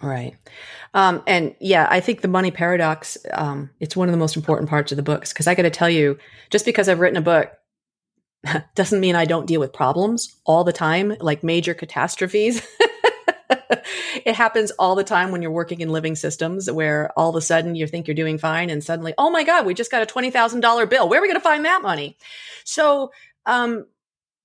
Right. 0.02 0.37
Um, 0.92 1.22
and 1.26 1.54
yeah, 1.59 1.87
I 1.90 2.00
think 2.00 2.20
the 2.20 2.28
money 2.28 2.50
paradox, 2.50 3.16
um, 3.32 3.70
it's 3.80 3.96
one 3.96 4.09
of 4.09 4.12
the 4.12 4.18
most 4.18 4.37
important 4.37 4.68
parts 4.68 4.92
of 4.92 4.96
the 4.96 5.02
books 5.02 5.32
because 5.32 5.46
I 5.46 5.54
got 5.54 5.62
to 5.62 5.70
tell 5.70 5.88
you, 5.88 6.18
just 6.50 6.66
because 6.66 6.88
I've 6.88 7.00
written 7.00 7.16
a 7.16 7.22
book 7.22 7.50
doesn't 8.74 9.00
mean 9.00 9.14
I 9.14 9.24
don't 9.24 9.46
deal 9.46 9.61
with 9.61 9.72
problems 9.72 10.37
all 10.44 10.64
the 10.64 10.72
time, 10.72 11.16
like 11.20 11.42
major 11.42 11.74
catastrophes. 11.74 12.66
it 14.24 14.35
happens 14.35 14.70
all 14.72 14.94
the 14.94 15.04
time 15.04 15.30
when 15.30 15.42
you're 15.42 15.50
working 15.50 15.80
in 15.80 15.88
living 15.88 16.16
systems 16.16 16.70
where 16.70 17.11
all 17.16 17.30
of 17.30 17.37
a 17.37 17.40
sudden 17.40 17.74
you 17.74 17.87
think 17.87 18.06
you're 18.06 18.14
doing 18.14 18.38
fine 18.38 18.70
and 18.70 18.82
suddenly, 18.82 19.14
oh 19.18 19.30
my 19.30 19.44
God, 19.44 19.66
we 19.66 19.74
just 19.74 19.90
got 19.90 20.02
a 20.02 20.06
$20,000 20.06 20.90
bill. 20.90 21.09
Where 21.09 21.18
are 21.18 21.22
we 21.22 21.28
going 21.28 21.40
to 21.40 21.44
find 21.44 21.64
that 21.64 21.82
money? 21.82 22.16
So, 22.64 23.12
um, 23.46 23.87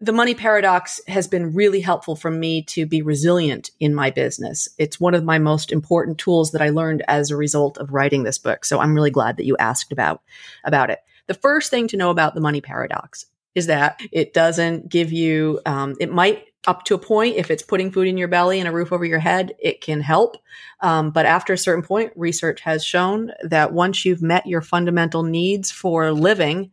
the 0.03 0.11
money 0.11 0.33
paradox 0.33 0.99
has 1.07 1.27
been 1.27 1.53
really 1.53 1.79
helpful 1.79 2.15
for 2.15 2.31
me 2.31 2.63
to 2.63 2.87
be 2.87 3.03
resilient 3.03 3.69
in 3.79 3.93
my 3.93 4.09
business. 4.09 4.67
It's 4.79 4.99
one 4.99 5.13
of 5.13 5.23
my 5.23 5.37
most 5.37 5.71
important 5.71 6.17
tools 6.17 6.51
that 6.51 6.61
I 6.61 6.69
learned 6.69 7.03
as 7.07 7.29
a 7.29 7.35
result 7.35 7.77
of 7.77 7.93
writing 7.93 8.23
this 8.23 8.39
book. 8.39 8.65
So 8.65 8.79
I'm 8.79 8.95
really 8.95 9.11
glad 9.11 9.37
that 9.37 9.45
you 9.45 9.55
asked 9.57 9.91
about, 9.91 10.23
about 10.63 10.89
it. 10.89 11.01
The 11.27 11.35
first 11.35 11.69
thing 11.69 11.87
to 11.89 11.97
know 11.97 12.09
about 12.09 12.33
the 12.33 12.41
money 12.41 12.61
paradox 12.61 13.27
is 13.55 13.67
that 13.67 13.99
it 14.11 14.33
doesn't 14.33 14.89
give 14.89 15.11
you, 15.11 15.59
um, 15.65 15.95
it 15.99 16.11
might 16.11 16.45
up 16.67 16.83
to 16.85 16.93
a 16.93 16.99
point, 16.99 17.37
if 17.37 17.49
it's 17.49 17.63
putting 17.63 17.91
food 17.91 18.07
in 18.07 18.17
your 18.17 18.27
belly 18.27 18.59
and 18.59 18.67
a 18.67 18.71
roof 18.71 18.93
over 18.93 19.03
your 19.03 19.19
head, 19.19 19.53
it 19.59 19.81
can 19.81 19.99
help. 19.99 20.37
Um, 20.81 21.09
but 21.09 21.25
after 21.25 21.53
a 21.53 21.57
certain 21.57 21.83
point, 21.83 22.13
research 22.15 22.61
has 22.61 22.85
shown 22.85 23.31
that 23.41 23.73
once 23.73 24.05
you've 24.05 24.21
met 24.21 24.45
your 24.45 24.61
fundamental 24.61 25.23
needs 25.23 25.71
for 25.71 26.11
living, 26.11 26.71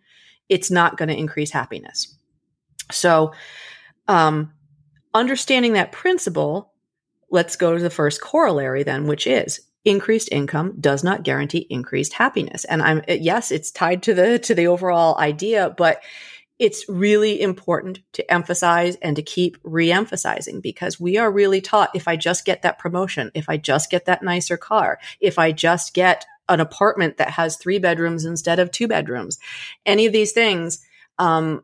it's 0.50 0.70
not 0.70 0.98
going 0.98 1.08
to 1.08 1.16
increase 1.16 1.50
happiness. 1.50 2.14
So, 2.90 3.32
um, 4.08 4.52
understanding 5.14 5.72
that 5.72 5.92
principle 5.92 6.72
let's 7.30 7.56
go 7.56 7.76
to 7.76 7.82
the 7.82 7.90
first 7.90 8.20
corollary 8.20 8.82
then, 8.82 9.06
which 9.06 9.26
is 9.26 9.60
increased 9.84 10.28
income 10.32 10.74
does 10.80 11.04
not 11.04 11.22
guarantee 11.22 11.66
increased 11.70 12.12
happiness. 12.12 12.64
And 12.64 12.82
I'm 12.82 13.02
yes, 13.08 13.50
it's 13.50 13.70
tied 13.70 14.02
to 14.04 14.14
the 14.14 14.38
to 14.40 14.54
the 14.54 14.66
overall 14.66 15.18
idea, 15.18 15.74
but 15.76 16.02
it's 16.58 16.88
really 16.88 17.40
important 17.40 18.00
to 18.12 18.32
emphasize 18.32 18.96
and 18.96 19.14
to 19.16 19.22
keep 19.22 19.56
re-emphasizing 19.62 20.60
because 20.60 20.98
we 20.98 21.16
are 21.16 21.30
really 21.30 21.60
taught 21.60 21.94
if 21.94 22.08
I 22.08 22.16
just 22.16 22.44
get 22.44 22.62
that 22.62 22.78
promotion, 22.78 23.30
if 23.34 23.48
I 23.48 23.56
just 23.56 23.90
get 23.90 24.06
that 24.06 24.22
nicer 24.22 24.56
car, 24.56 24.98
if 25.20 25.38
I 25.38 25.52
just 25.52 25.94
get 25.94 26.26
an 26.48 26.60
apartment 26.60 27.18
that 27.18 27.30
has 27.30 27.56
three 27.56 27.78
bedrooms 27.78 28.24
instead 28.24 28.58
of 28.58 28.72
two 28.72 28.88
bedrooms, 28.88 29.38
any 29.86 30.06
of 30.06 30.12
these 30.12 30.32
things 30.32 30.84
um, 31.18 31.62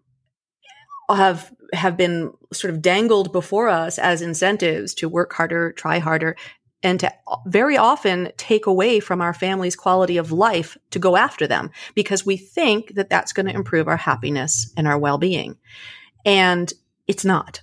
have 1.09 1.52
have 1.72 1.96
been 1.96 2.33
sort 2.52 2.72
of 2.72 2.80
dangled 2.80 3.33
before 3.33 3.68
us 3.68 3.98
as 3.98 4.22
incentives 4.22 4.94
to 4.94 5.09
work 5.09 5.33
harder, 5.33 5.72
try 5.72 5.98
harder, 5.98 6.37
and 6.85 7.01
to 7.01 7.12
very 7.47 7.77
often 7.79 8.31
take 8.37 8.66
away 8.66 9.01
from 9.01 9.23
our 9.23 9.33
family's 9.33 9.75
quality 9.75 10.18
of 10.18 10.31
life 10.31 10.77
to 10.90 10.99
go 10.99 11.16
after 11.16 11.47
them 11.47 11.70
because 11.94 12.27
we 12.27 12.37
think 12.37 12.94
that 12.94 13.09
that's 13.09 13.33
going 13.33 13.47
to 13.47 13.55
improve 13.55 13.88
our 13.88 13.97
happiness 13.97 14.73
and 14.77 14.87
our 14.87 14.99
well-being. 14.99 15.57
And 16.25 16.73
it's 17.09 17.25
not. 17.25 17.62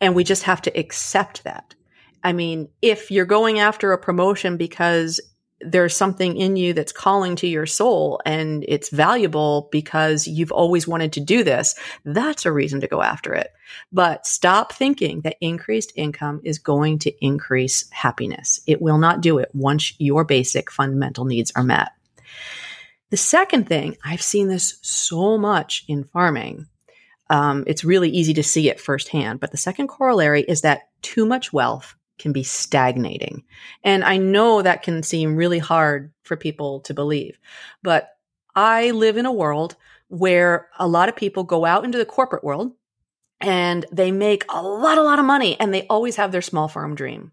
And 0.00 0.14
we 0.14 0.22
just 0.22 0.42
have 0.44 0.60
to 0.62 0.78
accept 0.78 1.42
that. 1.44 1.74
I 2.22 2.32
mean, 2.32 2.68
if 2.82 3.10
you're 3.10 3.24
going 3.24 3.58
after 3.58 3.92
a 3.92 3.98
promotion 3.98 4.56
because 4.58 5.20
there's 5.64 5.96
something 5.96 6.36
in 6.36 6.56
you 6.56 6.72
that's 6.72 6.92
calling 6.92 7.36
to 7.36 7.46
your 7.46 7.66
soul 7.66 8.20
and 8.24 8.64
it's 8.68 8.90
valuable 8.90 9.68
because 9.72 10.26
you've 10.26 10.52
always 10.52 10.86
wanted 10.86 11.12
to 11.14 11.20
do 11.20 11.42
this, 11.42 11.74
that's 12.04 12.46
a 12.46 12.52
reason 12.52 12.80
to 12.80 12.86
go 12.86 13.02
after 13.02 13.34
it. 13.34 13.50
But 13.92 14.26
stop 14.26 14.72
thinking 14.72 15.22
that 15.22 15.36
increased 15.40 15.92
income 15.96 16.40
is 16.44 16.58
going 16.58 16.98
to 17.00 17.24
increase 17.24 17.88
happiness. 17.90 18.60
It 18.66 18.82
will 18.82 18.98
not 18.98 19.20
do 19.20 19.38
it 19.38 19.50
once 19.54 19.94
your 19.98 20.24
basic 20.24 20.70
fundamental 20.70 21.24
needs 21.24 21.52
are 21.56 21.64
met. 21.64 21.90
The 23.10 23.16
second 23.16 23.68
thing, 23.68 23.96
I've 24.04 24.22
seen 24.22 24.48
this 24.48 24.78
so 24.82 25.38
much 25.38 25.84
in 25.88 26.04
farming. 26.04 26.66
Um, 27.30 27.64
it's 27.66 27.84
really 27.84 28.10
easy 28.10 28.34
to 28.34 28.42
see 28.42 28.68
it 28.68 28.80
firsthand. 28.80 29.40
But 29.40 29.50
the 29.50 29.56
second 29.56 29.88
corollary 29.88 30.42
is 30.42 30.62
that 30.62 30.88
too 31.00 31.24
much 31.24 31.52
wealth 31.52 31.94
can 32.18 32.32
be 32.32 32.42
stagnating. 32.42 33.44
And 33.82 34.04
I 34.04 34.16
know 34.16 34.62
that 34.62 34.82
can 34.82 35.02
seem 35.02 35.36
really 35.36 35.58
hard 35.58 36.12
for 36.22 36.36
people 36.36 36.80
to 36.80 36.94
believe, 36.94 37.38
but 37.82 38.10
I 38.54 38.92
live 38.92 39.16
in 39.16 39.26
a 39.26 39.32
world 39.32 39.76
where 40.08 40.68
a 40.78 40.86
lot 40.86 41.08
of 41.08 41.16
people 41.16 41.44
go 41.44 41.64
out 41.64 41.84
into 41.84 41.98
the 41.98 42.04
corporate 42.04 42.44
world 42.44 42.72
and 43.40 43.84
they 43.90 44.12
make 44.12 44.44
a 44.48 44.62
lot, 44.62 44.98
a 44.98 45.02
lot 45.02 45.18
of 45.18 45.24
money 45.24 45.58
and 45.58 45.74
they 45.74 45.86
always 45.88 46.16
have 46.16 46.32
their 46.32 46.42
small 46.42 46.68
farm 46.68 46.94
dream. 46.94 47.32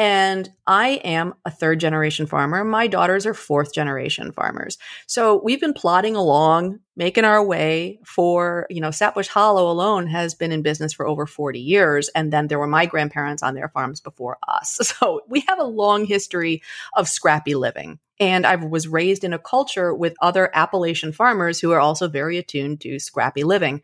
And 0.00 0.48
I 0.66 0.92
am 1.04 1.34
a 1.44 1.50
third 1.50 1.78
generation 1.78 2.24
farmer. 2.24 2.64
My 2.64 2.86
daughters 2.86 3.26
are 3.26 3.34
fourth 3.34 3.74
generation 3.74 4.32
farmers. 4.32 4.78
So 5.06 5.42
we've 5.44 5.60
been 5.60 5.74
plodding 5.74 6.16
along, 6.16 6.78
making 6.96 7.26
our 7.26 7.44
way 7.44 8.00
for, 8.06 8.66
you 8.70 8.80
know, 8.80 8.88
Sapbush 8.88 9.28
Hollow 9.28 9.70
alone 9.70 10.06
has 10.06 10.34
been 10.34 10.52
in 10.52 10.62
business 10.62 10.94
for 10.94 11.06
over 11.06 11.26
40 11.26 11.60
years. 11.60 12.08
And 12.14 12.32
then 12.32 12.46
there 12.46 12.58
were 12.58 12.66
my 12.66 12.86
grandparents 12.86 13.42
on 13.42 13.52
their 13.52 13.68
farms 13.68 14.00
before 14.00 14.38
us. 14.48 14.78
So 15.00 15.20
we 15.28 15.44
have 15.48 15.58
a 15.58 15.64
long 15.64 16.06
history 16.06 16.62
of 16.96 17.06
scrappy 17.06 17.54
living. 17.54 17.98
And 18.18 18.46
I 18.46 18.56
was 18.56 18.88
raised 18.88 19.22
in 19.22 19.34
a 19.34 19.38
culture 19.38 19.94
with 19.94 20.14
other 20.22 20.50
Appalachian 20.54 21.12
farmers 21.12 21.60
who 21.60 21.72
are 21.72 21.80
also 21.80 22.08
very 22.08 22.38
attuned 22.38 22.80
to 22.82 22.98
scrappy 22.98 23.44
living. 23.44 23.82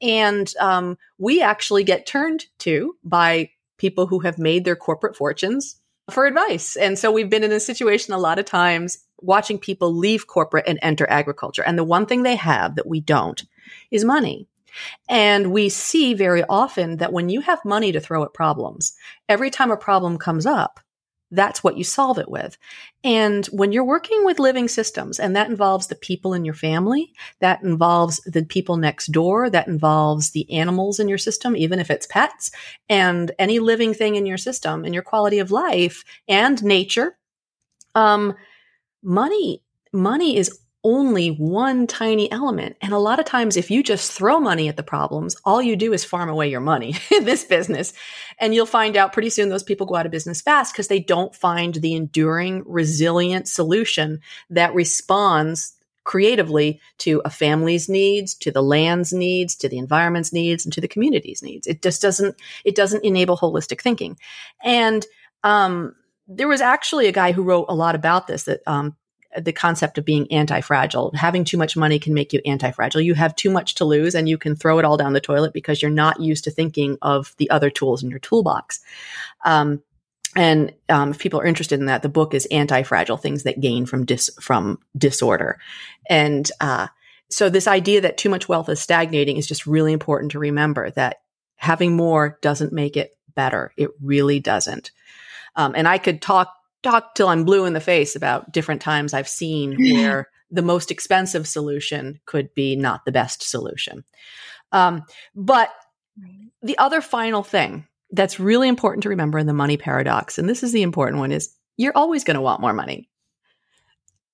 And 0.00 0.50
um, 0.58 0.96
we 1.18 1.42
actually 1.42 1.84
get 1.84 2.06
turned 2.06 2.46
to 2.60 2.96
by 3.04 3.50
people 3.80 4.06
who 4.06 4.20
have 4.20 4.38
made 4.38 4.64
their 4.64 4.76
corporate 4.76 5.16
fortunes 5.16 5.80
for 6.10 6.26
advice. 6.26 6.76
And 6.76 6.98
so 6.98 7.10
we've 7.10 7.30
been 7.30 7.44
in 7.44 7.52
a 7.52 7.58
situation 7.58 8.12
a 8.12 8.18
lot 8.18 8.38
of 8.38 8.44
times 8.44 8.98
watching 9.22 9.58
people 9.58 9.94
leave 9.94 10.26
corporate 10.26 10.66
and 10.68 10.78
enter 10.82 11.08
agriculture. 11.08 11.62
And 11.62 11.78
the 11.78 11.84
one 11.84 12.06
thing 12.06 12.22
they 12.22 12.36
have 12.36 12.76
that 12.76 12.86
we 12.86 13.00
don't 13.00 13.42
is 13.90 14.04
money. 14.04 14.46
And 15.08 15.50
we 15.50 15.68
see 15.68 16.14
very 16.14 16.44
often 16.44 16.98
that 16.98 17.12
when 17.12 17.28
you 17.28 17.40
have 17.40 17.64
money 17.64 17.90
to 17.92 18.00
throw 18.00 18.22
at 18.22 18.34
problems, 18.34 18.92
every 19.28 19.50
time 19.50 19.70
a 19.70 19.76
problem 19.76 20.18
comes 20.18 20.46
up, 20.46 20.78
that's 21.30 21.62
what 21.62 21.76
you 21.76 21.84
solve 21.84 22.18
it 22.18 22.28
with. 22.28 22.58
And 23.04 23.46
when 23.46 23.72
you're 23.72 23.84
working 23.84 24.24
with 24.24 24.38
living 24.38 24.68
systems, 24.68 25.20
and 25.20 25.34
that 25.36 25.48
involves 25.48 25.86
the 25.86 25.94
people 25.94 26.34
in 26.34 26.44
your 26.44 26.54
family, 26.54 27.12
that 27.40 27.62
involves 27.62 28.20
the 28.22 28.44
people 28.44 28.76
next 28.76 29.06
door, 29.08 29.48
that 29.48 29.68
involves 29.68 30.30
the 30.30 30.50
animals 30.52 30.98
in 30.98 31.08
your 31.08 31.18
system, 31.18 31.56
even 31.56 31.78
if 31.78 31.90
it's 31.90 32.06
pets, 32.06 32.50
and 32.88 33.32
any 33.38 33.58
living 33.58 33.94
thing 33.94 34.16
in 34.16 34.26
your 34.26 34.38
system 34.38 34.84
and 34.84 34.92
your 34.92 35.02
quality 35.02 35.38
of 35.38 35.50
life 35.50 36.04
and 36.28 36.62
nature, 36.64 37.16
um, 37.94 38.34
money, 39.02 39.62
money 39.92 40.36
is 40.36 40.60
only 40.82 41.28
one 41.28 41.86
tiny 41.86 42.30
element. 42.32 42.76
And 42.80 42.92
a 42.92 42.98
lot 42.98 43.18
of 43.18 43.26
times, 43.26 43.56
if 43.56 43.70
you 43.70 43.82
just 43.82 44.12
throw 44.12 44.40
money 44.40 44.68
at 44.68 44.76
the 44.76 44.82
problems, 44.82 45.36
all 45.44 45.60
you 45.60 45.76
do 45.76 45.92
is 45.92 46.04
farm 46.04 46.28
away 46.28 46.48
your 46.48 46.60
money 46.60 46.94
in 47.10 47.24
this 47.24 47.44
business. 47.44 47.92
And 48.38 48.54
you'll 48.54 48.66
find 48.66 48.96
out 48.96 49.12
pretty 49.12 49.30
soon 49.30 49.48
those 49.48 49.62
people 49.62 49.86
go 49.86 49.96
out 49.96 50.06
of 50.06 50.12
business 50.12 50.40
fast 50.40 50.72
because 50.72 50.88
they 50.88 51.00
don't 51.00 51.34
find 51.34 51.74
the 51.74 51.94
enduring, 51.94 52.62
resilient 52.66 53.48
solution 53.48 54.20
that 54.48 54.74
responds 54.74 55.74
creatively 56.04 56.80
to 56.98 57.20
a 57.24 57.30
family's 57.30 57.88
needs, 57.88 58.34
to 58.34 58.50
the 58.50 58.62
land's 58.62 59.12
needs, 59.12 59.54
to 59.54 59.68
the 59.68 59.78
environment's 59.78 60.32
needs, 60.32 60.64
and 60.64 60.72
to 60.72 60.80
the 60.80 60.88
community's 60.88 61.42
needs. 61.42 61.66
It 61.66 61.82
just 61.82 62.00
doesn't, 62.00 62.36
it 62.64 62.74
doesn't 62.74 63.04
enable 63.04 63.36
holistic 63.36 63.82
thinking. 63.82 64.16
And, 64.64 65.06
um, 65.44 65.94
there 66.32 66.48
was 66.48 66.60
actually 66.60 67.08
a 67.08 67.12
guy 67.12 67.32
who 67.32 67.42
wrote 67.42 67.66
a 67.68 67.74
lot 67.74 67.96
about 67.96 68.28
this 68.28 68.44
that 68.44 68.60
um, 68.66 68.96
the 69.38 69.52
concept 69.52 69.96
of 69.96 70.04
being 70.04 70.30
anti-fragile. 70.32 71.12
Having 71.14 71.44
too 71.44 71.56
much 71.56 71.76
money 71.76 71.98
can 71.98 72.14
make 72.14 72.32
you 72.32 72.40
anti-fragile. 72.44 73.00
You 73.00 73.14
have 73.14 73.36
too 73.36 73.50
much 73.50 73.76
to 73.76 73.84
lose 73.84 74.14
and 74.14 74.28
you 74.28 74.36
can 74.36 74.56
throw 74.56 74.78
it 74.78 74.84
all 74.84 74.96
down 74.96 75.12
the 75.12 75.20
toilet 75.20 75.52
because 75.52 75.80
you're 75.80 75.90
not 75.90 76.20
used 76.20 76.44
to 76.44 76.50
thinking 76.50 76.98
of 77.00 77.34
the 77.38 77.48
other 77.50 77.70
tools 77.70 78.02
in 78.02 78.10
your 78.10 78.18
toolbox. 78.18 78.80
Um, 79.44 79.82
and 80.36 80.72
um, 80.88 81.10
if 81.10 81.18
people 81.18 81.40
are 81.40 81.46
interested 81.46 81.80
in 81.80 81.86
that, 81.86 82.02
the 82.02 82.08
book 82.08 82.34
is 82.34 82.46
anti-fragile 82.46 83.16
things 83.16 83.42
that 83.44 83.60
gain 83.60 83.86
from 83.86 84.04
dis- 84.04 84.30
from 84.40 84.78
disorder. 84.96 85.58
And 86.08 86.50
uh, 86.60 86.88
so 87.28 87.48
this 87.48 87.66
idea 87.66 88.00
that 88.00 88.16
too 88.16 88.28
much 88.28 88.48
wealth 88.48 88.68
is 88.68 88.80
stagnating 88.80 89.36
is 89.36 89.46
just 89.46 89.66
really 89.66 89.92
important 89.92 90.32
to 90.32 90.38
remember 90.38 90.90
that 90.92 91.22
having 91.56 91.94
more 91.94 92.38
doesn't 92.42 92.72
make 92.72 92.96
it 92.96 93.16
better. 93.34 93.72
It 93.76 93.90
really 94.02 94.40
doesn't. 94.40 94.90
Um, 95.56 95.74
and 95.76 95.86
I 95.86 95.98
could 95.98 96.22
talk 96.22 96.54
talk 96.82 97.14
till 97.14 97.28
I'm 97.28 97.44
blue 97.44 97.64
in 97.64 97.72
the 97.72 97.80
face 97.80 98.16
about 98.16 98.52
different 98.52 98.80
times 98.80 99.14
I've 99.14 99.28
seen 99.28 99.76
where 99.94 100.28
the 100.50 100.62
most 100.62 100.90
expensive 100.90 101.46
solution 101.46 102.20
could 102.26 102.52
be 102.54 102.76
not 102.76 103.04
the 103.04 103.12
best 103.12 103.48
solution. 103.48 104.04
Um, 104.72 105.04
but 105.34 105.70
the 106.62 106.78
other 106.78 107.00
final 107.00 107.42
thing 107.42 107.86
that's 108.10 108.40
really 108.40 108.68
important 108.68 109.04
to 109.04 109.08
remember 109.08 109.38
in 109.38 109.46
the 109.46 109.52
money 109.52 109.76
paradox, 109.76 110.38
and 110.38 110.48
this 110.48 110.62
is 110.62 110.72
the 110.72 110.82
important 110.82 111.20
one, 111.20 111.32
is 111.32 111.54
you're 111.76 111.96
always 111.96 112.24
going 112.24 112.34
to 112.34 112.40
want 112.40 112.60
more 112.60 112.72
money. 112.72 113.08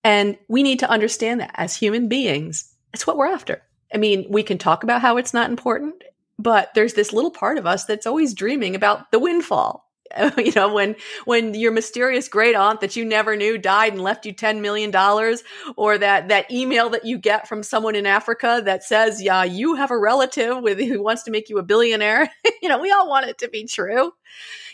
And 0.03 0.39
we 0.49 0.63
need 0.63 0.81
to 0.81 0.91
understand 0.91 1.41
that 1.41 1.51
as 1.55 1.77
human 1.77 2.09
beings, 2.09 2.73
it's 2.95 3.07
what 3.07 3.17
we're 3.17 3.27
after. 3.27 3.63
I 3.93 3.99
mean, 3.99 4.27
we 4.31 4.43
can 4.43 4.59
talk 4.59 4.83
about 4.83 5.01
how 5.01 5.17
it's 5.17 5.35
not 5.35 5.51
important, 5.51 6.03
but 6.39 6.71
there's 6.75 6.95
this 6.95 7.13
little 7.13 7.31
part 7.31 7.59
of 7.59 7.67
us 7.67 7.85
that's 7.85 8.07
always 8.07 8.35
dreaming 8.35 8.75
about 8.75 9.11
the 9.11 9.19
windfall 9.19 9.86
you 10.39 10.53
know 10.53 10.73
when 10.73 10.97
when 11.25 11.55
your 11.55 11.73
mysterious 11.73 12.29
great 12.29 12.55
aunt 12.55 12.81
that 12.81 12.97
you 12.97 13.05
never 13.05 13.37
knew 13.37 13.59
died 13.59 13.93
and 13.93 14.03
left 14.03 14.27
you 14.27 14.33
10 14.33 14.61
million 14.61 14.91
dollars 14.91 15.43
or 15.77 15.99
that 15.99 16.29
that 16.29 16.51
email 16.51 16.91
that 16.91 17.05
you 17.05 17.19
get 17.19 17.49
from 17.49 17.63
someone 17.63 17.95
in 17.95 18.07
Africa 18.07 18.63
that 18.65 18.85
says 18.85 19.23
yeah 19.23 19.45
you 19.45 19.75
have 19.75 19.91
a 19.91 19.99
relative 19.99 20.63
with 20.63 20.79
who 20.79 21.03
wants 21.03 21.23
to 21.25 21.31
make 21.31 21.49
you 21.49 21.59
a 21.59 21.63
billionaire. 21.63 22.31
You 22.63 22.71
know 22.71 22.79
we 22.81 22.91
all 22.91 23.09
want 23.09 23.27
it 23.27 23.39
to 23.39 23.49
be 23.49 23.67
true. 23.67 24.13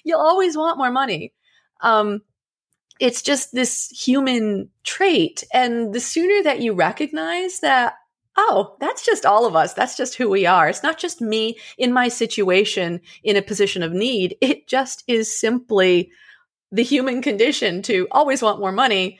You'll 0.05 0.21
always 0.21 0.57
want 0.57 0.79
more 0.79 0.90
money. 0.90 1.33
Um 1.81 2.23
it's 3.01 3.23
just 3.23 3.53
this 3.53 3.88
human 3.88 4.71
trait. 4.85 5.42
And 5.53 5.92
the 5.92 6.01
sooner 6.01 6.42
that 6.45 6.61
you 6.61 6.73
recognize 6.73 7.59
that 7.61 7.95
oh, 8.37 8.77
that's 8.81 9.05
just 9.05 9.27
all 9.27 9.47
of 9.47 9.57
us. 9.57 9.75
That's 9.75 9.97
just 9.97 10.14
who 10.14 10.29
we 10.29 10.47
are. 10.47 10.68
It's 10.68 10.83
not 10.83 10.99
just 10.99 11.21
me 11.21 11.59
in 11.77 11.92
my 11.92 12.09
situation 12.09 13.01
in 13.23 13.37
a 13.37 13.42
position 13.42 13.83
of 13.83 13.92
need. 13.92 14.37
It 14.40 14.66
just 14.66 15.05
is 15.07 15.38
simply 15.38 16.11
the 16.71 16.83
human 16.83 17.21
condition 17.21 17.83
to 17.83 18.09
always 18.11 18.42
want 18.42 18.61
more 18.61 18.73
money. 18.73 19.18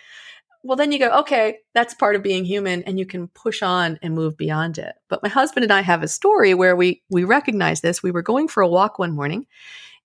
Well, 0.65 0.77
then 0.77 0.93
you 0.93 0.99
go, 0.99 1.11
okay, 1.21 1.59
that's 1.75 1.93
part 1.93 2.17
of 2.17 2.23
being 2.23 2.45
human 2.45 2.85
and 2.85 2.99
you 2.99 3.05
can 3.05 3.29
push 3.29 3.63
on 3.63 3.99
and 4.01 4.15
move 4.15 4.37
beyond 4.37 4.79
it. 4.79 4.95
But 5.09 5.23
my 5.23 5.29
husband 5.29 5.65
and 5.65 5.73
I 5.73 5.83
have 5.83 6.03
a 6.03 6.09
story 6.09 6.55
where 6.55 6.77
we, 6.77 7.03
we 7.11 7.25
recognize 7.25 7.81
this. 7.81 8.03
We 8.03 8.13
were 8.13 8.23
going 8.23 8.49
for 8.49 8.63
a 8.63 8.69
walk 8.69 8.99
one 8.99 9.13
morning 9.13 9.47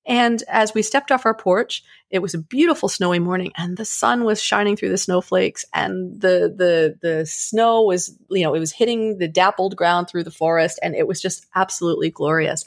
And 0.08 0.42
as 0.48 0.74
we 0.74 0.82
stepped 0.82 1.12
off 1.12 1.26
our 1.26 1.34
porch, 1.34 1.84
it 2.10 2.20
was 2.20 2.34
a 2.34 2.38
beautiful 2.40 2.88
snowy 2.88 3.20
morning 3.20 3.52
and 3.58 3.76
the 3.76 3.84
sun 3.84 4.24
was 4.24 4.42
shining 4.42 4.78
through 4.78 4.90
the 4.90 4.98
snowflakes 4.98 5.66
and 5.74 6.22
the 6.22 6.54
the 6.56 6.98
the 7.02 7.26
snow 7.26 7.84
was 7.84 8.18
you 8.30 8.44
know 8.44 8.54
it 8.54 8.60
was 8.60 8.72
hitting 8.72 9.18
the 9.18 9.28
dappled 9.28 9.76
ground 9.76 10.08
through 10.08 10.24
the 10.24 10.32
forest 10.32 10.80
and 10.82 10.96
it 10.96 11.08
was 11.08 11.22
just 11.22 11.46
absolutely 11.56 12.10
glorious. 12.10 12.64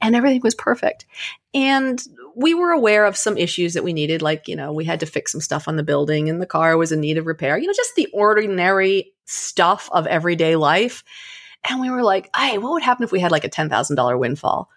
And 0.00 0.14
everything 0.14 0.40
was 0.44 0.54
perfect. 0.54 1.06
And 1.52 2.00
we 2.36 2.54
were 2.54 2.70
aware 2.70 3.04
of 3.04 3.16
some 3.16 3.36
issues 3.36 3.74
that 3.74 3.84
we 3.84 3.92
needed 3.92 4.22
like 4.22 4.46
you 4.46 4.54
know 4.54 4.72
we 4.72 4.84
had 4.84 5.00
to 5.00 5.06
fix 5.06 5.32
some 5.32 5.40
stuff 5.40 5.66
on 5.66 5.74
the 5.74 5.82
building 5.82 6.28
and 6.28 6.40
the 6.40 6.46
car 6.46 6.76
was 6.76 6.92
in 6.92 7.00
need 7.00 7.18
of 7.18 7.26
repair 7.26 7.58
you 7.58 7.66
know 7.66 7.72
just 7.72 7.96
the 7.96 8.08
ordinary 8.12 9.12
stuff 9.24 9.88
of 9.92 10.06
everyday 10.06 10.54
life. 10.54 11.02
And 11.68 11.80
we 11.80 11.90
were 11.90 12.04
like 12.04 12.30
hey 12.36 12.58
what 12.58 12.72
would 12.72 12.82
happen 12.84 13.02
if 13.02 13.10
we 13.10 13.18
had 13.18 13.32
like 13.32 13.44
a 13.44 13.50
$10,000 13.50 14.18
windfall 14.20 14.70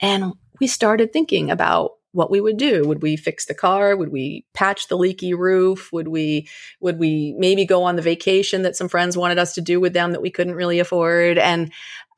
and 0.00 0.32
we 0.60 0.66
started 0.66 1.12
thinking 1.12 1.50
about 1.50 1.92
what 2.12 2.30
we 2.30 2.40
would 2.40 2.56
do. 2.56 2.86
Would 2.86 3.02
we 3.02 3.16
fix 3.16 3.46
the 3.46 3.54
car? 3.54 3.96
Would 3.96 4.12
we 4.12 4.46
patch 4.54 4.86
the 4.86 4.96
leaky 4.96 5.34
roof? 5.34 5.92
Would 5.92 6.06
we 6.08 6.48
would 6.80 6.98
we 6.98 7.34
maybe 7.38 7.64
go 7.64 7.82
on 7.82 7.96
the 7.96 8.02
vacation 8.02 8.62
that 8.62 8.76
some 8.76 8.88
friends 8.88 9.16
wanted 9.16 9.38
us 9.38 9.54
to 9.54 9.60
do 9.60 9.80
with 9.80 9.92
them 9.92 10.12
that 10.12 10.22
we 10.22 10.30
couldn't 10.30 10.54
really 10.54 10.78
afford? 10.78 11.38
And 11.38 11.72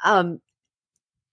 um, 0.05 0.41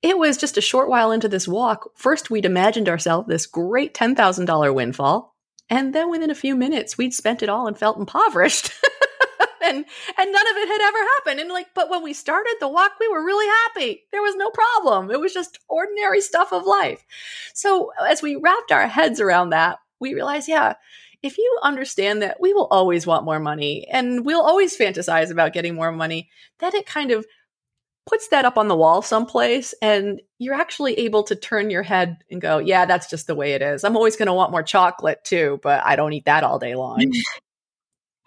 it 0.01 0.17
was 0.17 0.37
just 0.37 0.57
a 0.57 0.61
short 0.61 0.89
while 0.89 1.11
into 1.11 1.27
this 1.27 1.47
walk. 1.47 1.89
First, 1.95 2.29
we'd 2.29 2.45
imagined 2.45 2.87
ourselves 2.87 3.27
this 3.27 3.45
great 3.45 3.93
ten 3.93 4.15
thousand 4.15 4.45
dollar 4.45 4.71
windfall, 4.71 5.35
and 5.69 5.93
then 5.93 6.09
within 6.09 6.29
a 6.29 6.35
few 6.35 6.55
minutes, 6.55 6.97
we'd 6.97 7.13
spent 7.13 7.43
it 7.43 7.49
all 7.49 7.67
and 7.67 7.77
felt 7.77 7.97
impoverished. 7.97 8.71
and 9.63 9.85
and 10.17 10.31
none 10.31 10.47
of 10.47 10.57
it 10.57 10.67
had 10.67 10.81
ever 10.81 10.97
happened. 11.15 11.39
And 11.39 11.49
like 11.49 11.67
but 11.73 11.89
when 11.89 12.03
we 12.03 12.13
started 12.13 12.55
the 12.59 12.67
walk 12.67 12.91
we 12.99 13.07
were 13.07 13.23
really 13.23 13.47
happy. 13.47 14.03
There 14.11 14.21
was 14.21 14.35
no 14.35 14.49
problem. 14.49 15.11
It 15.11 15.19
was 15.19 15.33
just 15.33 15.59
ordinary 15.69 16.21
stuff 16.21 16.51
of 16.51 16.65
life. 16.65 17.05
So 17.53 17.91
as 18.07 18.21
we 18.21 18.35
wrapped 18.35 18.71
our 18.71 18.87
heads 18.87 19.19
around 19.19 19.51
that 19.51 19.79
we 19.99 20.13
realized 20.13 20.47
yeah 20.47 20.73
if 21.23 21.37
you 21.37 21.59
understand 21.63 22.21
that 22.21 22.39
we 22.41 22.53
will 22.53 22.67
always 22.69 23.07
want 23.07 23.25
more 23.25 23.39
money 23.39 23.87
and 23.89 24.25
we'll 24.25 24.41
always 24.41 24.77
fantasize 24.77 25.31
about 25.31 25.53
getting 25.53 25.73
more 25.73 25.91
money 25.91 26.29
then 26.59 26.75
it 26.75 26.85
kind 26.85 27.11
of 27.11 27.25
puts 28.05 28.27
that 28.27 28.43
up 28.43 28.57
on 28.57 28.67
the 28.67 28.75
wall 28.75 29.01
someplace 29.01 29.73
and 29.81 30.21
you're 30.37 30.53
actually 30.53 30.93
able 30.95 31.23
to 31.23 31.35
turn 31.37 31.69
your 31.69 31.83
head 31.83 32.17
and 32.29 32.41
go 32.41 32.57
yeah 32.57 32.85
that's 32.85 33.09
just 33.09 33.27
the 33.27 33.35
way 33.35 33.53
it 33.53 33.61
is. 33.61 33.85
I'm 33.85 33.95
always 33.95 34.17
going 34.17 34.27
to 34.27 34.33
want 34.33 34.51
more 34.51 34.63
chocolate 34.63 35.23
too 35.23 35.59
but 35.63 35.81
i 35.85 35.95
don't 35.95 36.13
eat 36.13 36.25
that 36.25 36.43
all 36.43 36.59
day 36.59 36.75
long 36.75 37.11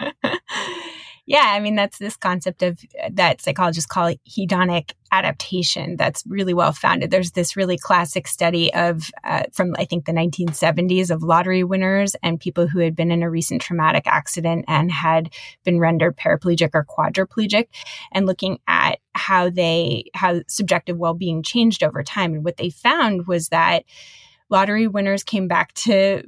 Yeah, 1.28 1.42
I 1.44 1.58
mean 1.58 1.74
that's 1.74 1.98
this 1.98 2.16
concept 2.16 2.62
of 2.62 2.78
uh, 3.02 3.10
that 3.14 3.40
psychologists 3.40 3.90
call 3.90 4.14
hedonic 4.28 4.92
adaptation. 5.10 5.96
That's 5.96 6.22
really 6.26 6.54
well 6.54 6.72
founded. 6.72 7.10
There's 7.10 7.32
this 7.32 7.56
really 7.56 7.76
classic 7.76 8.28
study 8.28 8.72
of 8.72 9.10
uh, 9.24 9.42
from 9.52 9.74
I 9.76 9.86
think 9.86 10.04
the 10.04 10.12
1970s 10.12 11.10
of 11.10 11.24
lottery 11.24 11.64
winners 11.64 12.14
and 12.22 12.38
people 12.38 12.68
who 12.68 12.78
had 12.78 12.94
been 12.94 13.10
in 13.10 13.24
a 13.24 13.30
recent 13.30 13.60
traumatic 13.60 14.04
accident 14.06 14.66
and 14.68 14.92
had 14.92 15.32
been 15.64 15.80
rendered 15.80 16.16
paraplegic 16.16 16.70
or 16.74 16.84
quadriplegic, 16.84 17.66
and 18.12 18.26
looking 18.26 18.60
at 18.68 19.00
how 19.16 19.50
they 19.50 20.04
how 20.14 20.42
subjective 20.46 20.96
well-being 20.96 21.42
changed 21.42 21.82
over 21.82 22.04
time. 22.04 22.34
And 22.34 22.44
what 22.44 22.56
they 22.56 22.70
found 22.70 23.26
was 23.26 23.48
that 23.48 23.82
lottery 24.48 24.86
winners 24.86 25.24
came 25.24 25.48
back 25.48 25.72
to 25.74 26.22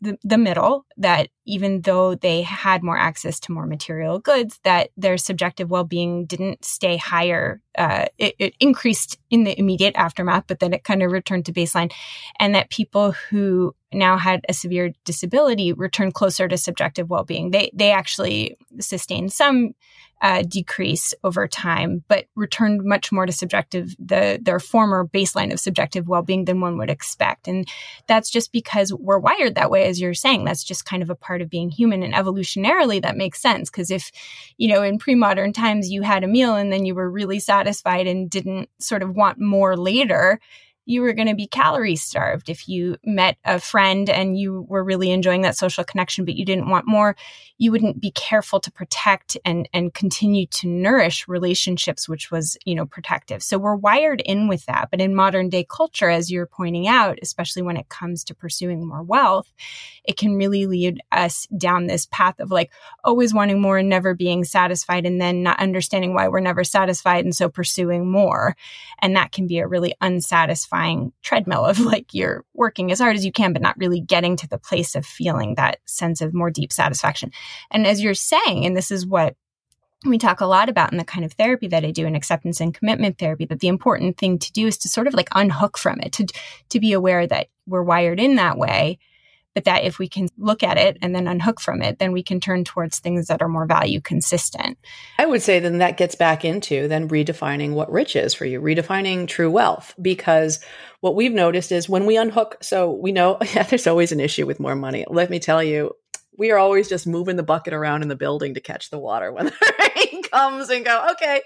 the, 0.00 0.18
the 0.22 0.38
middle 0.38 0.86
that 0.96 1.28
even 1.44 1.82
though 1.82 2.14
they 2.14 2.42
had 2.42 2.82
more 2.82 2.98
access 2.98 3.38
to 3.40 3.52
more 3.52 3.66
material 3.66 4.18
goods 4.18 4.58
that 4.64 4.90
their 4.96 5.16
subjective 5.16 5.70
well-being 5.70 6.26
didn't 6.26 6.64
stay 6.64 6.96
higher 6.96 7.60
uh, 7.78 8.06
it, 8.18 8.34
it, 8.38 8.54
increased 8.58 9.18
in 9.30 9.44
the 9.44 9.58
immediate 9.58 9.94
aftermath 9.96 10.44
but 10.46 10.60
then 10.60 10.72
it 10.72 10.84
kind 10.84 11.02
of 11.02 11.12
returned 11.12 11.46
to 11.46 11.52
baseline. 11.52 11.92
And 12.38 12.54
that 12.54 12.70
people 12.70 13.12
who 13.12 13.74
now 13.96 14.16
had 14.16 14.44
a 14.48 14.52
severe 14.52 14.92
disability 15.04 15.72
returned 15.72 16.14
closer 16.14 16.46
to 16.46 16.56
subjective 16.56 17.10
well-being 17.10 17.50
they 17.50 17.70
they 17.74 17.90
actually 17.90 18.56
sustained 18.78 19.32
some 19.32 19.74
uh, 20.22 20.42
decrease 20.42 21.12
over 21.24 21.46
time, 21.46 22.02
but 22.08 22.26
returned 22.34 22.82
much 22.82 23.12
more 23.12 23.26
to 23.26 23.32
subjective 23.32 23.94
the 23.98 24.38
their 24.40 24.58
former 24.58 25.06
baseline 25.06 25.52
of 25.52 25.60
subjective 25.60 26.08
well-being 26.08 26.46
than 26.46 26.60
one 26.60 26.78
would 26.78 26.88
expect, 26.88 27.46
and 27.46 27.68
that's 28.06 28.30
just 28.30 28.50
because 28.50 28.94
we're 28.94 29.18
wired 29.18 29.54
that 29.54 29.70
way, 29.70 29.84
as 29.84 30.00
you're 30.00 30.14
saying. 30.14 30.44
That's 30.44 30.64
just 30.64 30.86
kind 30.86 31.02
of 31.02 31.10
a 31.10 31.14
part 31.14 31.42
of 31.42 31.50
being 31.50 31.68
human, 31.68 32.02
and 32.02 32.14
evolutionarily 32.14 33.02
that 33.02 33.16
makes 33.16 33.42
sense. 33.42 33.68
Because 33.68 33.90
if 33.90 34.10
you 34.56 34.68
know 34.68 34.82
in 34.82 34.98
pre-modern 34.98 35.52
times 35.52 35.90
you 35.90 36.00
had 36.00 36.24
a 36.24 36.28
meal 36.28 36.54
and 36.54 36.72
then 36.72 36.86
you 36.86 36.94
were 36.94 37.10
really 37.10 37.38
satisfied 37.38 38.06
and 38.06 38.30
didn't 38.30 38.70
sort 38.78 39.02
of 39.02 39.14
want 39.14 39.38
more 39.38 39.76
later, 39.76 40.40
you 40.86 41.02
were 41.02 41.12
going 41.12 41.26
to 41.26 41.34
be 41.34 41.48
calorie 41.48 41.96
starved. 41.96 42.48
If 42.48 42.68
you 42.68 42.96
met 43.04 43.36
a 43.44 43.58
friend 43.58 44.08
and 44.08 44.38
you 44.38 44.64
were 44.68 44.84
really 44.84 45.10
enjoying 45.10 45.42
that 45.42 45.56
social 45.56 45.82
connection, 45.82 46.24
but 46.24 46.36
you 46.36 46.44
didn't 46.44 46.70
want 46.70 46.86
more, 46.86 47.16
you 47.58 47.72
wouldn't 47.72 48.00
be 48.00 48.12
careful 48.12 48.60
to 48.60 48.70
protect 48.70 49.36
and, 49.44 49.68
and 49.74 49.92
continue 49.92 50.46
to 50.46 50.68
nourish 50.68 51.26
relationships, 51.26 52.08
which 52.08 52.30
was, 52.30 52.56
you 52.64 52.74
know, 52.74 52.86
protective. 52.86 53.42
So 53.42 53.58
we're 53.58 53.74
wired 53.74 54.20
in 54.20 54.46
with 54.46 54.64
that. 54.66 54.88
But 54.92 55.00
in 55.00 55.14
modern 55.14 55.48
day 55.48 55.66
culture, 55.68 56.08
as 56.08 56.30
you're 56.30 56.46
pointing 56.46 56.86
out, 56.86 57.18
especially 57.20 57.62
when 57.62 57.76
it 57.76 57.88
comes 57.88 58.22
to 58.24 58.34
pursuing 58.34 58.86
more 58.86 59.02
wealth, 59.02 59.52
it 60.04 60.16
can 60.16 60.36
really 60.36 60.66
lead 60.66 61.00
us 61.10 61.48
down 61.58 61.88
this 61.88 62.06
path 62.12 62.38
of 62.38 62.52
like 62.52 62.70
always 63.02 63.34
wanting 63.34 63.60
more 63.60 63.78
and 63.78 63.88
never 63.88 64.14
being 64.14 64.44
satisfied 64.44 65.04
and 65.04 65.20
then 65.20 65.42
not 65.42 65.58
understanding 65.58 66.14
why 66.14 66.28
we're 66.28 66.38
never 66.38 66.62
satisfied. 66.62 67.24
And 67.24 67.34
so 67.34 67.48
pursuing 67.48 68.08
more. 68.08 68.56
And 69.00 69.16
that 69.16 69.32
can 69.32 69.48
be 69.48 69.58
a 69.58 69.66
really 69.66 69.92
unsatisfying 70.00 70.75
satisfying 70.76 71.12
treadmill 71.22 71.64
of 71.64 71.80
like 71.80 72.12
you're 72.12 72.44
working 72.54 72.90
as 72.90 73.00
hard 73.00 73.16
as 73.16 73.24
you 73.24 73.32
can, 73.32 73.52
but 73.52 73.62
not 73.62 73.76
really 73.78 74.00
getting 74.00 74.36
to 74.36 74.48
the 74.48 74.58
place 74.58 74.94
of 74.94 75.06
feeling 75.06 75.54
that 75.54 75.78
sense 75.86 76.20
of 76.20 76.34
more 76.34 76.50
deep 76.50 76.72
satisfaction. 76.72 77.30
And 77.70 77.86
as 77.86 78.02
you're 78.02 78.14
saying, 78.14 78.66
and 78.66 78.76
this 78.76 78.90
is 78.90 79.06
what 79.06 79.36
we 80.04 80.18
talk 80.18 80.40
a 80.40 80.46
lot 80.46 80.68
about 80.68 80.92
in 80.92 80.98
the 80.98 81.04
kind 81.04 81.24
of 81.24 81.32
therapy 81.32 81.68
that 81.68 81.84
I 81.84 81.90
do 81.90 82.06
in 82.06 82.14
acceptance 82.14 82.60
and 82.60 82.74
commitment 82.74 83.18
therapy 83.18 83.46
that 83.46 83.60
the 83.60 83.68
important 83.68 84.18
thing 84.18 84.38
to 84.38 84.52
do 84.52 84.66
is 84.66 84.78
to 84.78 84.88
sort 84.88 85.06
of 85.06 85.14
like 85.14 85.28
unhook 85.34 85.78
from 85.78 86.00
it 86.00 86.12
to 86.12 86.26
to 86.68 86.80
be 86.80 86.92
aware 86.92 87.26
that 87.26 87.48
we're 87.66 87.82
wired 87.82 88.20
in 88.20 88.36
that 88.36 88.58
way 88.58 88.98
but 89.56 89.64
that 89.64 89.84
if 89.84 89.98
we 89.98 90.06
can 90.06 90.28
look 90.36 90.62
at 90.62 90.76
it 90.76 90.98
and 91.00 91.14
then 91.14 91.26
unhook 91.26 91.62
from 91.62 91.80
it, 91.80 91.98
then 91.98 92.12
we 92.12 92.22
can 92.22 92.40
turn 92.40 92.62
towards 92.62 92.98
things 92.98 93.28
that 93.28 93.40
are 93.40 93.48
more 93.48 93.64
value 93.64 94.02
consistent. 94.02 94.76
I 95.18 95.24
would 95.24 95.40
say 95.40 95.60
then 95.60 95.78
that 95.78 95.96
gets 95.96 96.14
back 96.14 96.44
into 96.44 96.86
then 96.88 97.08
redefining 97.08 97.72
what 97.72 97.90
rich 97.90 98.16
is 98.16 98.34
for 98.34 98.44
you, 98.44 98.60
redefining 98.60 99.26
true 99.26 99.50
wealth, 99.50 99.94
because 100.00 100.62
what 101.00 101.16
we've 101.16 101.32
noticed 101.32 101.72
is 101.72 101.88
when 101.88 102.04
we 102.04 102.18
unhook, 102.18 102.58
so 102.60 102.92
we 102.92 103.12
know 103.12 103.38
yeah, 103.54 103.62
there's 103.62 103.86
always 103.86 104.12
an 104.12 104.20
issue 104.20 104.44
with 104.44 104.60
more 104.60 104.76
money. 104.76 105.06
Let 105.08 105.30
me 105.30 105.38
tell 105.38 105.62
you, 105.62 105.92
we 106.36 106.50
are 106.50 106.58
always 106.58 106.86
just 106.86 107.06
moving 107.06 107.36
the 107.36 107.42
bucket 107.42 107.72
around 107.72 108.02
in 108.02 108.08
the 108.08 108.14
building 108.14 108.52
to 108.54 108.60
catch 108.60 108.90
the 108.90 108.98
water 108.98 109.32
when 109.32 109.46
the 109.46 109.74
rain 109.96 110.22
comes 110.24 110.68
and 110.68 110.84
go, 110.84 111.08
okay, 111.12 111.40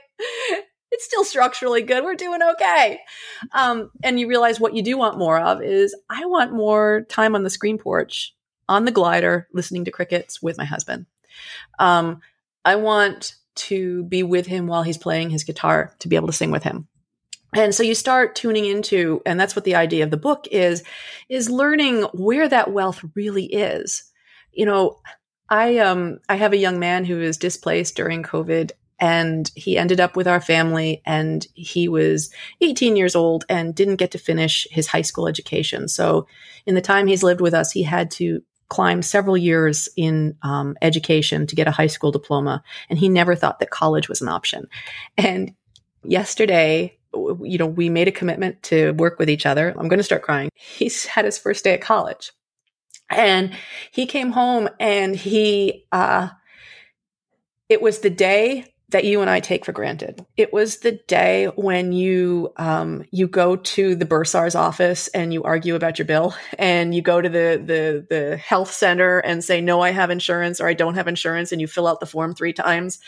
it's 0.90 1.04
still 1.04 1.24
structurally 1.24 1.82
good. 1.82 2.04
We're 2.04 2.14
doing 2.14 2.40
okay. 2.42 3.00
Um, 3.52 3.90
and 4.02 4.18
you 4.18 4.28
realize 4.28 4.58
what 4.58 4.74
you 4.74 4.82
do 4.82 4.96
want 4.96 5.18
more 5.18 5.38
of 5.38 5.62
is 5.62 5.94
I 6.08 6.26
want 6.26 6.52
more 6.52 7.06
time 7.08 7.34
on 7.34 7.44
the 7.44 7.50
screen 7.50 7.78
porch, 7.78 8.34
on 8.68 8.84
the 8.84 8.90
glider, 8.90 9.48
listening 9.52 9.84
to 9.84 9.90
crickets 9.90 10.42
with 10.42 10.58
my 10.58 10.64
husband. 10.64 11.06
Um, 11.78 12.20
I 12.64 12.76
want 12.76 13.34
to 13.56 14.04
be 14.04 14.22
with 14.22 14.46
him 14.46 14.66
while 14.66 14.82
he's 14.82 14.98
playing 14.98 15.30
his 15.30 15.44
guitar 15.44 15.94
to 16.00 16.08
be 16.08 16.16
able 16.16 16.28
to 16.28 16.32
sing 16.32 16.50
with 16.50 16.62
him. 16.62 16.88
And 17.54 17.74
so 17.74 17.82
you 17.82 17.94
start 17.94 18.36
tuning 18.36 18.64
into, 18.64 19.22
and 19.26 19.38
that's 19.38 19.56
what 19.56 19.64
the 19.64 19.74
idea 19.74 20.04
of 20.04 20.10
the 20.10 20.16
book 20.16 20.46
is, 20.50 20.84
is 21.28 21.50
learning 21.50 22.02
where 22.14 22.48
that 22.48 22.72
wealth 22.72 23.04
really 23.14 23.44
is. 23.44 24.04
You 24.52 24.66
know, 24.66 25.00
I 25.48 25.78
um 25.78 26.20
I 26.28 26.36
have 26.36 26.52
a 26.52 26.58
young 26.58 26.78
man 26.78 27.04
who 27.04 27.20
is 27.20 27.36
displaced 27.36 27.96
during 27.96 28.22
COVID 28.22 28.70
and 29.00 29.50
he 29.56 29.78
ended 29.78 29.98
up 29.98 30.14
with 30.14 30.28
our 30.28 30.40
family 30.40 31.02
and 31.06 31.46
he 31.54 31.88
was 31.88 32.30
18 32.60 32.96
years 32.96 33.16
old 33.16 33.44
and 33.48 33.74
didn't 33.74 33.96
get 33.96 34.10
to 34.12 34.18
finish 34.18 34.66
his 34.70 34.86
high 34.86 35.02
school 35.02 35.26
education. 35.26 35.88
So 35.88 36.26
in 36.66 36.74
the 36.74 36.80
time 36.80 37.06
he's 37.06 37.22
lived 37.22 37.40
with 37.40 37.54
us 37.54 37.72
he 37.72 37.82
had 37.82 38.10
to 38.12 38.42
climb 38.68 39.02
several 39.02 39.36
years 39.36 39.88
in 39.96 40.36
um, 40.42 40.76
education 40.80 41.46
to 41.46 41.56
get 41.56 41.66
a 41.66 41.72
high 41.72 41.88
school 41.88 42.12
diploma 42.12 42.62
and 42.88 42.98
he 42.98 43.08
never 43.08 43.34
thought 43.34 43.58
that 43.58 43.70
college 43.70 44.08
was 44.08 44.20
an 44.20 44.28
option. 44.28 44.68
And 45.16 45.54
yesterday 46.04 46.96
you 47.12 47.58
know 47.58 47.66
we 47.66 47.88
made 47.88 48.06
a 48.06 48.12
commitment 48.12 48.62
to 48.64 48.92
work 48.92 49.18
with 49.18 49.30
each 49.30 49.46
other. 49.46 49.70
I'm 49.70 49.88
going 49.88 49.98
to 49.98 50.04
start 50.04 50.22
crying. 50.22 50.50
He's 50.54 51.06
had 51.06 51.24
his 51.24 51.38
first 51.38 51.64
day 51.64 51.74
at 51.74 51.80
college. 51.80 52.32
And 53.08 53.56
he 53.90 54.06
came 54.06 54.30
home 54.30 54.68
and 54.78 55.16
he 55.16 55.86
uh 55.90 56.28
it 57.68 57.80
was 57.80 58.00
the 58.00 58.10
day 58.10 58.69
that 58.90 59.04
you 59.04 59.20
and 59.20 59.30
I 59.30 59.40
take 59.40 59.64
for 59.64 59.72
granted. 59.72 60.24
It 60.36 60.52
was 60.52 60.78
the 60.78 60.92
day 60.92 61.46
when 61.56 61.92
you 61.92 62.52
um, 62.56 63.04
you 63.10 63.28
go 63.28 63.56
to 63.56 63.94
the 63.94 64.04
bursar's 64.04 64.54
office 64.54 65.08
and 65.08 65.32
you 65.32 65.42
argue 65.42 65.74
about 65.74 65.98
your 65.98 66.06
bill, 66.06 66.34
and 66.58 66.94
you 66.94 67.02
go 67.02 67.20
to 67.20 67.28
the 67.28 67.62
the 67.64 68.06
the 68.08 68.36
health 68.36 68.72
center 68.72 69.18
and 69.18 69.44
say 69.44 69.60
no, 69.60 69.80
I 69.80 69.90
have 69.90 70.10
insurance 70.10 70.60
or 70.60 70.68
I 70.68 70.74
don't 70.74 70.94
have 70.94 71.08
insurance, 71.08 71.52
and 71.52 71.60
you 71.60 71.66
fill 71.66 71.86
out 71.86 72.00
the 72.00 72.06
form 72.06 72.34
three 72.34 72.52
times, 72.52 72.98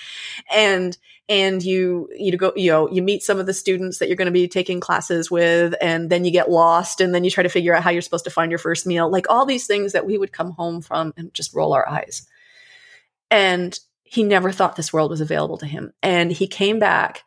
and 0.53 0.97
and 1.28 1.62
you 1.62 2.09
you 2.16 2.37
go 2.37 2.53
you 2.55 2.70
know 2.70 2.89
you 2.91 3.03
meet 3.03 3.22
some 3.22 3.41
of 3.41 3.47
the 3.47 3.55
students 3.55 3.99
that 3.99 4.09
you're 4.09 4.16
going 4.16 4.26
to 4.26 4.33
be 4.33 4.49
taking 4.49 4.80
classes 4.80 5.30
with, 5.30 5.74
and 5.80 6.11
then 6.11 6.24
you 6.24 6.30
get 6.30 6.51
lost, 6.51 7.01
and 7.01 7.14
then 7.14 7.24
you 7.24 7.30
try 7.30 7.43
to 7.43 7.49
figure 7.49 7.74
out 7.74 7.83
how 7.83 7.91
you're 7.91 8.03
supposed 8.03 8.24
to 8.24 8.30
find 8.30 8.51
your 8.51 8.59
first 8.59 8.87
meal, 8.87 9.11
like 9.11 9.26
all 9.28 9.47
these 9.47 9.66
things 9.66 9.93
that 9.93 10.07
we 10.07 10.16
would 10.16 10.33
come 10.33 10.53
home 10.53 10.80
from 10.80 11.12
and 11.16 11.35
just 11.35 11.55
roll 11.55 11.72
our 11.72 11.89
eyes, 11.89 12.26
and 13.30 13.78
he 14.13 14.23
never 14.23 14.53
thought 14.53 14.77
this 14.77 14.93
world 14.93 15.11
was 15.11 15.23
available 15.23 15.57
to 15.57 15.65
him. 15.65 15.91
And 16.03 16.31
he 16.31 16.47
came 16.47 16.79
back 16.79 17.23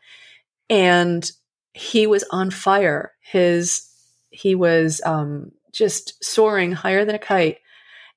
and 0.70 1.28
he 1.74 2.06
was 2.06 2.24
on 2.30 2.52
fire. 2.52 3.14
His, 3.22 3.90
he 4.30 4.54
was 4.54 5.02
um, 5.04 5.52
just 5.74 6.24
soaring 6.24 6.74
higher 6.74 7.04
than 7.04 7.16
a 7.16 7.20
kite. 7.20 7.58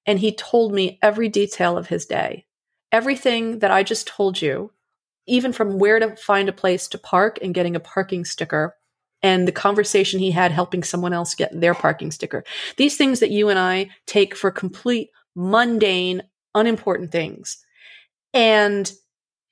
And 0.05 0.19
he 0.19 0.35
told 0.35 0.75
me 0.75 0.99
every 1.01 1.31
detail 1.31 1.79
of 1.79 1.87
his 1.87 2.05
day. 2.05 2.45
Everything 2.93 3.61
that 3.61 3.71
I 3.71 3.83
just 3.83 4.07
told 4.07 4.43
you, 4.43 4.71
even 5.27 5.55
from 5.55 5.79
where 5.79 5.99
to 5.99 6.14
find 6.16 6.51
a 6.51 6.53
place 6.53 6.89
to 6.89 6.99
park 6.99 7.39
and 7.41 7.55
getting 7.55 7.75
a 7.75 7.81
parking 7.81 8.27
sticker, 8.27 8.77
and 9.23 9.49
the 9.49 9.53
conversation 9.53 10.21
he 10.21 10.31
had 10.31 10.53
helping 10.53 10.83
someone 10.83 11.14
else 11.14 11.35
get 11.35 11.59
their 11.59 11.75
parking 11.75 12.11
sticker. 12.11 12.45
These 12.77 12.99
things 12.99 13.21
that 13.21 13.31
you 13.31 13.49
and 13.49 13.59
I 13.59 13.89
take 14.05 14.37
for 14.37 14.51
complete, 14.51 15.09
mundane, 15.35 16.23
unimportant 16.55 17.12
things 17.12 17.64
and 18.39 18.93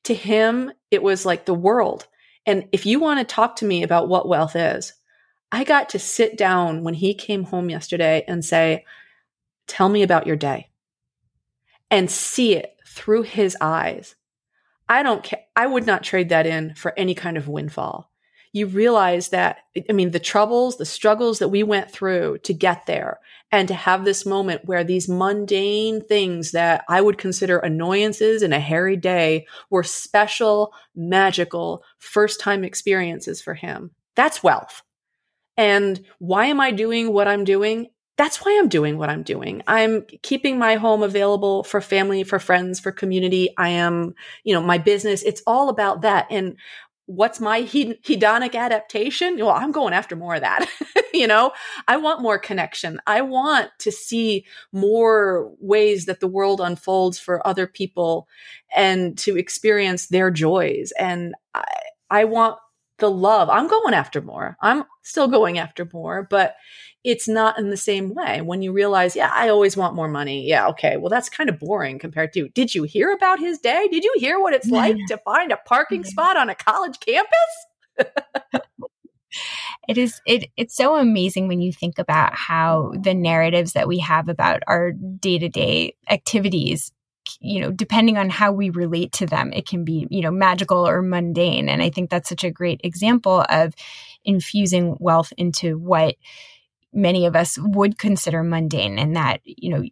to 0.04 0.14
him, 0.14 0.70
it 0.92 1.02
was 1.02 1.26
like 1.26 1.44
the 1.44 1.52
world. 1.52 2.06
And 2.46 2.68
if 2.70 2.86
you 2.86 3.00
want 3.00 3.18
to 3.18 3.34
talk 3.34 3.56
to 3.56 3.64
me 3.64 3.82
about 3.82 4.08
what 4.08 4.28
wealth 4.28 4.54
is, 4.54 4.92
I 5.50 5.64
got 5.64 5.88
to 5.88 5.98
sit 5.98 6.38
down 6.38 6.84
when 6.84 6.94
he 6.94 7.12
came 7.12 7.42
home 7.42 7.68
yesterday 7.68 8.24
and 8.28 8.44
say, 8.44 8.84
Tell 9.66 9.88
me 9.88 10.04
about 10.04 10.28
your 10.28 10.36
day 10.36 10.70
and 11.90 12.08
see 12.08 12.54
it 12.54 12.76
through 12.86 13.22
his 13.22 13.56
eyes. 13.60 14.14
I 14.88 15.02
don't 15.02 15.24
care. 15.24 15.42
I 15.56 15.66
would 15.66 15.84
not 15.84 16.04
trade 16.04 16.28
that 16.28 16.46
in 16.46 16.76
for 16.76 16.96
any 16.96 17.16
kind 17.16 17.36
of 17.36 17.48
windfall. 17.48 18.12
You 18.56 18.68
realize 18.68 19.28
that, 19.28 19.58
I 19.86 19.92
mean, 19.92 20.12
the 20.12 20.18
troubles, 20.18 20.78
the 20.78 20.86
struggles 20.86 21.40
that 21.40 21.50
we 21.50 21.62
went 21.62 21.90
through 21.90 22.38
to 22.44 22.54
get 22.54 22.86
there 22.86 23.20
and 23.52 23.68
to 23.68 23.74
have 23.74 24.06
this 24.06 24.24
moment 24.24 24.64
where 24.64 24.82
these 24.82 25.10
mundane 25.10 26.02
things 26.02 26.52
that 26.52 26.82
I 26.88 27.02
would 27.02 27.18
consider 27.18 27.58
annoyances 27.58 28.42
in 28.42 28.54
a 28.54 28.58
hairy 28.58 28.96
day 28.96 29.46
were 29.68 29.82
special, 29.82 30.72
magical, 30.94 31.82
first 31.98 32.40
time 32.40 32.64
experiences 32.64 33.42
for 33.42 33.52
him. 33.52 33.90
That's 34.14 34.42
wealth. 34.42 34.80
And 35.58 36.02
why 36.18 36.46
am 36.46 36.58
I 36.58 36.70
doing 36.70 37.12
what 37.12 37.28
I'm 37.28 37.44
doing? 37.44 37.88
That's 38.16 38.38
why 38.38 38.58
I'm 38.58 38.70
doing 38.70 38.96
what 38.96 39.10
I'm 39.10 39.22
doing. 39.22 39.62
I'm 39.66 40.06
keeping 40.22 40.58
my 40.58 40.76
home 40.76 41.02
available 41.02 41.62
for 41.64 41.82
family, 41.82 42.24
for 42.24 42.38
friends, 42.38 42.80
for 42.80 42.90
community. 42.90 43.50
I 43.58 43.68
am, 43.68 44.14
you 44.42 44.54
know, 44.54 44.62
my 44.62 44.78
business. 44.78 45.22
It's 45.22 45.42
all 45.46 45.68
about 45.68 46.00
that. 46.00 46.26
And 46.30 46.56
what's 47.06 47.40
my 47.40 47.62
hedonic 47.62 48.54
adaptation? 48.54 49.36
Well, 49.36 49.50
I'm 49.50 49.72
going 49.72 49.94
after 49.94 50.16
more 50.16 50.34
of 50.34 50.40
that. 50.40 50.68
you 51.14 51.26
know, 51.26 51.52
I 51.88 51.96
want 51.96 52.20
more 52.20 52.38
connection. 52.38 53.00
I 53.06 53.22
want 53.22 53.70
to 53.80 53.92
see 53.92 54.44
more 54.72 55.52
ways 55.60 56.06
that 56.06 56.20
the 56.20 56.26
world 56.26 56.60
unfolds 56.60 57.18
for 57.18 57.46
other 57.46 57.66
people 57.66 58.28
and 58.74 59.16
to 59.18 59.36
experience 59.36 60.08
their 60.08 60.30
joys. 60.30 60.92
And 60.98 61.34
I, 61.54 61.64
I 62.10 62.24
want 62.24 62.58
the 62.98 63.10
love. 63.10 63.48
I'm 63.50 63.68
going 63.68 63.94
after 63.94 64.20
more. 64.20 64.56
I'm 64.60 64.84
still 65.02 65.28
going 65.28 65.58
after 65.58 65.88
more, 65.92 66.26
but 66.28 66.56
it's 67.06 67.28
not 67.28 67.56
in 67.56 67.70
the 67.70 67.76
same 67.76 68.14
way. 68.14 68.40
When 68.40 68.62
you 68.62 68.72
realize, 68.72 69.14
yeah, 69.14 69.30
I 69.32 69.48
always 69.48 69.76
want 69.76 69.94
more 69.94 70.08
money. 70.08 70.44
Yeah, 70.44 70.66
okay. 70.70 70.96
Well, 70.96 71.08
that's 71.08 71.28
kind 71.28 71.48
of 71.48 71.56
boring 71.56 72.00
compared 72.00 72.32
to, 72.32 72.48
did 72.48 72.74
you 72.74 72.82
hear 72.82 73.12
about 73.12 73.38
his 73.38 73.60
day? 73.60 73.86
Did 73.88 74.02
you 74.02 74.12
hear 74.16 74.40
what 74.40 74.54
it's 74.54 74.68
like 74.68 74.96
to 75.06 75.16
find 75.18 75.52
a 75.52 75.56
parking 75.56 76.02
spot 76.02 76.36
on 76.36 76.50
a 76.50 76.56
college 76.56 76.98
campus? 76.98 77.30
it 79.88 79.96
is 79.96 80.20
it 80.26 80.50
it's 80.56 80.74
so 80.74 80.96
amazing 80.96 81.46
when 81.46 81.60
you 81.60 81.72
think 81.72 81.98
about 81.98 82.34
how 82.34 82.92
the 83.00 83.14
narratives 83.14 83.72
that 83.74 83.86
we 83.86 83.98
have 83.98 84.28
about 84.28 84.62
our 84.66 84.92
day-to-day 84.92 85.94
activities 86.10 86.92
you 87.40 87.60
know 87.60 87.70
depending 87.70 88.18
on 88.18 88.30
how 88.30 88.52
we 88.52 88.70
relate 88.70 89.12
to 89.12 89.26
them 89.26 89.52
it 89.52 89.66
can 89.66 89.84
be 89.84 90.06
you 90.10 90.20
know 90.20 90.30
magical 90.30 90.86
or 90.86 91.02
mundane 91.02 91.68
and 91.68 91.82
i 91.82 91.90
think 91.90 92.10
that's 92.10 92.28
such 92.28 92.44
a 92.44 92.50
great 92.50 92.80
example 92.84 93.44
of 93.48 93.74
infusing 94.24 94.96
wealth 95.00 95.32
into 95.36 95.78
what 95.78 96.16
many 96.96 97.26
of 97.26 97.36
us 97.36 97.58
would 97.60 97.98
consider 97.98 98.42
mundane 98.42 98.98
and 98.98 99.14
that 99.14 99.40
you 99.44 99.70
know 99.70 99.84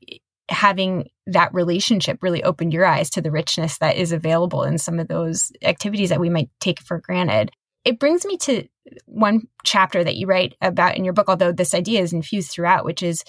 having 0.48 1.09
that 1.26 1.55
relationship 1.55 2.22
really 2.22 2.42
opened 2.42 2.72
your 2.72 2.84
eyes 2.84 3.11
to 3.11 3.22
the 3.22 3.30
richness 3.30 3.78
that 3.78 3.96
is 3.96 4.12
available 4.12 4.62
in 4.62 4.78
some 4.78 4.98
of 4.98 5.09
those 5.09 5.52
activities 5.62 6.11
that 6.11 6.20
we 6.20 6.28
might 6.28 6.50
take 6.61 6.80
for 6.80 6.98
granted. 6.98 7.50
It 7.84 7.98
brings 7.98 8.26
me 8.26 8.36
to 8.38 8.66
one 9.07 9.42
chapter 9.64 10.05
that 10.05 10.16
you 10.16 10.26
write 10.26 10.55
about 10.61 10.96
in 10.96 11.05
your 11.05 11.14
book 11.14 11.28
although 11.28 11.52
this 11.52 11.72
idea 11.74 12.00
is 12.00 12.12
infused 12.12 12.50
throughout 12.50 12.84
which 12.84 13.02
is 13.02 13.24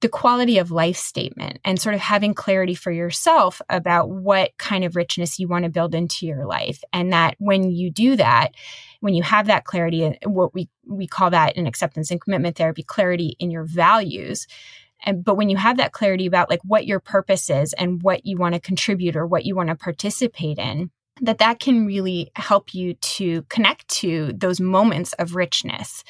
the 0.00 0.08
quality 0.08 0.58
of 0.58 0.70
life 0.70 0.96
statement 0.96 1.60
and 1.64 1.80
sort 1.80 1.94
of 1.94 2.00
having 2.00 2.32
clarity 2.32 2.74
for 2.74 2.90
yourself 2.90 3.60
about 3.68 4.08
what 4.08 4.56
kind 4.56 4.84
of 4.84 4.96
richness 4.96 5.38
you 5.38 5.46
want 5.46 5.64
to 5.64 5.70
build 5.70 5.94
into 5.94 6.26
your 6.26 6.46
life 6.46 6.82
and 6.92 7.12
that 7.12 7.34
when 7.38 7.70
you 7.70 7.90
do 7.90 8.16
that 8.16 8.54
when 9.00 9.14
you 9.14 9.22
have 9.22 9.46
that 9.46 9.64
clarity, 9.64 10.16
what 10.24 10.54
we, 10.54 10.68
we 10.86 11.06
call 11.06 11.30
that 11.30 11.56
in 11.56 11.66
acceptance 11.66 12.10
and 12.10 12.20
commitment 12.20 12.56
therapy, 12.56 12.82
clarity 12.82 13.34
in 13.38 13.50
your 13.50 13.64
values. 13.64 14.46
And, 15.04 15.24
but 15.24 15.36
when 15.36 15.48
you 15.48 15.56
have 15.56 15.78
that 15.78 15.92
clarity 15.92 16.26
about 16.26 16.50
like 16.50 16.60
what 16.62 16.86
your 16.86 17.00
purpose 17.00 17.48
is 17.48 17.72
and 17.72 18.02
what 18.02 18.26
you 18.26 18.36
want 18.36 18.54
to 18.54 18.60
contribute 18.60 19.16
or 19.16 19.26
what 19.26 19.46
you 19.46 19.56
want 19.56 19.70
to 19.70 19.74
participate 19.74 20.58
in, 20.58 20.90
that 21.22 21.38
that 21.38 21.58
can 21.58 21.86
really 21.86 22.30
help 22.36 22.74
you 22.74 22.94
to 22.94 23.42
connect 23.48 23.88
to 23.88 24.32
those 24.34 24.60
moments 24.60 25.14
of 25.14 25.34
richness. 25.34 26.04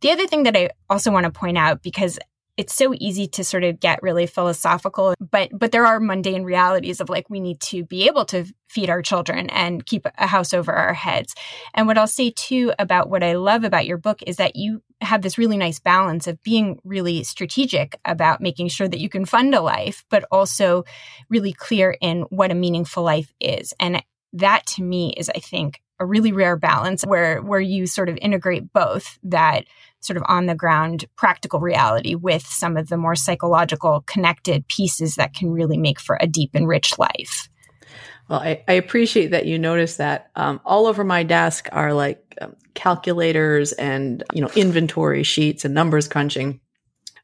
The 0.00 0.10
other 0.10 0.26
thing 0.26 0.42
that 0.44 0.56
I 0.56 0.70
also 0.90 1.12
want 1.12 1.24
to 1.24 1.30
point 1.30 1.58
out, 1.58 1.82
because 1.82 2.18
it's 2.56 2.74
so 2.74 2.94
easy 2.98 3.26
to 3.26 3.44
sort 3.44 3.64
of 3.64 3.80
get 3.80 4.02
really 4.02 4.26
philosophical 4.26 5.14
but 5.30 5.48
but 5.52 5.72
there 5.72 5.86
are 5.86 5.98
mundane 5.98 6.42
realities 6.42 7.00
of 7.00 7.08
like 7.08 7.28
we 7.30 7.40
need 7.40 7.60
to 7.60 7.84
be 7.84 8.06
able 8.06 8.24
to 8.24 8.44
feed 8.68 8.90
our 8.90 9.02
children 9.02 9.48
and 9.50 9.84
keep 9.84 10.06
a 10.16 10.26
house 10.26 10.54
over 10.54 10.72
our 10.72 10.94
heads. 10.94 11.34
And 11.74 11.86
what 11.86 11.98
i'll 11.98 12.06
say 12.06 12.30
too 12.30 12.72
about 12.78 13.08
what 13.08 13.22
i 13.22 13.34
love 13.34 13.64
about 13.64 13.86
your 13.86 13.98
book 13.98 14.22
is 14.26 14.36
that 14.36 14.56
you 14.56 14.82
have 15.00 15.22
this 15.22 15.38
really 15.38 15.56
nice 15.56 15.78
balance 15.78 16.26
of 16.26 16.42
being 16.42 16.80
really 16.84 17.24
strategic 17.24 17.98
about 18.04 18.40
making 18.40 18.68
sure 18.68 18.88
that 18.88 19.00
you 19.00 19.08
can 19.08 19.24
fund 19.24 19.54
a 19.54 19.60
life 19.60 20.04
but 20.10 20.24
also 20.30 20.84
really 21.28 21.52
clear 21.52 21.96
in 22.00 22.22
what 22.22 22.50
a 22.50 22.54
meaningful 22.54 23.02
life 23.02 23.32
is. 23.40 23.74
And 23.80 24.02
that 24.34 24.64
to 24.64 24.82
me 24.82 25.12
is 25.16 25.30
i 25.34 25.38
think 25.38 25.82
a 26.00 26.06
really 26.06 26.32
rare 26.32 26.56
balance 26.56 27.04
where 27.04 27.40
where 27.42 27.60
you 27.60 27.86
sort 27.86 28.08
of 28.08 28.18
integrate 28.20 28.72
both 28.72 29.18
that 29.22 29.64
sort 30.02 30.16
of 30.16 30.24
on 30.26 30.46
the 30.46 30.54
ground 30.54 31.06
practical 31.16 31.60
reality 31.60 32.14
with 32.14 32.46
some 32.46 32.76
of 32.76 32.88
the 32.88 32.96
more 32.96 33.14
psychological 33.14 34.02
connected 34.06 34.66
pieces 34.68 35.14
that 35.14 35.32
can 35.32 35.50
really 35.50 35.78
make 35.78 35.98
for 35.98 36.18
a 36.20 36.26
deep 36.26 36.50
and 36.54 36.68
rich 36.68 36.98
life. 36.98 37.48
Well, 38.28 38.40
I, 38.40 38.62
I 38.68 38.74
appreciate 38.74 39.30
that 39.30 39.46
you 39.46 39.58
noticed 39.58 39.98
that. 39.98 40.30
Um, 40.36 40.60
all 40.64 40.86
over 40.86 41.04
my 41.04 41.22
desk 41.22 41.68
are 41.72 41.92
like 41.92 42.34
um, 42.40 42.56
calculators 42.74 43.72
and 43.72 44.22
you 44.32 44.40
know 44.40 44.50
inventory 44.56 45.22
sheets 45.22 45.64
and 45.64 45.74
numbers 45.74 46.08
crunching. 46.08 46.60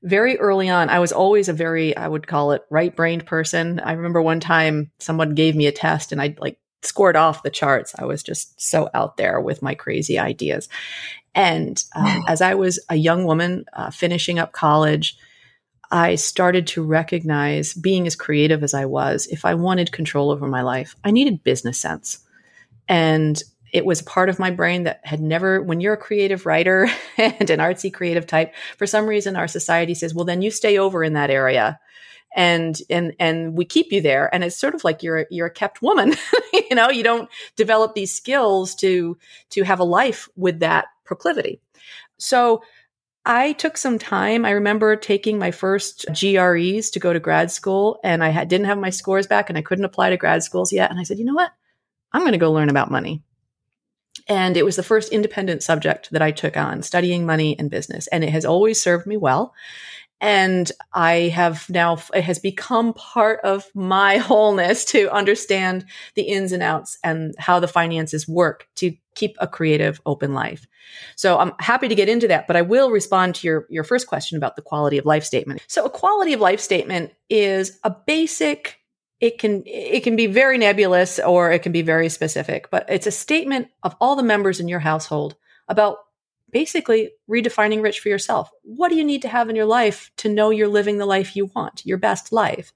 Very 0.02 0.38
early 0.38 0.68
on, 0.68 0.90
I 0.90 1.00
was 1.00 1.12
always 1.12 1.48
a 1.48 1.52
very 1.52 1.96
I 1.96 2.06
would 2.06 2.26
call 2.26 2.52
it 2.52 2.62
right 2.70 2.94
brained 2.94 3.26
person. 3.26 3.80
I 3.80 3.92
remember 3.92 4.22
one 4.22 4.40
time 4.40 4.90
someone 4.98 5.34
gave 5.34 5.56
me 5.56 5.66
a 5.66 5.72
test 5.72 6.12
and 6.12 6.20
I 6.20 6.36
like 6.38 6.58
scored 6.82 7.16
off 7.16 7.42
the 7.42 7.50
charts. 7.50 7.94
I 7.98 8.04
was 8.04 8.22
just 8.22 8.60
so 8.60 8.88
out 8.94 9.16
there 9.16 9.40
with 9.40 9.62
my 9.62 9.74
crazy 9.74 10.18
ideas. 10.18 10.68
And 11.34 11.82
um, 11.94 12.24
as 12.26 12.40
I 12.40 12.54
was 12.54 12.80
a 12.88 12.96
young 12.96 13.24
woman 13.24 13.64
uh, 13.72 13.90
finishing 13.90 14.38
up 14.38 14.52
college, 14.52 15.16
I 15.90 16.16
started 16.16 16.66
to 16.68 16.82
recognize 16.82 17.74
being 17.74 18.06
as 18.06 18.16
creative 18.16 18.62
as 18.62 18.74
I 18.74 18.84
was, 18.84 19.26
if 19.28 19.44
I 19.44 19.54
wanted 19.54 19.92
control 19.92 20.30
over 20.30 20.46
my 20.46 20.62
life, 20.62 20.96
I 21.04 21.10
needed 21.10 21.44
business 21.44 21.78
sense. 21.78 22.18
And 22.88 23.42
it 23.72 23.84
was 23.84 24.02
part 24.02 24.28
of 24.28 24.38
my 24.38 24.50
brain 24.50 24.84
that 24.84 25.00
had 25.04 25.20
never, 25.20 25.62
when 25.62 25.80
you're 25.80 25.94
a 25.94 25.98
creative 25.98 26.46
writer 26.46 26.88
and 27.18 27.50
an 27.50 27.60
artsy 27.60 27.92
creative 27.92 28.26
type, 28.26 28.54
for 28.76 28.86
some 28.86 29.06
reason 29.06 29.36
our 29.36 29.48
society 29.48 29.94
says, 29.94 30.14
well, 30.14 30.24
then 30.24 30.42
you 30.42 30.50
stay 30.50 30.78
over 30.78 31.04
in 31.04 31.14
that 31.14 31.30
area 31.30 31.78
and 32.36 32.80
and 32.90 33.14
and 33.18 33.56
we 33.56 33.64
keep 33.64 33.90
you 33.90 34.00
there 34.00 34.32
and 34.34 34.44
it's 34.44 34.56
sort 34.56 34.74
of 34.74 34.84
like 34.84 35.02
you're 35.02 35.26
you're 35.30 35.46
a 35.46 35.50
kept 35.50 35.80
woman 35.82 36.14
you 36.52 36.76
know 36.76 36.90
you 36.90 37.02
don't 37.02 37.28
develop 37.56 37.94
these 37.94 38.14
skills 38.14 38.74
to 38.74 39.16
to 39.50 39.62
have 39.62 39.80
a 39.80 39.84
life 39.84 40.28
with 40.36 40.60
that 40.60 40.86
proclivity 41.04 41.60
so 42.18 42.62
I 43.28 43.52
took 43.52 43.76
some 43.76 43.98
time. 43.98 44.46
I 44.46 44.52
remember 44.52 44.96
taking 44.96 45.38
my 45.38 45.50
first 45.50 46.06
GREs 46.14 46.90
to 46.90 46.98
go 46.98 47.12
to 47.12 47.20
grad 47.20 47.50
school 47.50 48.00
and 48.02 48.24
I 48.24 48.30
had, 48.30 48.48
didn't 48.48 48.68
have 48.68 48.78
my 48.78 48.88
scores 48.88 49.26
back 49.26 49.50
and 49.50 49.58
I 49.58 49.62
couldn't 49.62 49.84
apply 49.84 50.08
to 50.10 50.16
grad 50.16 50.42
schools 50.42 50.72
yet. 50.72 50.90
And 50.90 50.98
I 50.98 51.02
said, 51.02 51.18
you 51.18 51.26
know 51.26 51.34
what? 51.34 51.52
I'm 52.10 52.22
going 52.22 52.32
to 52.32 52.38
go 52.38 52.50
learn 52.50 52.70
about 52.70 52.90
money. 52.90 53.22
And 54.28 54.56
it 54.56 54.64
was 54.64 54.76
the 54.76 54.82
first 54.82 55.12
independent 55.12 55.62
subject 55.62 56.10
that 56.10 56.22
I 56.22 56.30
took 56.30 56.56
on, 56.56 56.82
studying 56.82 57.26
money 57.26 57.58
and 57.58 57.70
business. 57.70 58.06
And 58.08 58.24
it 58.24 58.30
has 58.30 58.46
always 58.46 58.80
served 58.80 59.06
me 59.06 59.18
well. 59.18 59.54
And 60.20 60.70
I 60.92 61.30
have 61.34 61.68
now, 61.70 61.98
it 62.12 62.24
has 62.24 62.38
become 62.38 62.92
part 62.92 63.40
of 63.44 63.66
my 63.74 64.16
wholeness 64.18 64.84
to 64.86 65.12
understand 65.12 65.84
the 66.14 66.22
ins 66.22 66.52
and 66.52 66.62
outs 66.62 66.98
and 67.04 67.34
how 67.38 67.60
the 67.60 67.68
finances 67.68 68.26
work 68.26 68.68
to 68.76 68.94
keep 69.14 69.36
a 69.40 69.46
creative, 69.46 70.00
open 70.06 70.32
life. 70.32 70.66
So 71.16 71.38
I'm 71.38 71.52
happy 71.58 71.88
to 71.88 71.94
get 71.94 72.08
into 72.08 72.28
that, 72.28 72.46
but 72.46 72.56
I 72.56 72.62
will 72.62 72.90
respond 72.90 73.34
to 73.36 73.46
your, 73.46 73.66
your 73.68 73.84
first 73.84 74.06
question 74.06 74.38
about 74.38 74.56
the 74.56 74.62
quality 74.62 74.98
of 74.98 75.04
life 75.04 75.24
statement. 75.24 75.62
So 75.66 75.84
a 75.84 75.90
quality 75.90 76.32
of 76.32 76.40
life 76.40 76.60
statement 76.60 77.12
is 77.28 77.78
a 77.84 77.90
basic 77.90 78.76
it 79.20 79.38
can 79.38 79.64
it 79.66 80.04
can 80.04 80.14
be 80.14 80.28
very 80.28 80.58
nebulous 80.58 81.18
or 81.18 81.50
it 81.50 81.62
can 81.62 81.72
be 81.72 81.82
very 81.82 82.08
specific 82.08 82.70
but 82.70 82.86
it's 82.88 83.06
a 83.08 83.10
statement 83.10 83.66
of 83.82 83.96
all 84.00 84.14
the 84.14 84.22
members 84.22 84.60
in 84.60 84.68
your 84.68 84.78
household 84.78 85.34
about 85.66 85.98
basically 86.50 87.10
redefining 87.28 87.82
rich 87.82 88.00
for 88.00 88.08
yourself. 88.08 88.50
What 88.62 88.88
do 88.88 88.96
you 88.96 89.04
need 89.04 89.22
to 89.22 89.28
have 89.28 89.48
in 89.48 89.56
your 89.56 89.66
life 89.66 90.10
to 90.18 90.28
know 90.28 90.50
you're 90.50 90.68
living 90.68 90.98
the 90.98 91.06
life 91.06 91.36
you 91.36 91.46
want, 91.54 91.84
your 91.84 91.98
best 91.98 92.32
life? 92.32 92.72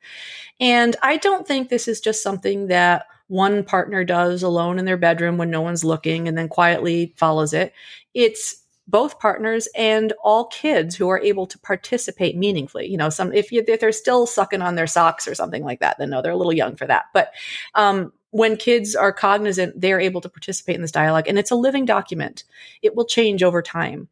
And 0.61 0.97
I 1.03 1.17
don't 1.17 1.47
think 1.47 1.69
this 1.69 1.89
is 1.89 2.01
just 2.01 2.23
something 2.23 2.69
that 2.69 3.07
one 3.29 3.65
partner 3.65 4.05
does 4.05 4.43
alone 4.43 4.79
in 4.79 4.85
their 4.85 4.97
bedroom 4.99 5.39
when 5.39 5.51
no 5.51 5.63
one's 5.63 5.85
looking 5.85 6.29
and 6.29 6.37
then 6.37 6.49
quietly 6.49 7.15
follows 7.17 7.55
it. 7.55 7.73
It's 8.13 8.63
both 8.89 9.19
partners 9.21 9.69
and 9.75 10.13
all 10.23 10.47
kids 10.49 10.95
who 10.97 11.09
are 11.09 11.21
able 11.21 11.47
to 11.47 11.59
participate 11.61 12.37
meaningfully. 12.37 12.89
You 12.89 12.99
know, 12.99 13.09
some 13.09 13.33
if, 13.33 13.51
you, 13.51 13.65
if 13.67 13.81
they're 13.81 13.93
still 13.93 14.27
sucking 14.27 14.61
on 14.61 14.75
their 14.75 14.87
socks 14.87 15.27
or 15.27 15.35
something 15.35 15.65
like 15.65 15.81
that, 15.81 15.97
then 15.99 16.11
no, 16.11 16.21
they're 16.21 16.33
a 16.33 16.37
little 16.37 16.53
young 16.53 16.77
for 16.77 16.87
that. 16.87 17.07
But 17.15 17.33
um, 17.75 18.13
when 18.33 18.57
kids 18.57 18.97
are 18.97 19.13
cognizant, 19.13 19.81
they're 19.81 20.01
able 20.01 20.23
to 20.23 20.29
participate 20.29 20.75
in 20.75 20.83
this 20.83 20.91
dialogue, 20.91 21.29
and 21.29 21.39
it's 21.39 21.51
a 21.51 21.57
living 21.57 21.85
document. 21.85 22.45
It 22.81 22.97
will 22.97 23.05
change 23.05 23.43
over 23.43 23.63
time. 23.63 24.09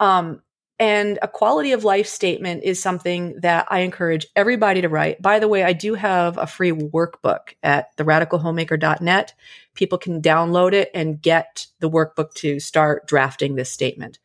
Um, 0.00 0.42
and 0.80 1.18
a 1.20 1.28
quality 1.28 1.72
of 1.72 1.84
life 1.84 2.06
statement 2.06 2.64
is 2.64 2.82
something 2.82 3.38
that 3.42 3.66
I 3.68 3.80
encourage 3.80 4.26
everybody 4.34 4.80
to 4.80 4.88
write. 4.88 5.20
By 5.20 5.38
the 5.38 5.46
way, 5.46 5.62
I 5.62 5.74
do 5.74 5.94
have 5.94 6.38
a 6.38 6.46
free 6.46 6.72
workbook 6.72 7.54
at 7.62 7.94
theradicalhomemaker.net. 7.98 9.34
People 9.74 9.98
can 9.98 10.22
download 10.22 10.72
it 10.72 10.90
and 10.94 11.20
get 11.20 11.66
the 11.80 11.90
workbook 11.90 12.32
to 12.36 12.58
start 12.60 13.06
drafting 13.06 13.54
this 13.54 13.70
statement. 13.70 14.18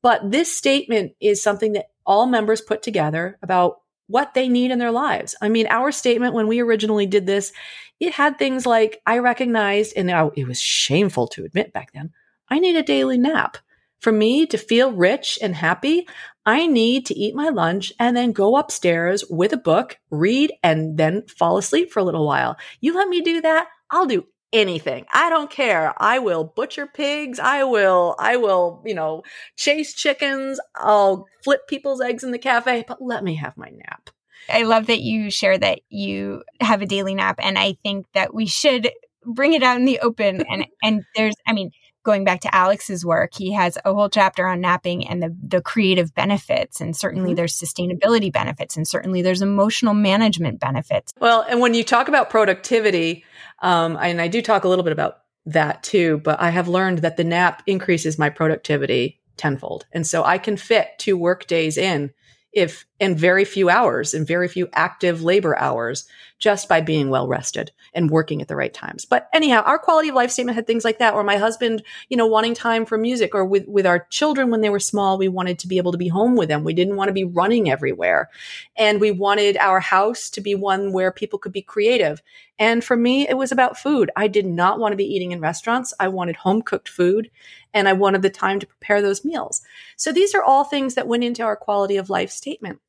But 0.00 0.30
this 0.30 0.50
statement 0.50 1.12
is 1.20 1.42
something 1.42 1.74
that 1.74 1.90
all 2.06 2.26
members 2.26 2.62
put 2.62 2.82
together 2.82 3.38
about 3.42 3.81
what 4.06 4.34
they 4.34 4.48
need 4.48 4.70
in 4.70 4.78
their 4.78 4.90
lives. 4.90 5.34
I 5.40 5.48
mean, 5.48 5.66
our 5.68 5.92
statement 5.92 6.34
when 6.34 6.48
we 6.48 6.60
originally 6.60 7.06
did 7.06 7.26
this, 7.26 7.52
it 8.00 8.12
had 8.12 8.38
things 8.38 8.66
like 8.66 9.00
I 9.06 9.18
recognized, 9.18 9.94
and 9.96 10.10
it 10.36 10.46
was 10.46 10.60
shameful 10.60 11.28
to 11.28 11.44
admit 11.44 11.72
back 11.72 11.92
then, 11.92 12.10
I 12.48 12.58
need 12.58 12.76
a 12.76 12.82
daily 12.82 13.18
nap. 13.18 13.58
For 14.00 14.10
me 14.10 14.46
to 14.46 14.58
feel 14.58 14.92
rich 14.92 15.38
and 15.40 15.54
happy, 15.54 16.08
I 16.44 16.66
need 16.66 17.06
to 17.06 17.14
eat 17.14 17.36
my 17.36 17.50
lunch 17.50 17.92
and 18.00 18.16
then 18.16 18.32
go 18.32 18.56
upstairs 18.56 19.24
with 19.30 19.52
a 19.52 19.56
book, 19.56 19.98
read, 20.10 20.52
and 20.64 20.98
then 20.98 21.22
fall 21.28 21.56
asleep 21.56 21.92
for 21.92 22.00
a 22.00 22.04
little 22.04 22.26
while. 22.26 22.56
You 22.80 22.94
let 22.94 23.08
me 23.08 23.20
do 23.20 23.40
that, 23.42 23.68
I'll 23.90 24.06
do 24.06 24.26
anything. 24.52 25.06
I 25.12 25.30
don't 25.30 25.50
care. 25.50 25.94
I 25.96 26.18
will 26.18 26.44
butcher 26.44 26.86
pigs. 26.86 27.38
I 27.38 27.64
will, 27.64 28.14
I 28.18 28.36
will, 28.36 28.82
you 28.84 28.94
know, 28.94 29.22
chase 29.56 29.94
chickens. 29.94 30.60
I'll 30.76 31.26
flip 31.42 31.66
people's 31.68 32.00
eggs 32.00 32.24
in 32.24 32.30
the 32.30 32.38
cafe, 32.38 32.84
but 32.86 33.00
let 33.00 33.24
me 33.24 33.36
have 33.36 33.56
my 33.56 33.70
nap. 33.70 34.10
I 34.48 34.62
love 34.62 34.86
that 34.86 35.00
you 35.00 35.30
share 35.30 35.56
that 35.58 35.80
you 35.88 36.42
have 36.60 36.82
a 36.82 36.86
daily 36.86 37.14
nap. 37.14 37.36
And 37.40 37.58
I 37.58 37.74
think 37.82 38.06
that 38.14 38.34
we 38.34 38.46
should 38.46 38.90
bring 39.24 39.52
it 39.52 39.62
out 39.62 39.78
in 39.78 39.84
the 39.84 40.00
open. 40.00 40.42
And, 40.48 40.66
and 40.82 41.04
there's, 41.14 41.34
I 41.46 41.52
mean, 41.52 41.70
going 42.04 42.24
back 42.24 42.40
to 42.40 42.54
Alex's 42.54 43.04
work, 43.04 43.30
he 43.34 43.52
has 43.52 43.78
a 43.84 43.94
whole 43.94 44.08
chapter 44.08 44.46
on 44.46 44.60
napping 44.60 45.06
and 45.06 45.22
the, 45.22 45.36
the 45.40 45.62
creative 45.62 46.14
benefits. 46.14 46.80
And 46.80 46.96
certainly 46.96 47.30
mm-hmm. 47.30 47.36
there's 47.36 47.56
sustainability 47.56 48.32
benefits 48.32 48.76
and 48.76 48.86
certainly 48.86 49.22
there's 49.22 49.42
emotional 49.42 49.94
management 49.94 50.58
benefits. 50.58 51.12
Well, 51.20 51.44
and 51.48 51.60
when 51.60 51.74
you 51.74 51.84
talk 51.84 52.08
about 52.08 52.30
productivity, 52.30 53.24
um, 53.62 53.96
and 54.00 54.20
I 54.20 54.28
do 54.28 54.42
talk 54.42 54.64
a 54.64 54.68
little 54.68 54.84
bit 54.84 54.92
about 54.92 55.18
that 55.46 55.82
too, 55.82 56.20
but 56.24 56.40
I 56.40 56.50
have 56.50 56.68
learned 56.68 56.98
that 56.98 57.16
the 57.16 57.24
nap 57.24 57.62
increases 57.66 58.18
my 58.18 58.28
productivity 58.28 59.20
tenfold. 59.36 59.86
And 59.92 60.06
so 60.06 60.24
I 60.24 60.38
can 60.38 60.56
fit 60.56 60.90
two 60.98 61.16
work 61.16 61.46
days 61.46 61.78
in 61.78 62.12
if 62.52 62.84
in 63.00 63.16
very 63.16 63.44
few 63.44 63.70
hours 63.70 64.12
and 64.12 64.26
very 64.26 64.46
few 64.46 64.68
active 64.74 65.22
labor 65.22 65.58
hours 65.58 66.06
just 66.42 66.68
by 66.68 66.80
being 66.80 67.08
well 67.08 67.28
rested 67.28 67.70
and 67.94 68.10
working 68.10 68.42
at 68.42 68.48
the 68.48 68.56
right 68.56 68.74
times. 68.74 69.04
But 69.04 69.28
anyhow, 69.32 69.62
our 69.62 69.78
quality 69.78 70.08
of 70.08 70.16
life 70.16 70.32
statement 70.32 70.56
had 70.56 70.66
things 70.66 70.84
like 70.84 70.98
that, 70.98 71.14
or 71.14 71.22
my 71.22 71.36
husband, 71.36 71.84
you 72.08 72.16
know, 72.16 72.26
wanting 72.26 72.52
time 72.52 72.84
for 72.84 72.98
music, 72.98 73.32
or 73.32 73.44
with, 73.44 73.68
with 73.68 73.86
our 73.86 74.00
children 74.10 74.50
when 74.50 74.60
they 74.60 74.68
were 74.68 74.80
small, 74.80 75.16
we 75.16 75.28
wanted 75.28 75.60
to 75.60 75.68
be 75.68 75.78
able 75.78 75.92
to 75.92 75.98
be 75.98 76.08
home 76.08 76.34
with 76.34 76.48
them. 76.48 76.64
We 76.64 76.74
didn't 76.74 76.96
want 76.96 77.10
to 77.10 77.12
be 77.12 77.22
running 77.22 77.70
everywhere. 77.70 78.28
And 78.76 79.00
we 79.00 79.12
wanted 79.12 79.56
our 79.58 79.78
house 79.78 80.30
to 80.30 80.40
be 80.40 80.56
one 80.56 80.92
where 80.92 81.12
people 81.12 81.38
could 81.38 81.52
be 81.52 81.62
creative. 81.62 82.20
And 82.58 82.82
for 82.82 82.96
me, 82.96 83.28
it 83.28 83.36
was 83.36 83.52
about 83.52 83.78
food. 83.78 84.10
I 84.16 84.26
did 84.26 84.44
not 84.44 84.80
want 84.80 84.94
to 84.94 84.96
be 84.96 85.14
eating 85.14 85.30
in 85.30 85.40
restaurants. 85.40 85.94
I 86.00 86.08
wanted 86.08 86.34
home 86.34 86.62
cooked 86.62 86.88
food 86.88 87.30
and 87.72 87.88
I 87.88 87.92
wanted 87.92 88.22
the 88.22 88.30
time 88.30 88.58
to 88.58 88.66
prepare 88.66 89.00
those 89.00 89.24
meals. 89.24 89.62
So 89.96 90.10
these 90.10 90.34
are 90.34 90.42
all 90.42 90.64
things 90.64 90.96
that 90.96 91.06
went 91.06 91.22
into 91.22 91.44
our 91.44 91.56
quality 91.56 91.98
of 91.98 92.10
life 92.10 92.30
statement. 92.32 92.80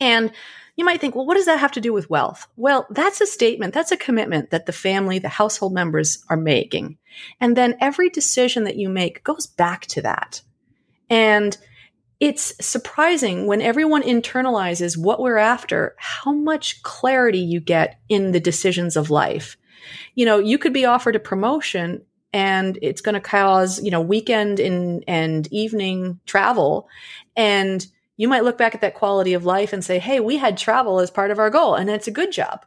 And 0.00 0.32
you 0.76 0.84
might 0.84 1.00
think, 1.00 1.14
well, 1.14 1.26
what 1.26 1.36
does 1.36 1.46
that 1.46 1.60
have 1.60 1.72
to 1.72 1.80
do 1.80 1.92
with 1.92 2.10
wealth? 2.10 2.46
Well, 2.56 2.86
that's 2.90 3.20
a 3.20 3.26
statement, 3.26 3.74
that's 3.74 3.92
a 3.92 3.96
commitment 3.96 4.50
that 4.50 4.66
the 4.66 4.72
family, 4.72 5.18
the 5.18 5.28
household 5.28 5.74
members 5.74 6.24
are 6.28 6.36
making. 6.36 6.98
And 7.40 7.56
then 7.56 7.76
every 7.80 8.08
decision 8.08 8.64
that 8.64 8.76
you 8.76 8.88
make 8.88 9.22
goes 9.22 9.46
back 9.46 9.86
to 9.86 10.02
that. 10.02 10.40
And 11.10 11.56
it's 12.20 12.54
surprising 12.64 13.46
when 13.46 13.60
everyone 13.60 14.02
internalizes 14.02 14.96
what 14.96 15.20
we're 15.20 15.38
after, 15.38 15.94
how 15.98 16.32
much 16.32 16.82
clarity 16.82 17.40
you 17.40 17.60
get 17.60 17.98
in 18.08 18.30
the 18.30 18.40
decisions 18.40 18.96
of 18.96 19.10
life. 19.10 19.56
You 20.14 20.24
know, 20.24 20.38
you 20.38 20.56
could 20.56 20.72
be 20.72 20.84
offered 20.84 21.16
a 21.16 21.20
promotion 21.20 22.02
and 22.32 22.78
it's 22.80 23.00
going 23.00 23.14
to 23.14 23.20
cause, 23.20 23.82
you 23.82 23.90
know, 23.90 24.00
weekend 24.00 24.60
and, 24.60 25.04
and 25.06 25.52
evening 25.52 26.20
travel. 26.24 26.88
And 27.36 27.86
you 28.16 28.28
might 28.28 28.44
look 28.44 28.58
back 28.58 28.74
at 28.74 28.80
that 28.82 28.94
quality 28.94 29.34
of 29.34 29.44
life 29.44 29.72
and 29.72 29.84
say, 29.84 29.98
Hey, 29.98 30.20
we 30.20 30.36
had 30.36 30.56
travel 30.56 31.00
as 31.00 31.10
part 31.10 31.30
of 31.30 31.38
our 31.38 31.50
goal 31.50 31.74
and 31.74 31.88
that's 31.88 32.08
a 32.08 32.12
good 32.12 32.32
job. 32.32 32.64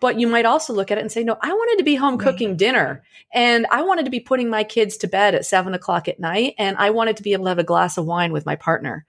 But 0.00 0.18
you 0.18 0.26
might 0.26 0.44
also 0.44 0.72
look 0.72 0.90
at 0.90 0.98
it 0.98 1.00
and 1.00 1.10
say, 1.10 1.24
no, 1.24 1.38
I 1.40 1.52
wanted 1.52 1.78
to 1.78 1.84
be 1.84 1.94
home 1.94 2.16
right. 2.16 2.24
cooking 2.24 2.56
dinner 2.56 3.04
and 3.32 3.66
I 3.70 3.82
wanted 3.82 4.04
to 4.04 4.10
be 4.10 4.20
putting 4.20 4.50
my 4.50 4.64
kids 4.64 4.96
to 4.98 5.06
bed 5.06 5.34
at 5.34 5.46
seven 5.46 5.72
o'clock 5.72 6.08
at 6.08 6.20
night. 6.20 6.54
And 6.58 6.76
I 6.76 6.90
wanted 6.90 7.16
to 7.16 7.22
be 7.22 7.32
able 7.32 7.44
to 7.44 7.50
have 7.50 7.58
a 7.58 7.64
glass 7.64 7.96
of 7.96 8.04
wine 8.04 8.32
with 8.32 8.44
my 8.44 8.56
partner. 8.56 9.06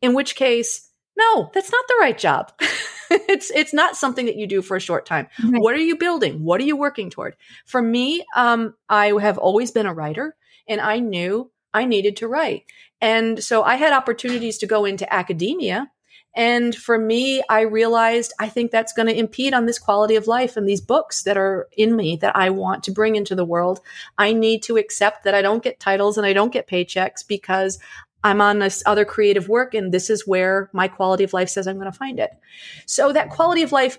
In 0.00 0.14
which 0.14 0.34
case, 0.34 0.88
no, 1.18 1.50
that's 1.52 1.70
not 1.70 1.84
the 1.88 1.98
right 2.00 2.16
job. 2.16 2.52
it's 3.10 3.50
it's 3.50 3.74
not 3.74 3.96
something 3.96 4.26
that 4.26 4.36
you 4.36 4.46
do 4.46 4.62
for 4.62 4.76
a 4.76 4.80
short 4.80 5.06
time. 5.06 5.28
Right. 5.44 5.60
What 5.60 5.74
are 5.74 5.78
you 5.78 5.96
building? 5.96 6.42
What 6.42 6.60
are 6.60 6.64
you 6.64 6.76
working 6.76 7.10
toward? 7.10 7.36
For 7.66 7.82
me, 7.82 8.24
um, 8.34 8.74
I 8.88 9.08
have 9.20 9.38
always 9.38 9.70
been 9.70 9.86
a 9.86 9.94
writer, 9.94 10.34
and 10.66 10.80
I 10.80 10.98
knew 10.98 11.50
I 11.74 11.84
needed 11.84 12.16
to 12.18 12.28
write. 12.28 12.64
And 13.02 13.42
so 13.42 13.64
I 13.64 13.74
had 13.74 13.92
opportunities 13.92 14.56
to 14.58 14.66
go 14.66 14.84
into 14.84 15.12
academia. 15.12 15.90
And 16.34 16.74
for 16.74 16.96
me, 16.96 17.42
I 17.50 17.62
realized 17.62 18.32
I 18.38 18.48
think 18.48 18.70
that's 18.70 18.92
going 18.94 19.08
to 19.08 19.18
impede 19.18 19.52
on 19.52 19.66
this 19.66 19.78
quality 19.78 20.14
of 20.16 20.28
life 20.28 20.56
and 20.56 20.66
these 20.66 20.80
books 20.80 21.24
that 21.24 21.36
are 21.36 21.68
in 21.76 21.94
me 21.94 22.16
that 22.16 22.34
I 22.34 22.48
want 22.48 22.84
to 22.84 22.90
bring 22.92 23.16
into 23.16 23.34
the 23.34 23.44
world. 23.44 23.80
I 24.16 24.32
need 24.32 24.62
to 24.62 24.78
accept 24.78 25.24
that 25.24 25.34
I 25.34 25.42
don't 25.42 25.62
get 25.62 25.80
titles 25.80 26.16
and 26.16 26.26
I 26.26 26.32
don't 26.32 26.52
get 26.52 26.68
paychecks 26.68 27.26
because 27.26 27.78
I'm 28.24 28.40
on 28.40 28.60
this 28.60 28.84
other 28.86 29.04
creative 29.04 29.48
work 29.48 29.74
and 29.74 29.92
this 29.92 30.08
is 30.08 30.26
where 30.26 30.70
my 30.72 30.86
quality 30.88 31.24
of 31.24 31.32
life 31.32 31.48
says 31.48 31.66
I'm 31.66 31.78
going 31.78 31.90
to 31.90 31.98
find 31.98 32.20
it. 32.20 32.30
So 32.86 33.12
that 33.12 33.30
quality 33.30 33.62
of 33.62 33.72
life 33.72 33.98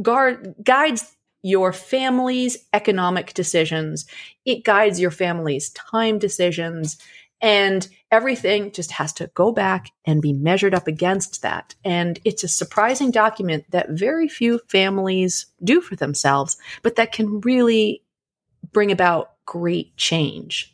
guard, 0.00 0.54
guides 0.62 1.16
your 1.42 1.74
family's 1.74 2.56
economic 2.72 3.34
decisions. 3.34 4.06
It 4.46 4.64
guides 4.64 4.98
your 4.98 5.10
family's 5.10 5.70
time 5.70 6.18
decisions 6.18 6.96
and 7.40 7.88
everything 8.10 8.72
just 8.72 8.92
has 8.92 9.12
to 9.14 9.30
go 9.34 9.52
back 9.52 9.90
and 10.04 10.22
be 10.22 10.32
measured 10.32 10.74
up 10.74 10.86
against 10.86 11.42
that. 11.42 11.74
And 11.84 12.18
it's 12.24 12.44
a 12.44 12.48
surprising 12.48 13.10
document 13.10 13.64
that 13.70 13.90
very 13.90 14.28
few 14.28 14.60
families 14.68 15.46
do 15.62 15.80
for 15.80 15.96
themselves, 15.96 16.56
but 16.82 16.96
that 16.96 17.12
can 17.12 17.40
really 17.40 18.02
bring 18.72 18.90
about 18.90 19.32
great 19.46 19.96
change. 19.96 20.73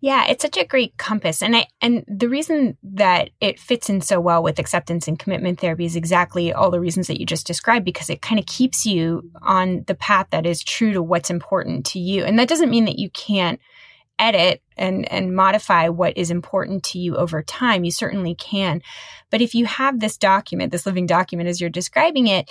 Yeah, 0.00 0.26
it's 0.28 0.42
such 0.42 0.56
a 0.56 0.64
great 0.66 0.96
compass. 0.96 1.42
And 1.42 1.56
I 1.56 1.66
and 1.80 2.04
the 2.06 2.28
reason 2.28 2.76
that 2.84 3.30
it 3.40 3.58
fits 3.58 3.90
in 3.90 4.00
so 4.00 4.20
well 4.20 4.42
with 4.42 4.60
acceptance 4.60 5.08
and 5.08 5.18
commitment 5.18 5.58
therapy 5.58 5.86
is 5.86 5.96
exactly 5.96 6.52
all 6.52 6.70
the 6.70 6.80
reasons 6.80 7.08
that 7.08 7.18
you 7.18 7.26
just 7.26 7.46
described 7.46 7.84
because 7.84 8.08
it 8.08 8.22
kind 8.22 8.38
of 8.38 8.46
keeps 8.46 8.86
you 8.86 9.28
on 9.42 9.84
the 9.88 9.96
path 9.96 10.28
that 10.30 10.46
is 10.46 10.62
true 10.62 10.92
to 10.92 11.02
what's 11.02 11.30
important 11.30 11.84
to 11.86 11.98
you. 11.98 12.24
And 12.24 12.38
that 12.38 12.48
doesn't 12.48 12.70
mean 12.70 12.84
that 12.84 12.98
you 12.98 13.10
can't 13.10 13.60
edit 14.20 14.62
and 14.76 15.10
and 15.10 15.34
modify 15.34 15.88
what 15.88 16.16
is 16.16 16.30
important 16.30 16.84
to 16.84 16.98
you 17.00 17.16
over 17.16 17.42
time. 17.42 17.84
You 17.84 17.90
certainly 17.90 18.36
can. 18.36 18.82
But 19.30 19.40
if 19.42 19.52
you 19.52 19.66
have 19.66 19.98
this 19.98 20.16
document, 20.16 20.70
this 20.70 20.86
living 20.86 21.06
document 21.06 21.48
as 21.48 21.60
you're 21.60 21.70
describing 21.70 22.28
it, 22.28 22.48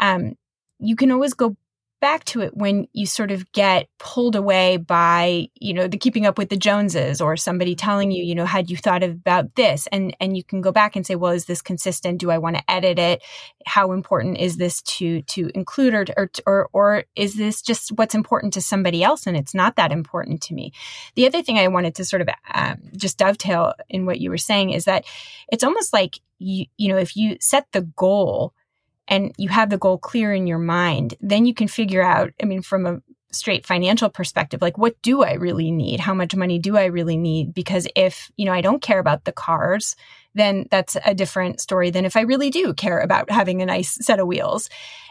um, 0.00 0.34
you 0.80 0.96
can 0.96 1.12
always 1.12 1.34
go 1.34 1.56
back 2.00 2.24
to 2.24 2.40
it 2.40 2.56
when 2.56 2.86
you 2.92 3.06
sort 3.06 3.30
of 3.30 3.50
get 3.52 3.88
pulled 3.98 4.36
away 4.36 4.76
by 4.76 5.48
you 5.54 5.74
know 5.74 5.88
the 5.88 5.98
keeping 5.98 6.26
up 6.26 6.38
with 6.38 6.48
the 6.48 6.56
joneses 6.56 7.20
or 7.20 7.36
somebody 7.36 7.74
telling 7.74 8.10
you 8.10 8.24
you 8.24 8.34
know 8.34 8.44
had 8.44 8.70
you 8.70 8.76
thought 8.76 9.02
about 9.02 9.54
this? 9.54 9.86
And 9.92 10.16
and 10.20 10.36
you 10.36 10.44
can 10.44 10.60
go 10.60 10.72
back 10.72 10.96
and 10.96 11.06
say 11.06 11.14
well 11.14 11.32
is 11.32 11.46
this 11.46 11.62
consistent? 11.62 12.20
Do 12.20 12.30
i 12.30 12.38
want 12.38 12.56
to 12.56 12.70
edit 12.70 12.98
it? 12.98 13.22
How 13.66 13.92
important 13.92 14.38
is 14.38 14.56
this 14.56 14.82
to 14.82 15.22
to 15.22 15.50
include 15.54 15.94
or 15.94 16.06
or 16.16 16.30
or, 16.46 16.68
or 16.72 17.04
is 17.16 17.36
this 17.36 17.62
just 17.62 17.92
what's 17.92 18.14
important 18.14 18.54
to 18.54 18.60
somebody 18.60 19.02
else 19.02 19.26
and 19.26 19.36
it's 19.36 19.54
not 19.54 19.76
that 19.76 19.92
important 19.92 20.42
to 20.42 20.54
me? 20.54 20.72
The 21.14 21.26
other 21.26 21.42
thing 21.42 21.58
i 21.58 21.68
wanted 21.68 21.94
to 21.96 22.04
sort 22.04 22.22
of 22.22 22.28
um, 22.54 22.78
just 22.96 23.18
dovetail 23.18 23.74
in 23.88 24.06
what 24.06 24.20
you 24.20 24.30
were 24.30 24.38
saying 24.38 24.70
is 24.70 24.84
that 24.84 25.04
it's 25.50 25.64
almost 25.64 25.92
like 25.92 26.20
you 26.38 26.66
you 26.76 26.88
know 26.88 26.98
if 26.98 27.16
you 27.16 27.36
set 27.40 27.66
the 27.72 27.82
goal 27.82 28.54
and 29.08 29.32
you 29.38 29.48
have 29.48 29.70
the 29.70 29.78
goal 29.78 29.98
clear 29.98 30.32
in 30.32 30.46
your 30.46 30.58
mind, 30.58 31.14
then 31.20 31.46
you 31.46 31.54
can 31.54 31.66
figure 31.66 32.02
out, 32.02 32.32
I 32.40 32.44
mean, 32.44 32.62
from 32.62 32.86
a 32.86 33.00
straight 33.32 33.66
financial 33.66 34.08
perspective, 34.08 34.62
like 34.62 34.78
what 34.78 35.00
do 35.02 35.22
I 35.22 35.34
really 35.34 35.70
need? 35.70 36.00
How 36.00 36.14
much 36.14 36.34
money 36.34 36.58
do 36.58 36.76
I 36.76 36.86
really 36.86 37.16
need? 37.16 37.52
Because 37.52 37.86
if, 37.94 38.30
you 38.36 38.46
know, 38.46 38.52
I 38.52 38.60
don't 38.60 38.82
care 38.82 38.98
about 38.98 39.24
the 39.24 39.32
cars, 39.32 39.96
then 40.34 40.66
that's 40.70 40.96
a 41.04 41.14
different 41.14 41.60
story 41.60 41.90
than 41.90 42.04
if 42.04 42.16
I 42.16 42.22
really 42.22 42.50
do 42.50 42.72
care 42.74 43.00
about 43.00 43.30
having 43.30 43.60
a 43.60 43.66
nice 43.66 43.98
set 44.04 44.20
of 44.20 44.26
wheels. 44.26 44.68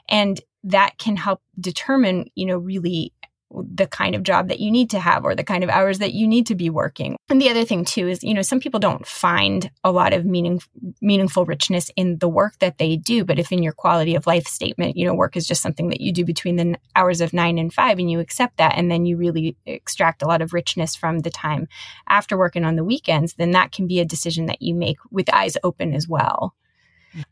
And 0.09 0.39
that 0.63 0.97
can 0.97 1.15
help 1.15 1.41
determine, 1.59 2.29
you 2.35 2.45
know, 2.45 2.57
really 2.57 3.13
the 3.51 3.87
kind 3.87 4.13
of 4.13 4.23
job 4.23 4.49
that 4.49 4.59
you 4.59 4.69
need 4.69 4.89
to 4.89 4.99
have 4.99 5.23
or 5.23 5.35
the 5.35 5.43
kind 5.43 5.63
of 5.63 5.69
hours 5.69 5.99
that 5.99 6.13
you 6.13 6.27
need 6.27 6.47
to 6.47 6.55
be 6.55 6.69
working. 6.69 7.15
And 7.29 7.41
the 7.41 7.49
other 7.49 7.63
thing 7.63 7.85
too 7.85 8.07
is, 8.07 8.23
you 8.23 8.33
know, 8.33 8.41
some 8.41 8.59
people 8.59 8.79
don't 8.79 9.07
find 9.07 9.71
a 9.83 9.91
lot 9.91 10.13
of 10.13 10.25
meaning 10.25 10.61
meaningful 11.01 11.45
richness 11.45 11.89
in 11.95 12.17
the 12.17 12.27
work 12.27 12.59
that 12.59 12.77
they 12.77 12.97
do, 12.97 13.23
but 13.23 13.39
if 13.39 13.51
in 13.51 13.63
your 13.63 13.73
quality 13.73 14.15
of 14.15 14.27
life 14.27 14.47
statement, 14.47 14.97
you 14.97 15.05
know, 15.05 15.13
work 15.13 15.37
is 15.37 15.47
just 15.47 15.61
something 15.61 15.89
that 15.89 16.01
you 16.01 16.11
do 16.11 16.25
between 16.25 16.57
the 16.57 16.77
hours 16.95 17.21
of 17.21 17.33
9 17.33 17.57
and 17.57 17.73
5 17.73 17.99
and 17.99 18.11
you 18.11 18.19
accept 18.19 18.57
that 18.57 18.75
and 18.75 18.91
then 18.91 19.05
you 19.05 19.17
really 19.17 19.55
extract 19.65 20.21
a 20.21 20.27
lot 20.27 20.41
of 20.41 20.53
richness 20.53 20.95
from 20.95 21.19
the 21.19 21.31
time 21.31 21.67
after 22.09 22.37
work 22.37 22.55
and 22.55 22.65
on 22.65 22.75
the 22.75 22.83
weekends, 22.83 23.35
then 23.35 23.51
that 23.51 23.71
can 23.71 23.87
be 23.87 23.99
a 23.99 24.05
decision 24.05 24.47
that 24.47 24.61
you 24.61 24.73
make 24.73 24.97
with 25.11 25.33
eyes 25.33 25.57
open 25.63 25.93
as 25.93 26.07
well. 26.07 26.53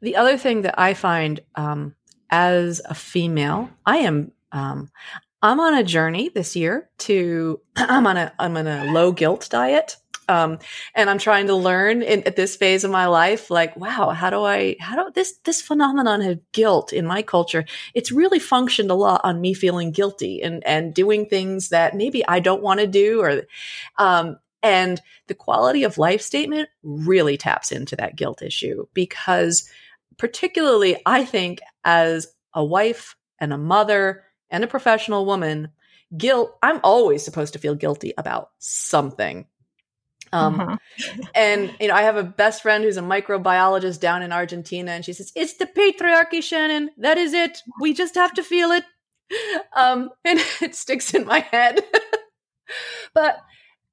The 0.02 0.16
other 0.16 0.38
thing 0.38 0.62
that 0.62 0.80
I 0.80 0.94
find 0.94 1.42
um, 1.56 1.96
as 2.30 2.82
a 2.86 2.96
female, 2.96 3.70
I 3.86 3.98
am 3.98 4.32
um, 4.52 4.90
I'm 5.46 5.60
on 5.60 5.76
a 5.76 5.84
journey 5.84 6.30
this 6.30 6.56
year 6.56 6.90
to 7.00 7.62
I'm 7.76 8.08
on 8.08 8.18
a 8.18 8.34
I'm 8.40 8.58
on 8.58 8.66
a 8.66 8.92
low 8.92 9.12
guilt 9.12 9.48
diet. 9.52 9.98
Um, 10.28 10.58
and 10.96 11.08
I'm 11.08 11.20
trying 11.20 11.46
to 11.48 11.56
learn 11.56 12.02
in, 12.02 12.24
at 12.24 12.36
this 12.36 12.56
phase 12.56 12.84
of 12.84 12.90
my 12.90 13.06
life, 13.06 13.52
like, 13.52 13.78
wow, 13.78 14.10
how 14.10 14.32
do 14.32 14.44
I, 14.44 14.76
how 14.80 14.96
do 14.96 15.12
this, 15.14 15.38
this 15.44 15.62
phenomenon 15.62 16.24
of 16.24 16.40
guilt 16.52 16.92
in 16.94 17.06
my 17.06 17.22
culture? 17.22 17.64
It's 17.94 18.12
really 18.12 18.40
functioned 18.40 18.90
a 18.90 18.96
lot 18.96 19.22
on 19.24 19.40
me 19.40 19.54
feeling 19.54 19.92
guilty 19.92 20.42
and, 20.42 20.66
and 20.66 20.96
doing 20.96 21.28
things 21.28 21.70
that 21.70 21.96
maybe 21.96 22.26
I 22.28 22.40
don't 22.40 22.64
want 22.64 22.80
to 22.80 22.88
do 22.88 23.22
or, 23.22 23.44
um, 24.00 24.40
and 24.64 25.00
the 25.28 25.36
quality 25.36 25.84
of 25.84 26.00
life 26.00 26.24
statement 26.24 26.70
really 26.82 27.38
taps 27.38 27.72
into 27.72 27.96
that 27.98 28.16
guilt 28.16 28.42
issue 28.42 28.88
because 28.96 29.70
particularly 30.18 31.00
I 31.06 31.24
think 31.24 31.60
as 31.84 32.26
a 32.52 32.66
wife 32.66 33.16
and 33.40 33.54
a 33.54 33.60
mother 33.60 34.24
and 34.56 34.64
a 34.64 34.68
professional 34.68 35.26
woman, 35.26 35.70
guilt, 36.16 36.58
I'm 36.64 36.80
always 36.82 37.26
supposed 37.26 37.52
to 37.54 37.60
feel 37.60 37.76
guilty 37.76 38.14
about 38.18 38.52
something. 38.58 39.48
Um, 40.32 40.62
uh-huh. 40.62 40.78
and 41.36 41.76
you 41.78 41.90
know, 41.90 41.94
I 41.94 42.04
have 42.04 42.16
a 42.16 42.24
best 42.24 42.62
friend 42.62 42.82
who's 42.82 42.96
a 42.96 43.02
microbiologist 43.02 44.00
down 44.00 44.24
in 44.24 44.32
Argentina, 44.32 44.92
and 44.92 45.04
she 45.04 45.12
says, 45.12 45.34
"It's 45.36 45.56
the 45.56 45.66
patriarchy, 45.66 46.42
Shannon. 46.42 46.90
That 46.98 47.18
is 47.18 47.34
it. 47.34 47.60
We 47.82 47.94
just 47.94 48.16
have 48.16 48.34
to 48.36 48.44
feel 48.44 48.72
it." 48.72 48.86
Um, 49.76 50.12
and 50.24 50.40
it 50.62 50.76
sticks 50.76 51.16
in 51.16 51.26
my 51.26 51.40
head. 51.40 51.84
but 53.16 53.40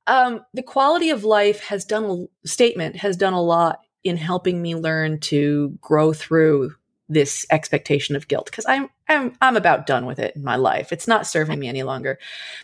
um, 0.07 0.45
the 0.53 0.63
quality 0.63 1.09
of 1.09 1.25
life 1.25 1.61
has 1.65 1.87
done 1.87 2.29
a 2.45 2.47
statement 2.47 2.97
has 2.97 3.17
done 3.17 3.33
a 3.33 3.43
lot 3.43 3.81
in 4.05 4.19
helping 4.19 4.61
me 4.61 4.77
learn 4.77 5.21
to 5.21 5.77
grow 5.81 6.13
through 6.13 6.75
this 7.13 7.47
expectation 7.51 8.17
of 8.17 8.29
guilt 8.29 8.47
because 8.47 8.67
I'm 8.67 8.89
I'm 9.09 9.35
I'm 9.41 9.57
about 9.57 9.87
done 9.87 10.07
with 10.07 10.19
it 10.19 10.37
in 10.37 10.45
my 10.45 10.57
life. 10.57 10.93
It's 10.93 11.09
not 11.09 11.27
serving 11.27 11.59
me 11.59 11.69
any 11.69 11.83
longer. 11.83 12.19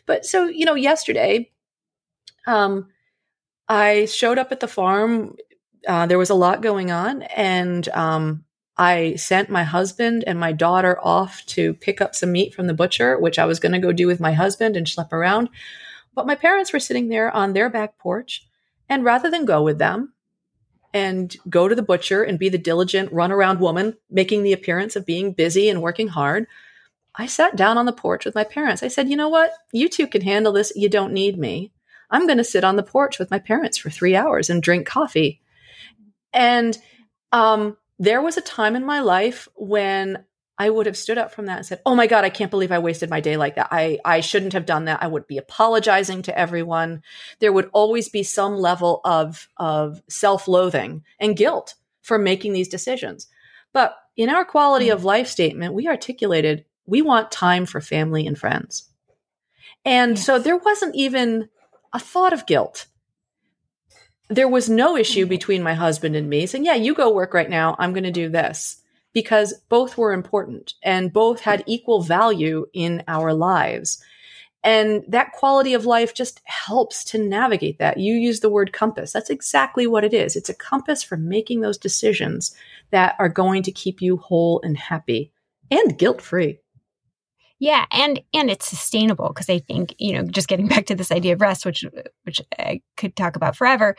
But 0.07 0.25
so, 0.25 0.47
you 0.47 0.65
know, 0.65 0.75
yesterday 0.75 1.51
um 2.47 2.89
I 3.69 4.07
showed 4.07 4.39
up 4.39 4.53
at 4.53 4.61
the 4.61 4.69
farm. 4.69 5.37
Uh, 5.87 6.07
there 6.07 6.19
was 6.19 6.31
a 6.31 6.35
lot 6.35 6.63
going 6.63 6.91
on 6.91 7.23
and 7.23 7.89
um 7.91 8.45
I 8.79 9.17
sent 9.17 9.51
my 9.51 9.65
husband 9.65 10.23
and 10.27 10.39
my 10.39 10.53
daughter 10.53 10.99
off 11.03 11.45
to 11.47 11.75
pick 11.75 12.01
up 12.01 12.15
some 12.15 12.31
meat 12.31 12.55
from 12.55 12.69
the 12.69 12.75
butcher, 12.75 13.19
which 13.19 13.39
I 13.39 13.45
was 13.45 13.59
going 13.59 13.73
to 13.73 13.81
go 13.81 13.93
do 13.93 14.07
with 14.07 14.21
my 14.21 14.33
husband 14.33 14.77
and 14.77 14.87
schlep 14.87 15.13
around. 15.13 15.49
But 16.15 16.29
my 16.29 16.37
parents 16.37 16.73
were 16.73 16.79
sitting 16.79 17.09
there 17.09 17.31
on 17.31 17.53
their 17.53 17.69
back 17.69 17.99
porch. 17.99 18.47
And 18.89 19.05
rather 19.05 19.31
than 19.31 19.45
go 19.45 19.63
with 19.63 19.79
them, 19.79 20.15
and 20.95 21.37
go 21.49 21.69
to 21.69 21.75
the 21.75 21.83
butcher 21.83 22.23
and 22.23 22.39
be 22.39 22.49
the 22.49 22.59
diligent 22.59 23.13
runaround 23.13 23.59
woman 23.59 23.97
making 24.11 24.43
the 24.43 24.53
appearance 24.53 24.97
of 24.97 25.07
being 25.07 25.33
busy 25.33 25.69
and 25.69 25.83
working 25.83 26.09
hard. 26.09 26.47
I 27.15 27.27
sat 27.27 27.57
down 27.57 27.79
on 27.79 27.87
the 27.87 27.93
porch 27.93 28.25
with 28.25 28.35
my 28.35 28.45
parents. 28.45 28.83
I 28.83 28.89
said, 28.89 29.09
you 29.09 29.17
know 29.17 29.29
what? 29.29 29.53
You 29.73 29.89
two 29.89 30.07
can 30.07 30.23
handle 30.23 30.53
this. 30.53 30.73
You 30.77 30.89
don't 30.89 31.13
need 31.13 31.39
me. 31.39 31.73
I'm 32.11 32.27
going 32.27 32.39
to 32.39 32.45
sit 32.45 32.65
on 32.65 32.77
the 32.77 32.83
porch 32.83 33.19
with 33.19 33.31
my 33.31 33.39
parents 33.39 33.77
for 33.77 33.91
three 33.91 34.17
hours 34.17 34.49
and 34.49 34.63
drink 34.63 34.87
coffee. 34.87 35.41
And 36.33 36.79
um, 37.33 37.77
there 37.99 38.23
was 38.23 38.37
a 38.37 38.43
time 38.43 38.77
in 38.77 38.87
my 38.87 39.01
life 39.01 39.49
when 39.57 40.25
I 40.59 40.71
would 40.71 40.87
have 40.87 40.97
stood 40.97 41.19
up 41.19 41.33
from 41.33 41.47
that 41.47 41.59
and 41.59 41.67
said, 41.67 41.81
"Oh 41.87 41.95
my 41.95 42.09
god, 42.09 42.25
I 42.25 42.31
can't 42.31 42.51
believe 42.51 42.73
I 42.73 42.81
wasted 42.81 43.09
my 43.09 43.21
day 43.21 43.37
like 43.37 43.55
that. 43.55 43.69
I 43.71 43.99
I 44.05 44.21
shouldn't 44.21 44.55
have 44.55 44.67
done 44.67 44.87
that. 44.87 45.03
I 45.03 45.07
would 45.07 45.27
be 45.27 45.39
apologizing 45.39 46.23
to 46.23 46.37
everyone. 46.37 47.03
There 47.39 47.53
would 47.53 47.71
always 47.73 48.09
be 48.09 48.25
some 48.25 48.57
level 48.57 49.01
of 49.05 49.49
of 49.57 50.03
self-loathing 50.09 51.05
and 51.21 51.37
guilt 51.37 51.75
for 52.03 52.19
making 52.19 52.55
these 52.55 52.69
decisions. 52.69 53.29
But 53.73 53.95
in 54.17 54.31
our 54.31 54.45
quality 54.45 54.89
of 54.89 54.99
mm-hmm. 54.99 55.07
life 55.07 55.29
statement, 55.29 55.75
we 55.75 55.87
articulated 55.87 56.65
we 56.87 57.03
want 57.03 57.31
time 57.31 57.67
for 57.67 57.81
family 57.81 58.27
and 58.27 58.37
friends. 58.37 58.89
And 59.85 60.17
yes. 60.17 60.25
so 60.25 60.39
there 60.39 60.57
wasn't 60.57 60.97
even 60.97 61.49
a 61.93 62.01
thought 62.01 62.33
of 62.33 62.47
guilt. 62.47 62.87
There 64.29 64.49
was 64.49 64.69
no 64.69 64.97
issue 64.97 65.23
mm-hmm. 65.23 65.29
between 65.29 65.63
my 65.63 65.75
husband 65.75 66.17
and 66.17 66.29
me 66.29 66.47
saying, 66.47 66.65
"Yeah, 66.65 66.75
you 66.75 66.95
go 66.95 67.13
work 67.13 67.33
right 67.33 67.49
now. 67.49 67.77
I'm 67.79 67.93
going 67.93 68.05
to 68.05 68.11
do 68.11 68.29
this." 68.29 68.83
Because 69.13 69.55
both 69.69 69.97
were 69.97 70.13
important 70.13 70.75
and 70.83 71.13
both 71.13 71.41
had 71.41 71.65
equal 71.67 72.03
value 72.03 72.67
in 72.73 73.03
our 73.09 73.33
lives. 73.33 74.03
And 74.65 75.05
that 75.09 75.33
quality 75.33 75.73
of 75.73 75.87
life 75.87 76.15
just 76.15 76.41
helps 76.45 77.05
to 77.05 77.19
navigate 77.19 77.79
that. 77.79 77.99
You 77.99 78.15
use 78.15 78.41
the 78.41 78.51
word 78.51 78.73
compass. 78.73 79.13
That's 79.13 79.31
exactly 79.31 79.87
what 79.87 80.05
it 80.05 80.13
is. 80.13 80.37
It's 80.37 80.49
a 80.49 80.55
compass 80.55 81.03
for 81.03 81.17
making 81.17 81.61
those 81.61 81.79
decisions 81.79 82.55
that 82.91 83.15
are 83.19 83.29
going 83.29 83.63
to 83.65 83.73
keep 83.73 84.03
you 84.03 84.17
whole 84.17 84.61
and 84.63 84.77
happy 84.77 85.33
and 85.71 85.97
guilt 85.97 86.21
free. 86.21 86.59
Yeah, 87.61 87.87
and 87.91 88.21
and 88.33 88.51
it's 88.51 88.69
sustainable 88.69 89.29
because 89.29 89.51
I 89.51 89.59
think 89.59 89.95
you 89.99 90.13
know 90.13 90.25
just 90.25 90.49
getting 90.49 90.69
back 90.75 90.87
to 90.87 90.95
this 90.95 91.11
idea 91.13 91.33
of 91.35 91.41
rest, 91.41 91.67
which 91.67 91.85
which 92.25 92.41
I 92.59 92.83
could 92.97 93.17
talk 93.17 93.37
about 93.37 93.57
forever. 93.57 93.97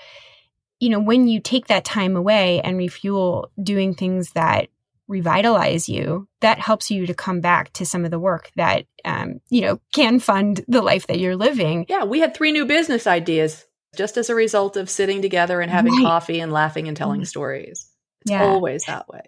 You 0.80 0.90
know, 0.90 1.00
when 1.00 1.28
you 1.28 1.42
take 1.42 1.68
that 1.68 1.84
time 1.84 2.16
away 2.16 2.62
and 2.62 2.78
refuel 2.78 3.52
doing 3.62 3.94
things 3.94 4.32
that 4.32 4.70
revitalize 5.10 5.90
you, 5.90 6.28
that 6.40 6.60
helps 6.60 6.90
you 6.90 7.08
to 7.08 7.14
come 7.14 7.42
back 7.42 7.74
to 7.74 7.86
some 7.86 8.06
of 8.06 8.12
the 8.12 8.20
work 8.20 8.52
that, 8.56 8.86
um, 9.04 9.42
you 9.50 9.62
know, 9.62 9.82
can 9.92 10.20
fund 10.20 10.64
the 10.68 10.82
life 10.82 11.08
that 11.08 11.20
you're 11.20 11.36
living. 11.36 11.86
Yeah, 11.90 12.06
we 12.06 12.20
had 12.20 12.34
three 12.34 12.52
new 12.52 12.66
business 12.66 13.08
ideas 13.08 13.66
just 13.98 14.18
as 14.18 14.30
a 14.30 14.36
result 14.36 14.78
of 14.78 14.90
sitting 14.90 15.22
together 15.22 15.60
and 15.60 15.72
having 15.72 15.94
right. 15.94 16.04
coffee 16.04 16.40
and 16.40 16.54
laughing 16.54 16.88
and 16.88 16.96
telling 16.96 17.22
mm-hmm. 17.22 17.26
stories. 17.26 17.90
It's 18.22 18.32
yeah. 18.32 18.44
always 18.44 18.84
that 18.86 19.10
way. 19.10 19.22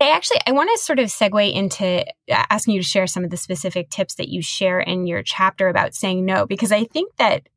I 0.00 0.10
actually 0.10 0.40
I 0.46 0.52
want 0.52 0.70
to 0.72 0.82
sort 0.82 1.00
of 1.00 1.06
segue 1.06 1.52
into 1.52 2.04
uh, 2.30 2.44
asking 2.50 2.74
you 2.74 2.80
to 2.80 2.86
share 2.86 3.08
some 3.08 3.24
of 3.24 3.30
the 3.30 3.36
specific 3.36 3.90
tips 3.90 4.14
that 4.14 4.28
you 4.28 4.42
share 4.42 4.78
in 4.78 5.06
your 5.06 5.22
chapter 5.22 5.68
about 5.68 5.94
saying 5.94 6.24
no 6.24 6.46
because 6.46 6.70
I 6.70 6.84
think 6.84 7.16
that 7.16 7.48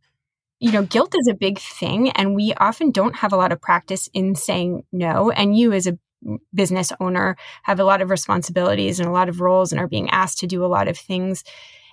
you 0.59 0.72
know 0.72 0.84
guilt 0.84 1.14
is 1.16 1.28
a 1.28 1.36
big 1.36 1.59
thing 1.59 2.09
and 2.12 2.34
we 2.34 2.53
often 2.55 2.89
don't 2.89 3.18
have 3.18 3.32
a 3.32 3.38
lot 3.38 3.51
of 3.51 3.62
practice 3.62 4.09
in 4.14 4.34
saying 4.34 4.86
no 4.91 5.30
and 5.30 5.55
you 5.55 5.72
as 5.72 5.86
a 5.86 5.99
business 6.53 6.91
owner 6.99 7.36
have 7.63 7.80
a 7.80 7.84
lot 7.84 8.01
of 8.01 8.09
responsibilities 8.09 8.99
and 8.99 9.07
a 9.07 9.11
lot 9.11 9.30
of 9.30 9.41
roles 9.41 9.72
and 9.72 9.80
are 9.80 9.88
being 9.88 10.09
asked 10.09 10.39
to 10.39 10.47
do 10.47 10.63
a 10.63 10.67
lot 10.67 10.88
of 10.88 10.97
things. 10.97 11.43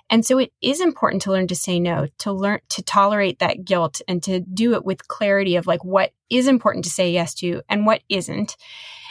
And 0.09 0.25
so 0.25 0.39
it 0.39 0.51
is 0.61 0.81
important 0.81 1.21
to 1.23 1.31
learn 1.31 1.47
to 1.47 1.55
say 1.55 1.79
no, 1.79 2.07
to 2.19 2.31
learn 2.31 2.59
to 2.69 2.81
tolerate 2.81 3.39
that 3.39 3.63
guilt 3.63 4.01
and 4.07 4.23
to 4.23 4.39
do 4.39 4.73
it 4.73 4.83
with 4.83 5.07
clarity 5.07 5.55
of 5.55 5.67
like 5.67 5.83
what 5.83 6.13
is 6.29 6.47
important 6.47 6.83
to 6.85 6.91
say 6.91 7.11
yes 7.11 7.33
to 7.35 7.61
and 7.69 7.85
what 7.85 8.01
isn't. 8.09 8.57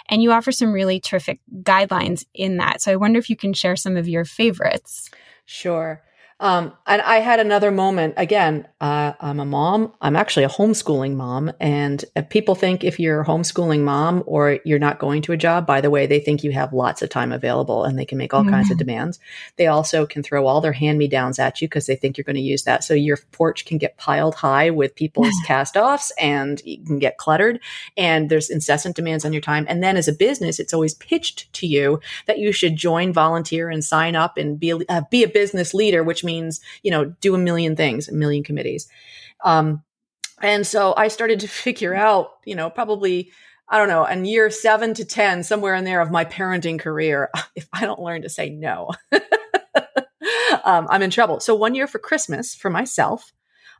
And 0.08 0.22
you 0.22 0.32
offer 0.32 0.50
some 0.50 0.72
really 0.72 0.98
terrific 1.00 1.40
guidelines 1.62 2.24
in 2.34 2.56
that. 2.56 2.80
So 2.80 2.90
I 2.90 2.96
wonder 2.96 3.18
if 3.18 3.30
you 3.30 3.36
can 3.36 3.52
share 3.52 3.76
some 3.76 3.96
of 3.96 4.08
your 4.08 4.24
favorites. 4.24 5.10
Sure. 5.44 6.02
Um, 6.40 6.72
and 6.86 7.02
I 7.02 7.16
had 7.16 7.40
another 7.40 7.72
moment 7.72 8.14
again. 8.16 8.68
Uh, 8.80 9.12
I'm 9.20 9.40
a 9.40 9.44
mom. 9.44 9.92
I'm 10.00 10.14
actually 10.14 10.44
a 10.44 10.48
homeschooling 10.48 11.16
mom. 11.16 11.50
And 11.58 12.04
people 12.30 12.54
think 12.54 12.84
if 12.84 13.00
you're 13.00 13.22
a 13.22 13.26
homeschooling 13.26 13.80
mom 13.80 14.22
or 14.24 14.60
you're 14.64 14.78
not 14.78 15.00
going 15.00 15.22
to 15.22 15.32
a 15.32 15.36
job, 15.36 15.66
by 15.66 15.80
the 15.80 15.90
way, 15.90 16.06
they 16.06 16.20
think 16.20 16.44
you 16.44 16.52
have 16.52 16.72
lots 16.72 17.02
of 17.02 17.10
time 17.10 17.32
available 17.32 17.84
and 17.84 17.98
they 17.98 18.04
can 18.04 18.18
make 18.18 18.32
all 18.32 18.42
mm-hmm. 18.42 18.50
kinds 18.50 18.70
of 18.70 18.78
demands. 18.78 19.18
They 19.56 19.66
also 19.66 20.06
can 20.06 20.22
throw 20.22 20.46
all 20.46 20.60
their 20.60 20.72
hand 20.72 20.98
me 20.98 21.08
downs 21.08 21.40
at 21.40 21.60
you 21.60 21.66
because 21.66 21.86
they 21.86 21.96
think 21.96 22.16
you're 22.16 22.24
going 22.24 22.36
to 22.36 22.42
use 22.42 22.62
that. 22.64 22.84
So 22.84 22.94
your 22.94 23.16
porch 23.32 23.64
can 23.64 23.78
get 23.78 23.96
piled 23.96 24.36
high 24.36 24.70
with 24.70 24.94
people's 24.94 25.34
cast 25.46 25.76
offs 25.76 26.12
and 26.20 26.62
you 26.64 26.84
can 26.84 27.00
get 27.00 27.18
cluttered. 27.18 27.58
And 27.96 28.30
there's 28.30 28.48
incessant 28.48 28.94
demands 28.94 29.24
on 29.24 29.32
your 29.32 29.42
time. 29.42 29.66
And 29.68 29.82
then 29.82 29.96
as 29.96 30.06
a 30.06 30.12
business, 30.12 30.60
it's 30.60 30.72
always 30.72 30.94
pitched 30.94 31.52
to 31.54 31.66
you 31.66 32.00
that 32.26 32.38
you 32.38 32.52
should 32.52 32.76
join, 32.76 33.12
volunteer, 33.12 33.68
and 33.70 33.84
sign 33.84 34.14
up 34.14 34.36
and 34.36 34.60
be 34.60 34.70
a, 34.70 34.78
uh, 34.88 35.02
be 35.10 35.24
a 35.24 35.28
business 35.28 35.74
leader, 35.74 36.04
which 36.04 36.27
means, 36.28 36.60
you 36.82 36.90
know, 36.90 37.06
do 37.20 37.34
a 37.34 37.38
million 37.38 37.74
things, 37.74 38.08
a 38.08 38.14
million 38.14 38.44
committees. 38.44 38.88
Um, 39.42 39.82
and 40.40 40.66
so 40.66 40.94
I 40.96 41.08
started 41.08 41.40
to 41.40 41.48
figure 41.66 41.94
out, 41.94 42.32
you 42.44 42.54
know, 42.54 42.70
probably, 42.70 43.32
I 43.68 43.78
don't 43.78 43.88
know, 43.88 44.04
in 44.04 44.24
year 44.24 44.50
seven 44.50 44.94
to 44.94 45.04
10, 45.04 45.42
somewhere 45.42 45.74
in 45.74 45.84
there 45.84 46.00
of 46.00 46.10
my 46.10 46.24
parenting 46.24 46.78
career, 46.78 47.30
if 47.56 47.68
I 47.72 47.84
don't 47.86 48.00
learn 48.00 48.22
to 48.22 48.28
say 48.28 48.50
no, 48.50 48.90
um, 50.64 50.86
I'm 50.90 51.02
in 51.02 51.10
trouble. 51.10 51.40
So 51.40 51.54
one 51.54 51.74
year 51.74 51.86
for 51.86 51.98
Christmas 51.98 52.54
for 52.54 52.70
myself, 52.70 53.32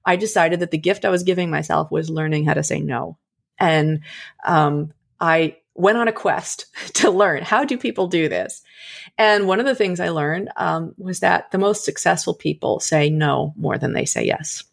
I 0.04 0.16
decided 0.16 0.60
that 0.60 0.70
the 0.70 0.78
gift 0.78 1.04
I 1.04 1.10
was 1.10 1.22
giving 1.22 1.50
myself 1.50 1.90
was 1.90 2.08
learning 2.08 2.46
how 2.46 2.54
to 2.54 2.62
say 2.62 2.80
no. 2.80 3.18
And 3.58 4.00
um, 4.44 4.92
I 5.20 5.56
went 5.74 5.98
on 5.98 6.08
a 6.08 6.12
quest 6.12 6.66
to 6.94 7.10
learn 7.10 7.42
how 7.42 7.64
do 7.64 7.78
people 7.78 8.08
do 8.08 8.28
this 8.28 8.62
and 9.18 9.46
one 9.46 9.60
of 9.60 9.66
the 9.66 9.74
things 9.74 10.00
i 10.00 10.08
learned 10.08 10.48
um, 10.56 10.94
was 10.96 11.20
that 11.20 11.50
the 11.50 11.58
most 11.58 11.84
successful 11.84 12.34
people 12.34 12.80
say 12.80 13.10
no 13.10 13.52
more 13.56 13.76
than 13.76 13.92
they 13.92 14.04
say 14.04 14.24
yes 14.24 14.64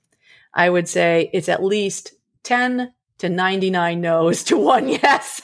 i 0.53 0.69
would 0.69 0.87
say 0.87 1.29
it's 1.33 1.49
at 1.49 1.63
least 1.63 2.13
10 2.43 2.93
to 3.17 3.29
99 3.29 4.01
no's 4.01 4.43
to 4.43 4.57
one 4.73 4.87
yes 4.87 5.41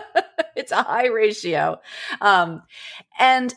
it's 0.56 0.72
a 0.72 0.82
high 0.82 1.06
ratio 1.06 1.80
um, 2.20 2.62
and 3.18 3.54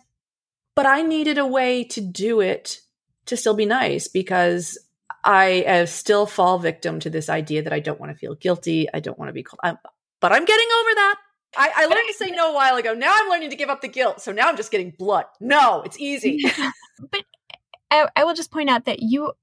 but 0.75 0.85
i 0.85 1.01
needed 1.01 1.37
a 1.37 1.47
way 1.47 1.83
to 1.83 2.01
do 2.01 2.41
it 2.41 2.81
to 3.25 3.37
still 3.37 3.53
be 3.53 3.65
nice 3.65 4.07
because 4.07 4.77
I 5.23 5.63
uh, 5.63 5.85
still 5.85 6.25
fall 6.25 6.59
victim 6.59 6.99
to 7.01 7.09
this 7.09 7.29
idea 7.29 7.61
that 7.63 7.73
I 7.73 7.79
don't 7.79 7.99
want 7.99 8.11
to 8.11 8.17
feel 8.17 8.35
guilty. 8.35 8.87
I 8.91 8.99
don't 8.99 9.17
want 9.19 9.29
to 9.29 9.33
be 9.33 9.43
called, 9.43 9.59
I'm, 9.63 9.77
but 10.19 10.31
I'm 10.31 10.45
getting 10.45 10.67
over 10.79 10.95
that. 10.95 11.15
I, 11.55 11.71
I 11.75 11.85
learned 11.85 12.07
to 12.07 12.13
say 12.13 12.31
no 12.31 12.51
a 12.51 12.53
while 12.53 12.77
ago. 12.77 12.93
Now 12.93 13.13
I'm 13.15 13.29
learning 13.29 13.49
to 13.49 13.55
give 13.55 13.69
up 13.69 13.81
the 13.81 13.87
guilt. 13.87 14.21
So 14.21 14.31
now 14.31 14.47
I'm 14.47 14.57
just 14.57 14.71
getting 14.71 14.91
blood. 14.97 15.25
No, 15.39 15.81
it's 15.81 15.99
easy. 15.99 16.39
but 17.11 17.23
I, 17.89 18.07
I 18.15 18.23
will 18.23 18.33
just 18.33 18.51
point 18.51 18.69
out 18.69 18.85
that 18.85 18.99
you 19.01 19.33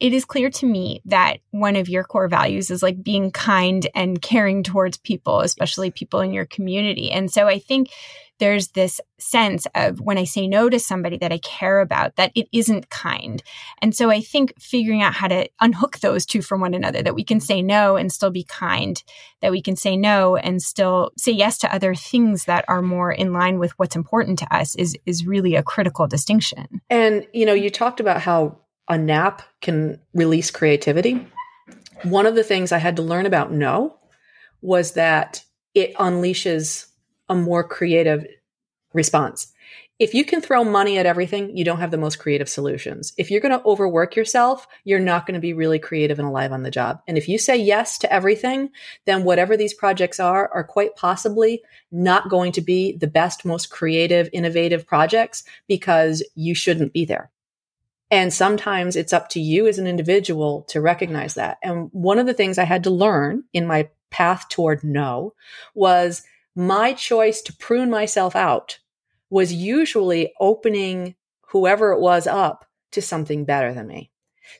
it 0.00 0.12
is 0.12 0.24
clear 0.24 0.48
to 0.48 0.66
me 0.66 1.02
that 1.06 1.38
one 1.50 1.74
of 1.74 1.88
your 1.88 2.04
core 2.04 2.28
values 2.28 2.70
is 2.70 2.82
like 2.82 3.02
being 3.02 3.32
kind 3.32 3.88
and 3.94 4.22
caring 4.22 4.62
towards 4.62 4.96
people, 4.96 5.40
especially 5.40 5.90
people 5.90 6.20
in 6.20 6.32
your 6.32 6.46
community. 6.46 7.10
And 7.10 7.30
so 7.32 7.48
I 7.48 7.58
think 7.58 7.90
there's 8.38 8.68
this 8.68 9.00
sense 9.18 9.66
of 9.74 10.00
when 10.00 10.18
I 10.18 10.24
say 10.24 10.46
no 10.46 10.68
to 10.68 10.78
somebody 10.78 11.16
that 11.18 11.32
I 11.32 11.38
care 11.38 11.80
about, 11.80 12.16
that 12.16 12.32
it 12.34 12.48
isn't 12.52 12.90
kind. 12.90 13.42
And 13.82 13.94
so 13.94 14.10
I 14.10 14.20
think 14.20 14.54
figuring 14.60 15.02
out 15.02 15.14
how 15.14 15.28
to 15.28 15.48
unhook 15.60 15.98
those 15.98 16.24
two 16.24 16.42
from 16.42 16.60
one 16.60 16.74
another, 16.74 17.02
that 17.02 17.14
we 17.14 17.24
can 17.24 17.40
say 17.40 17.62
no 17.62 17.96
and 17.96 18.12
still 18.12 18.30
be 18.30 18.44
kind, 18.44 19.02
that 19.40 19.52
we 19.52 19.62
can 19.62 19.76
say 19.76 19.96
no 19.96 20.36
and 20.36 20.62
still 20.62 21.10
say 21.16 21.32
yes 21.32 21.58
to 21.58 21.74
other 21.74 21.94
things 21.94 22.44
that 22.44 22.64
are 22.68 22.82
more 22.82 23.12
in 23.12 23.32
line 23.32 23.58
with 23.58 23.72
what's 23.78 23.96
important 23.96 24.38
to 24.38 24.54
us 24.54 24.74
is, 24.76 24.96
is 25.06 25.26
really 25.26 25.54
a 25.54 25.62
critical 25.62 26.06
distinction. 26.06 26.80
And, 26.90 27.26
you 27.32 27.46
know, 27.46 27.54
you 27.54 27.70
talked 27.70 28.00
about 28.00 28.20
how 28.20 28.58
a 28.88 28.96
nap 28.96 29.42
can 29.60 30.00
release 30.14 30.50
creativity. 30.50 31.26
One 32.04 32.26
of 32.26 32.34
the 32.34 32.44
things 32.44 32.72
I 32.72 32.78
had 32.78 32.96
to 32.96 33.02
learn 33.02 33.26
about 33.26 33.52
no 33.52 33.98
was 34.60 34.92
that 34.92 35.44
it 35.74 35.94
unleashes 35.96 36.87
a 37.28 37.34
more 37.34 37.64
creative 37.64 38.26
response. 38.92 39.52
If 39.98 40.14
you 40.14 40.24
can 40.24 40.40
throw 40.40 40.62
money 40.62 40.96
at 40.96 41.06
everything, 41.06 41.56
you 41.56 41.64
don't 41.64 41.80
have 41.80 41.90
the 41.90 41.98
most 41.98 42.20
creative 42.20 42.48
solutions. 42.48 43.12
If 43.18 43.30
you're 43.30 43.40
going 43.40 43.58
to 43.58 43.64
overwork 43.64 44.14
yourself, 44.14 44.68
you're 44.84 45.00
not 45.00 45.26
going 45.26 45.34
to 45.34 45.40
be 45.40 45.52
really 45.52 45.80
creative 45.80 46.20
and 46.20 46.28
alive 46.28 46.52
on 46.52 46.62
the 46.62 46.70
job. 46.70 47.00
And 47.08 47.18
if 47.18 47.28
you 47.28 47.36
say 47.36 47.56
yes 47.56 47.98
to 47.98 48.12
everything, 48.12 48.70
then 49.06 49.24
whatever 49.24 49.56
these 49.56 49.74
projects 49.74 50.20
are, 50.20 50.48
are 50.54 50.62
quite 50.62 50.94
possibly 50.94 51.62
not 51.90 52.30
going 52.30 52.52
to 52.52 52.60
be 52.60 52.96
the 52.96 53.08
best, 53.08 53.44
most 53.44 53.70
creative, 53.70 54.28
innovative 54.32 54.86
projects 54.86 55.42
because 55.66 56.22
you 56.36 56.54
shouldn't 56.54 56.92
be 56.92 57.04
there. 57.04 57.32
And 58.10 58.32
sometimes 58.32 58.94
it's 58.94 59.12
up 59.12 59.28
to 59.30 59.40
you 59.40 59.66
as 59.66 59.78
an 59.78 59.88
individual 59.88 60.62
to 60.68 60.80
recognize 60.80 61.34
that. 61.34 61.58
And 61.62 61.88
one 61.92 62.20
of 62.20 62.26
the 62.26 62.34
things 62.34 62.56
I 62.56 62.64
had 62.64 62.84
to 62.84 62.90
learn 62.90 63.44
in 63.52 63.66
my 63.66 63.88
path 64.10 64.48
toward 64.48 64.84
no 64.84 65.34
was 65.74 66.22
my 66.54 66.92
choice 66.92 67.40
to 67.42 67.56
prune 67.56 67.90
myself 67.90 68.34
out 68.34 68.78
was 69.30 69.52
usually 69.52 70.32
opening 70.40 71.14
whoever 71.48 71.92
it 71.92 72.00
was 72.00 72.26
up 72.26 72.64
to 72.92 73.02
something 73.02 73.44
better 73.44 73.72
than 73.72 73.86
me. 73.86 74.10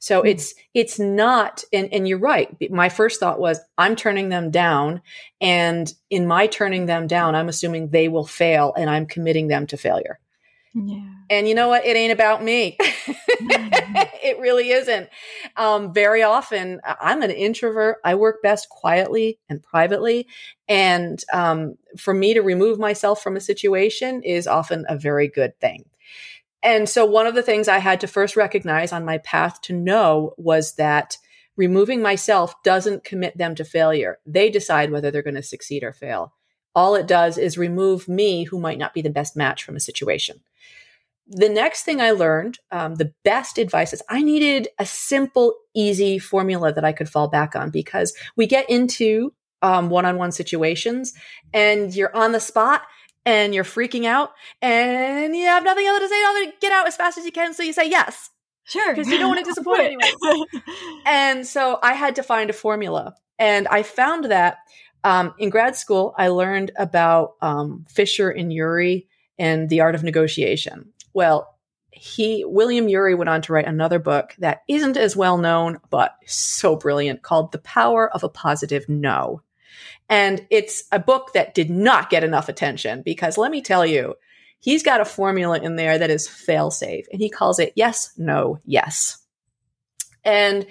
So 0.00 0.20
mm-hmm. 0.20 0.28
it's 0.28 0.54
it's 0.74 0.98
not 0.98 1.64
and 1.72 1.92
and 1.92 2.06
you're 2.06 2.18
right. 2.18 2.54
My 2.70 2.88
first 2.88 3.20
thought 3.20 3.40
was 3.40 3.58
I'm 3.78 3.96
turning 3.96 4.28
them 4.28 4.50
down 4.50 5.02
and 5.40 5.92
in 6.10 6.26
my 6.26 6.46
turning 6.46 6.86
them 6.86 7.06
down 7.06 7.34
I'm 7.34 7.48
assuming 7.48 7.88
they 7.88 8.08
will 8.08 8.26
fail 8.26 8.74
and 8.76 8.90
I'm 8.90 9.06
committing 9.06 9.48
them 9.48 9.66
to 9.68 9.76
failure. 9.76 10.18
Yeah. 10.74 11.00
And 11.30 11.48
you 11.48 11.54
know 11.54 11.68
what? 11.68 11.86
It 11.86 11.96
ain't 11.96 12.12
about 12.12 12.44
me. 12.44 12.76
mm-hmm. 12.78 14.02
It 14.28 14.38
really 14.38 14.70
isn't. 14.70 15.08
Um, 15.56 15.94
very 15.94 16.22
often, 16.22 16.80
I'm 16.84 17.22
an 17.22 17.30
introvert. 17.30 17.96
I 18.04 18.14
work 18.14 18.42
best 18.42 18.68
quietly 18.68 19.38
and 19.48 19.62
privately. 19.62 20.26
And 20.68 21.22
um, 21.32 21.76
for 21.96 22.12
me 22.12 22.34
to 22.34 22.42
remove 22.42 22.78
myself 22.78 23.22
from 23.22 23.36
a 23.36 23.40
situation 23.40 24.22
is 24.22 24.46
often 24.46 24.84
a 24.88 24.98
very 24.98 25.28
good 25.28 25.58
thing. 25.60 25.86
And 26.62 26.88
so, 26.88 27.06
one 27.06 27.26
of 27.26 27.34
the 27.34 27.42
things 27.42 27.68
I 27.68 27.78
had 27.78 28.00
to 28.00 28.06
first 28.06 28.36
recognize 28.36 28.92
on 28.92 29.04
my 29.04 29.18
path 29.18 29.62
to 29.62 29.72
no 29.72 30.34
was 30.36 30.74
that 30.74 31.16
removing 31.56 32.02
myself 32.02 32.54
doesn't 32.62 33.04
commit 33.04 33.38
them 33.38 33.54
to 33.54 33.64
failure. 33.64 34.18
They 34.26 34.50
decide 34.50 34.90
whether 34.90 35.10
they're 35.10 35.22
going 35.22 35.34
to 35.34 35.42
succeed 35.42 35.82
or 35.82 35.92
fail. 35.92 36.34
All 36.74 36.94
it 36.94 37.06
does 37.06 37.38
is 37.38 37.56
remove 37.56 38.08
me, 38.08 38.44
who 38.44 38.60
might 38.60 38.78
not 38.78 38.92
be 38.92 39.02
the 39.02 39.10
best 39.10 39.36
match 39.36 39.64
from 39.64 39.76
a 39.76 39.80
situation 39.80 40.40
the 41.28 41.48
next 41.48 41.82
thing 41.82 42.00
I 42.00 42.12
learned, 42.12 42.58
um, 42.70 42.94
the 42.94 43.12
best 43.22 43.58
advice 43.58 43.92
is 43.92 44.02
I 44.08 44.22
needed 44.22 44.68
a 44.78 44.86
simple, 44.86 45.54
easy 45.74 46.18
formula 46.18 46.72
that 46.72 46.84
I 46.84 46.92
could 46.92 47.08
fall 47.08 47.28
back 47.28 47.54
on 47.54 47.70
because 47.70 48.14
we 48.36 48.46
get 48.46 48.68
into 48.70 49.34
um, 49.60 49.90
one-on-one 49.90 50.32
situations 50.32 51.12
and 51.52 51.94
you're 51.94 52.14
on 52.16 52.32
the 52.32 52.40
spot 52.40 52.82
and 53.26 53.54
you're 53.54 53.64
freaking 53.64 54.06
out 54.06 54.30
and 54.62 55.36
you 55.36 55.44
have 55.44 55.64
nothing 55.64 55.86
other 55.86 56.00
to 56.00 56.08
say 56.08 56.24
other 56.24 56.40
than 56.44 56.52
get 56.60 56.72
out 56.72 56.86
as 56.86 56.96
fast 56.96 57.18
as 57.18 57.26
you 57.26 57.32
can. 57.32 57.52
So 57.52 57.62
you 57.62 57.72
say 57.72 57.90
yes. 57.90 58.30
Sure. 58.64 58.94
Because 58.94 59.08
you 59.08 59.18
don't 59.18 59.28
want 59.28 59.44
to 59.44 59.44
disappoint 59.50 59.80
anyone. 59.80 60.46
and 61.06 61.46
so 61.46 61.78
I 61.82 61.92
had 61.92 62.16
to 62.16 62.22
find 62.22 62.48
a 62.48 62.54
formula. 62.54 63.14
And 63.38 63.68
I 63.68 63.82
found 63.82 64.26
that 64.26 64.58
um, 65.04 65.34
in 65.38 65.50
grad 65.50 65.76
school, 65.76 66.14
I 66.16 66.28
learned 66.28 66.72
about 66.76 67.34
um, 67.40 67.84
Fisher 67.88 68.30
and 68.30 68.52
Ury 68.52 69.08
and 69.38 69.68
the 69.68 69.80
art 69.80 69.94
of 69.94 70.02
negotiation. 70.02 70.92
Well, 71.12 71.58
he 71.90 72.44
William 72.46 72.88
Ury 72.88 73.14
went 73.14 73.28
on 73.28 73.42
to 73.42 73.52
write 73.52 73.66
another 73.66 73.98
book 73.98 74.34
that 74.38 74.62
isn't 74.68 74.96
as 74.96 75.16
well 75.16 75.38
known 75.38 75.78
but 75.90 76.14
so 76.26 76.76
brilliant 76.76 77.22
called 77.22 77.52
The 77.52 77.58
Power 77.58 78.12
of 78.14 78.22
a 78.22 78.28
Positive 78.28 78.88
No. 78.88 79.42
And 80.08 80.46
it's 80.50 80.84
a 80.90 80.98
book 80.98 81.32
that 81.34 81.54
did 81.54 81.70
not 81.70 82.10
get 82.10 82.24
enough 82.24 82.48
attention 82.48 83.02
because 83.02 83.36
let 83.36 83.50
me 83.50 83.60
tell 83.60 83.84
you, 83.84 84.14
he's 84.60 84.82
got 84.82 85.00
a 85.00 85.04
formula 85.04 85.58
in 85.58 85.76
there 85.76 85.98
that 85.98 86.10
is 86.10 86.28
fail 86.28 86.70
safe 86.70 87.06
and 87.12 87.20
he 87.20 87.28
calls 87.28 87.58
it 87.58 87.72
yes, 87.76 88.12
no, 88.16 88.58
yes. 88.64 89.18
And, 90.24 90.66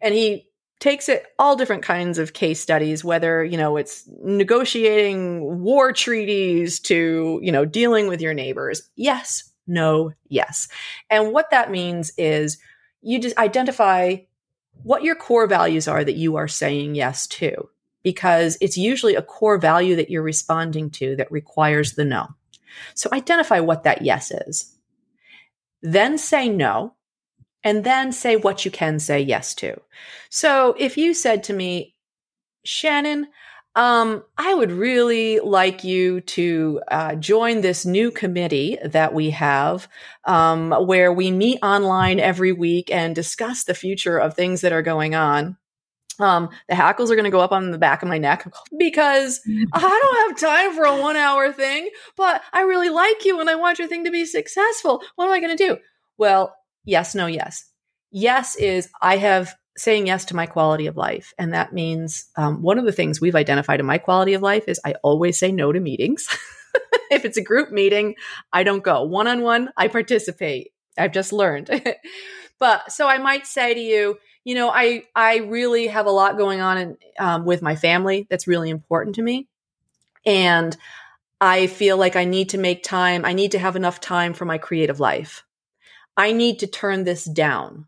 and 0.00 0.14
he 0.14 0.48
takes 0.78 1.08
it 1.08 1.26
all 1.38 1.56
different 1.56 1.82
kinds 1.82 2.18
of 2.18 2.32
case 2.32 2.60
studies, 2.60 3.04
whether, 3.04 3.44
you 3.44 3.56
know, 3.56 3.76
it's 3.76 4.08
negotiating 4.22 5.62
war 5.62 5.92
treaties 5.92 6.80
to, 6.80 7.38
you 7.42 7.52
know, 7.52 7.64
dealing 7.64 8.08
with 8.08 8.20
your 8.20 8.34
neighbors. 8.34 8.88
Yes, 8.96 9.49
no, 9.66 10.12
yes. 10.28 10.68
And 11.08 11.32
what 11.32 11.50
that 11.50 11.70
means 11.70 12.12
is 12.16 12.58
you 13.02 13.18
just 13.18 13.38
identify 13.38 14.16
what 14.82 15.04
your 15.04 15.14
core 15.14 15.46
values 15.46 15.86
are 15.88 16.04
that 16.04 16.16
you 16.16 16.36
are 16.36 16.48
saying 16.48 16.94
yes 16.94 17.26
to, 17.26 17.68
because 18.02 18.56
it's 18.60 18.76
usually 18.76 19.14
a 19.14 19.22
core 19.22 19.58
value 19.58 19.96
that 19.96 20.10
you're 20.10 20.22
responding 20.22 20.90
to 20.90 21.16
that 21.16 21.30
requires 21.30 21.92
the 21.92 22.04
no. 22.04 22.28
So 22.94 23.10
identify 23.12 23.60
what 23.60 23.84
that 23.84 24.02
yes 24.02 24.30
is. 24.30 24.76
Then 25.82 26.18
say 26.18 26.48
no, 26.48 26.94
and 27.62 27.84
then 27.84 28.12
say 28.12 28.36
what 28.36 28.64
you 28.64 28.70
can 28.70 28.98
say 28.98 29.20
yes 29.20 29.54
to. 29.56 29.80
So 30.30 30.74
if 30.78 30.96
you 30.96 31.12
said 31.14 31.44
to 31.44 31.52
me, 31.52 31.94
Shannon, 32.64 33.28
um, 33.76 34.24
I 34.36 34.52
would 34.52 34.72
really 34.72 35.38
like 35.38 35.84
you 35.84 36.22
to 36.22 36.80
uh, 36.88 37.14
join 37.14 37.60
this 37.60 37.86
new 37.86 38.10
committee 38.10 38.78
that 38.84 39.14
we 39.14 39.30
have, 39.30 39.88
um, 40.24 40.72
where 40.86 41.12
we 41.12 41.30
meet 41.30 41.60
online 41.62 42.18
every 42.18 42.52
week 42.52 42.90
and 42.90 43.14
discuss 43.14 43.64
the 43.64 43.74
future 43.74 44.18
of 44.18 44.34
things 44.34 44.62
that 44.62 44.72
are 44.72 44.82
going 44.82 45.14
on. 45.14 45.56
Um, 46.18 46.50
the 46.68 46.74
hackles 46.74 47.10
are 47.10 47.14
going 47.14 47.24
to 47.24 47.30
go 47.30 47.40
up 47.40 47.52
on 47.52 47.70
the 47.70 47.78
back 47.78 48.02
of 48.02 48.08
my 48.08 48.18
neck 48.18 48.46
because 48.78 49.40
I 49.72 49.80
don't 50.02 50.28
have 50.28 50.50
time 50.50 50.74
for 50.74 50.84
a 50.84 51.00
one 51.00 51.16
hour 51.16 51.52
thing, 51.52 51.90
but 52.16 52.42
I 52.52 52.62
really 52.62 52.90
like 52.90 53.24
you 53.24 53.40
and 53.40 53.48
I 53.48 53.54
want 53.54 53.78
your 53.78 53.88
thing 53.88 54.04
to 54.04 54.10
be 54.10 54.26
successful. 54.26 55.02
What 55.14 55.26
am 55.26 55.32
I 55.32 55.40
going 55.40 55.56
to 55.56 55.64
do? 55.64 55.78
Well, 56.18 56.54
yes, 56.84 57.14
no, 57.14 57.26
yes. 57.26 57.64
Yes 58.10 58.56
is 58.56 58.90
I 59.00 59.16
have 59.18 59.54
saying 59.80 60.06
yes 60.06 60.26
to 60.26 60.36
my 60.36 60.46
quality 60.46 60.86
of 60.86 60.96
life. 60.96 61.32
And 61.38 61.54
that 61.54 61.72
means 61.72 62.26
um, 62.36 62.62
one 62.62 62.78
of 62.78 62.84
the 62.84 62.92
things 62.92 63.20
we've 63.20 63.34
identified 63.34 63.80
in 63.80 63.86
my 63.86 63.98
quality 63.98 64.34
of 64.34 64.42
life 64.42 64.64
is 64.68 64.80
I 64.84 64.94
always 65.02 65.38
say 65.38 65.50
no 65.52 65.72
to 65.72 65.80
meetings. 65.80 66.28
if 67.10 67.24
it's 67.24 67.38
a 67.38 67.42
group 67.42 67.70
meeting, 67.70 68.14
I 68.52 68.62
don't 68.62 68.84
go. 68.84 69.02
One 69.02 69.26
on 69.26 69.40
one, 69.42 69.70
I 69.76 69.88
participate. 69.88 70.72
I've 70.98 71.12
just 71.12 71.32
learned. 71.32 71.70
but 72.58 72.92
so 72.92 73.08
I 73.08 73.18
might 73.18 73.46
say 73.46 73.72
to 73.72 73.80
you, 73.80 74.18
you 74.44 74.54
know, 74.54 74.70
I 74.70 75.04
I 75.14 75.38
really 75.38 75.86
have 75.88 76.06
a 76.06 76.10
lot 76.10 76.38
going 76.38 76.60
on 76.60 76.78
in, 76.78 76.96
um, 77.18 77.44
with 77.44 77.62
my 77.62 77.76
family 77.76 78.26
that's 78.30 78.46
really 78.46 78.70
important 78.70 79.16
to 79.16 79.22
me, 79.22 79.48
and 80.24 80.74
I 81.40 81.66
feel 81.66 81.98
like 81.98 82.16
I 82.16 82.24
need 82.24 82.50
to 82.50 82.58
make 82.58 82.82
time. 82.82 83.24
I 83.24 83.34
need 83.34 83.52
to 83.52 83.58
have 83.58 83.76
enough 83.76 84.00
time 84.00 84.32
for 84.32 84.46
my 84.46 84.56
creative 84.56 84.98
life. 84.98 85.44
I 86.16 86.32
need 86.32 86.60
to 86.60 86.66
turn 86.66 87.04
this 87.04 87.24
down 87.24 87.86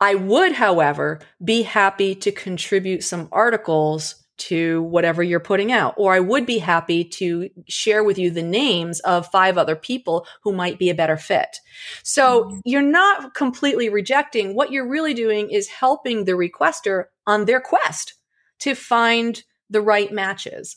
I 0.00 0.14
would, 0.14 0.52
however, 0.52 1.20
be 1.42 1.62
happy 1.62 2.14
to 2.16 2.30
contribute 2.30 3.02
some 3.02 3.28
articles 3.32 4.26
to 4.38 4.82
whatever 4.82 5.22
you're 5.22 5.40
putting 5.40 5.72
out. 5.72 5.94
Or 5.96 6.12
I 6.12 6.20
would 6.20 6.44
be 6.44 6.58
happy 6.58 7.04
to 7.04 7.48
share 7.68 8.04
with 8.04 8.18
you 8.18 8.30
the 8.30 8.42
names 8.42 9.00
of 9.00 9.28
five 9.28 9.56
other 9.56 9.76
people 9.76 10.26
who 10.42 10.52
might 10.52 10.78
be 10.78 10.90
a 10.90 10.94
better 10.94 11.16
fit. 11.16 11.60
So 12.02 12.44
mm-hmm. 12.44 12.58
you're 12.64 12.82
not 12.82 13.34
completely 13.34 13.88
rejecting. 13.88 14.54
What 14.54 14.70
you're 14.70 14.88
really 14.88 15.14
doing 15.14 15.50
is 15.50 15.68
helping 15.68 16.24
the 16.24 16.32
requester 16.32 17.04
on 17.26 17.46
their 17.46 17.60
quest 17.60 18.14
to 18.60 18.74
find 18.74 19.42
the 19.70 19.80
right 19.80 20.12
matches. 20.12 20.76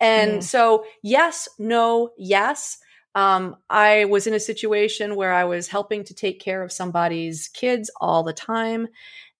And 0.00 0.44
so, 0.44 0.84
yes, 1.02 1.48
no, 1.58 2.10
yes. 2.16 2.78
Um, 3.18 3.56
I 3.68 4.04
was 4.04 4.28
in 4.28 4.34
a 4.34 4.38
situation 4.38 5.16
where 5.16 5.32
I 5.32 5.42
was 5.42 5.66
helping 5.66 6.04
to 6.04 6.14
take 6.14 6.38
care 6.38 6.62
of 6.62 6.70
somebody's 6.70 7.48
kids 7.48 7.90
all 8.00 8.22
the 8.22 8.32
time, 8.32 8.86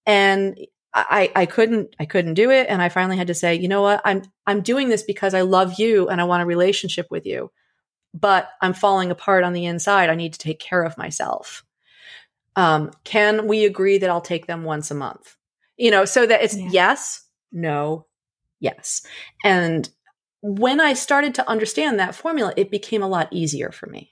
and 0.04 0.58
I, 0.92 1.30
I 1.36 1.46
couldn't 1.46 1.94
I 2.00 2.04
couldn't 2.04 2.34
do 2.34 2.50
it. 2.50 2.66
And 2.68 2.82
I 2.82 2.88
finally 2.88 3.16
had 3.16 3.28
to 3.28 3.34
say, 3.34 3.54
you 3.54 3.68
know 3.68 3.82
what, 3.82 4.00
I'm 4.04 4.22
I'm 4.48 4.62
doing 4.62 4.88
this 4.88 5.04
because 5.04 5.32
I 5.32 5.42
love 5.42 5.78
you 5.78 6.08
and 6.08 6.20
I 6.20 6.24
want 6.24 6.42
a 6.42 6.46
relationship 6.46 7.06
with 7.08 7.24
you, 7.24 7.52
but 8.12 8.48
I'm 8.60 8.74
falling 8.74 9.12
apart 9.12 9.44
on 9.44 9.52
the 9.52 9.66
inside. 9.66 10.10
I 10.10 10.16
need 10.16 10.32
to 10.32 10.40
take 10.40 10.58
care 10.58 10.82
of 10.82 10.98
myself. 10.98 11.64
Um, 12.56 12.90
can 13.04 13.46
we 13.46 13.64
agree 13.64 13.98
that 13.98 14.10
I'll 14.10 14.20
take 14.20 14.48
them 14.48 14.64
once 14.64 14.90
a 14.90 14.96
month? 14.96 15.36
You 15.76 15.92
know, 15.92 16.04
so 16.04 16.26
that 16.26 16.42
it's 16.42 16.56
yeah. 16.56 16.68
yes, 16.72 17.22
no, 17.52 18.06
yes, 18.58 19.02
and 19.44 19.88
when 20.40 20.80
I 20.80 20.92
started 20.94 21.34
to 21.36 21.48
understand 21.48 21.98
that 21.98 22.14
formula, 22.14 22.52
it 22.56 22.70
became 22.70 23.02
a 23.02 23.08
lot 23.08 23.28
easier 23.30 23.70
for 23.70 23.86
me. 23.86 24.10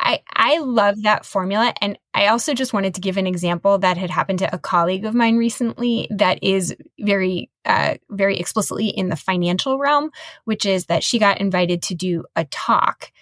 I, 0.00 0.20
I 0.34 0.58
love 0.58 1.02
that 1.02 1.24
formula. 1.24 1.72
And 1.80 1.98
I 2.12 2.26
also 2.26 2.54
just 2.54 2.72
wanted 2.72 2.94
to 2.94 3.00
give 3.00 3.16
an 3.16 3.26
example 3.26 3.78
that 3.78 3.96
had 3.96 4.10
happened 4.10 4.40
to 4.40 4.54
a 4.54 4.58
colleague 4.58 5.04
of 5.04 5.14
mine 5.14 5.36
recently 5.36 6.08
that 6.10 6.40
is 6.42 6.74
very, 6.98 7.50
uh, 7.64 7.94
very 8.10 8.38
explicitly 8.38 8.88
in 8.88 9.10
the 9.10 9.16
financial 9.16 9.78
realm, 9.78 10.10
which 10.44 10.66
is 10.66 10.86
that 10.86 11.04
she 11.04 11.18
got 11.18 11.40
invited 11.40 11.82
to 11.82 11.94
do 11.94 12.24
a 12.34 12.44
talk 12.46 13.12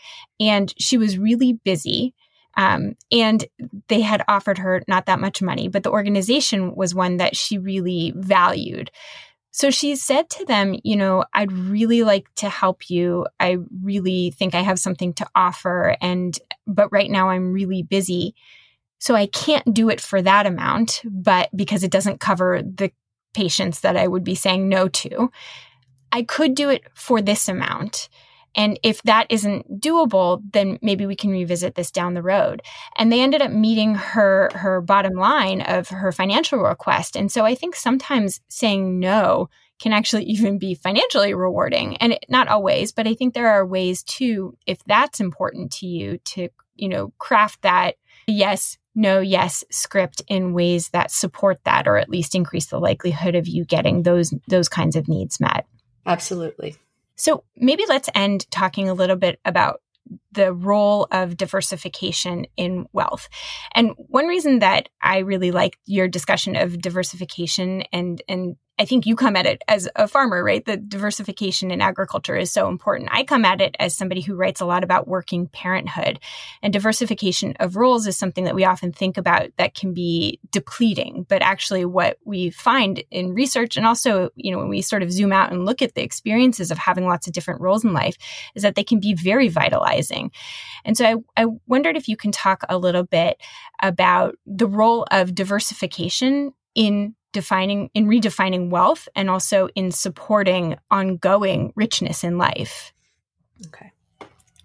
and 0.41 0.73
she 0.79 0.97
was 0.97 1.19
really 1.19 1.53
busy. 1.53 2.15
Um, 2.57 2.95
and 3.11 3.45
they 3.89 4.01
had 4.01 4.25
offered 4.29 4.59
her 4.59 4.83
not 4.89 5.07
that 5.07 5.21
much 5.21 5.43
money, 5.43 5.69
but 5.69 5.83
the 5.83 5.91
organization 5.91 6.75
was 6.75 6.95
one 6.95 7.19
that 7.19 7.37
she 7.37 7.59
really 7.59 8.13
valued. 8.17 8.91
So 9.57 9.71
she 9.71 9.95
said 9.95 10.29
to 10.31 10.45
them, 10.45 10.75
you 10.83 10.97
know, 10.97 11.25
I'd 11.33 11.53
really 11.53 12.03
like 12.03 12.27
to 12.39 12.49
help 12.49 12.91
you. 12.91 13.25
I 13.39 13.59
really 13.85 14.33
think 14.33 14.53
I 14.53 14.63
have 14.63 14.81
something 14.81 15.15
to 15.15 15.27
offer 15.37 15.97
and 16.01 16.37
but 16.67 16.91
right 16.91 17.09
now 17.09 17.29
I'm 17.29 17.53
really 17.53 17.85
busy. 17.85 18.35
So 18.99 19.15
I 19.15 19.27
can't 19.27 19.73
do 19.73 19.91
it 19.91 20.01
for 20.01 20.21
that 20.21 20.47
amount, 20.47 21.03
but 21.05 21.51
because 21.55 21.85
it 21.85 21.93
doesn't 21.93 22.19
cover 22.19 22.63
the 22.63 22.91
patients 23.33 23.83
that 23.83 23.97
I 23.97 24.09
would 24.09 24.25
be 24.25 24.35
saying 24.35 24.69
no 24.69 24.89
to, 24.89 25.31
I 26.11 26.25
could 26.25 26.57
do 26.57 26.69
it 26.69 26.83
for 26.93 27.23
this 27.23 27.49
amount. 27.49 28.09
And 28.55 28.79
if 28.83 29.03
that 29.03 29.27
isn't 29.31 29.81
doable, 29.81 30.43
then 30.53 30.79
maybe 30.83 31.07
we 31.07 31.17
can 31.17 31.31
revisit 31.31 31.75
this 31.75 31.91
down 31.91 32.15
the 32.15 32.23
road. 32.23 32.63
And 32.97 33.11
they 33.11 33.21
ended 33.21 33.43
up 33.43 33.51
meeting 33.51 33.95
her 33.95 34.51
her 34.55 34.81
bottom 34.81 35.15
line 35.15 35.61
of 35.63 35.89
her 35.89 36.13
financial 36.13 36.59
request. 36.61 37.17
And 37.17 37.31
so 37.31 37.45
I 37.45 37.55
think 37.55 37.75
sometimes 37.75 38.41
saying 38.49 38.99
no 38.99 39.49
can 39.81 39.93
actually 39.93 40.25
even 40.25 40.59
be 40.59 40.75
financially 40.75 41.35
rewarding. 41.35 41.97
And 41.99 42.15
it, 42.15 42.25
not 42.29 42.49
always, 42.49 42.93
but 42.93 43.07
I 43.07 43.15
think 43.15 43.35
there 43.35 43.49
are 43.49 43.67
ways 43.67 44.03
too 44.03 44.57
if 44.67 44.83
that's 44.85 45.21
important 45.21 45.73
to 45.73 45.87
you 45.87 46.19
to, 46.19 46.49
you 46.77 46.89
know, 46.89 47.13
craft 47.19 47.63
that 47.63 47.97
yes, 48.27 48.79
no, 48.95 49.21
yes 49.21 49.65
script 49.71 50.23
in 50.29 50.53
ways 50.53 50.91
that 50.91 51.11
support 51.11 51.59
that 51.65 51.89
or 51.89 51.97
at 51.97 52.09
least 52.09 52.35
increase 52.35 52.67
the 52.67 52.79
likelihood 52.79 53.35
of 53.35 53.49
you 53.49 53.65
getting 53.65 54.03
those 54.03 54.33
those 54.49 54.69
kinds 54.69 54.97
of 54.97 55.09
needs 55.09 55.41
met. 55.41 55.67
Absolutely. 56.07 56.77
So 57.17 57.45
maybe 57.57 57.85
let's 57.89 58.09
end 58.15 58.51
talking 58.51 58.89
a 58.89 58.95
little 58.95 59.17
bit 59.17 59.41
about 59.45 59.81
the 60.33 60.53
role 60.53 61.07
of 61.11 61.37
diversification 61.37 62.47
in 62.57 62.87
wealth. 62.93 63.29
And 63.75 63.93
one 63.97 64.27
reason 64.27 64.59
that 64.59 64.89
I 65.03 65.19
really 65.19 65.51
like 65.51 65.79
your 65.87 66.09
discussion 66.09 66.57
of 66.57 66.81
diversification 66.81 67.83
and 67.93 68.23
and 68.29 68.57
I 68.77 68.85
think 68.85 69.07
you 69.07 69.15
come 69.15 69.37
at 69.37 69.47
it 69.47 69.63
as 69.69 69.89
a 69.95 70.09
farmer, 70.09 70.43
right? 70.43 70.65
The 70.65 70.77
diversification 70.77 71.71
in 71.71 71.81
agriculture 71.81 72.37
is 72.37 72.51
so 72.51 72.69
important. 72.69 73.09
I 73.13 73.23
come 73.23 73.45
at 73.45 73.61
it 73.61 73.77
as 73.79 73.97
somebody 73.97 74.21
who 74.21 74.35
writes 74.35 74.61
a 74.61 74.67
lot 74.67 74.83
about 74.83 75.07
working 75.07 75.47
parenthood. 75.47 76.19
And 76.61 76.73
diversification 76.73 77.55
of 77.61 77.77
roles 77.77 78.09
is 78.09 78.17
something 78.17 78.45
that 78.45 78.55
we 78.57 78.65
often 78.65 78.93
think 78.93 79.17
about 79.17 79.51
that 79.59 79.77
can 79.77 79.95
be 79.95 80.41
depleting. 80.51 81.25
But 81.29 81.41
actually, 81.41 81.85
what 81.85 82.19
we 82.25 82.51
find 82.51 83.05
in 83.13 83.33
research 83.33 83.77
and 83.77 83.87
also, 83.87 84.31
you 84.35 84.51
know, 84.51 84.59
when 84.59 84.69
we 84.69 84.83
sort 84.83 85.05
of 85.05 85.13
zoom 85.13 85.33
out 85.33 85.53
and 85.53 85.65
look 85.65 85.81
at 85.81 85.95
the 85.95 86.03
experiences 86.03 86.73
of 86.73 86.79
having 86.79 87.07
lots 87.07 87.29
of 87.29 87.33
different 87.33 87.61
roles 87.61 87.85
in 87.85 87.93
life, 87.93 88.17
is 88.57 88.63
that 88.65 88.75
they 88.75 88.85
can 88.85 88.99
be 88.99 89.15
very 89.15 89.49
vitalizing. 89.49 90.33
And 90.85 90.97
so 90.97 91.23
I, 91.37 91.43
I 91.43 91.47
wondered 91.69 91.97
if 91.97 92.09
you 92.09 92.17
can 92.17 92.33
talk 92.33 92.65
a 92.69 92.77
little 92.77 93.05
bit 93.05 93.41
about 93.81 94.35
the 94.47 94.67
role 94.67 95.07
of 95.13 95.33
diversification 95.33 96.53
in 96.75 97.15
defining 97.35 97.91
in 97.93 98.07
redefining 98.07 98.71
wealth 98.71 99.07
and 99.15 99.29
also 99.29 99.69
in 99.75 99.91
supporting 99.91 100.77
ongoing 100.91 101.75
richness 101.77 102.25
in 102.25 102.39
life. 102.39 102.95
Okay. 103.67 103.93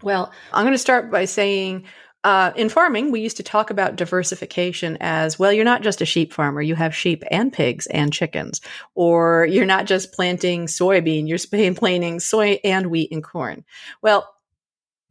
Well, 0.01 0.31
I'm 0.53 0.63
going 0.63 0.73
to 0.73 0.77
start 0.77 1.11
by 1.11 1.25
saying 1.25 1.83
uh, 2.23 2.51
in 2.55 2.69
farming, 2.69 3.11
we 3.11 3.21
used 3.21 3.37
to 3.37 3.43
talk 3.43 3.69
about 3.69 3.95
diversification 3.95 4.97
as 4.99 5.39
well, 5.39 5.53
you're 5.53 5.65
not 5.65 5.81
just 5.81 6.01
a 6.01 6.05
sheep 6.05 6.33
farmer, 6.33 6.61
you 6.61 6.75
have 6.75 6.95
sheep 6.95 7.23
and 7.31 7.51
pigs 7.51 7.87
and 7.87 8.13
chickens. 8.13 8.61
Or 8.93 9.45
you're 9.49 9.65
not 9.65 9.85
just 9.85 10.13
planting 10.13 10.67
soybean, 10.67 11.27
you're 11.27 11.73
planting 11.73 12.19
soy 12.19 12.59
and 12.63 12.87
wheat 12.87 13.11
and 13.11 13.23
corn. 13.23 13.65
Well, 14.01 14.33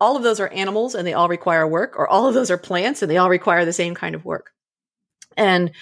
all 0.01 0.17
of 0.17 0.23
those 0.23 0.39
are 0.39 0.49
animals 0.49 0.95
and 0.95 1.07
they 1.07 1.15
all 1.15 1.29
require 1.29 1.67
work, 1.67 1.99
or 1.99 2.07
all 2.07 2.29
of 2.29 2.35
those 2.35 2.51
are 2.51 2.59
plants 2.59 3.03
and 3.03 3.11
they 3.11 3.17
all 3.17 3.31
require 3.31 3.65
the 3.65 3.73
same 3.73 3.95
kind 3.95 4.15
of 4.15 4.25
work. 4.25 4.53
And 5.37 5.73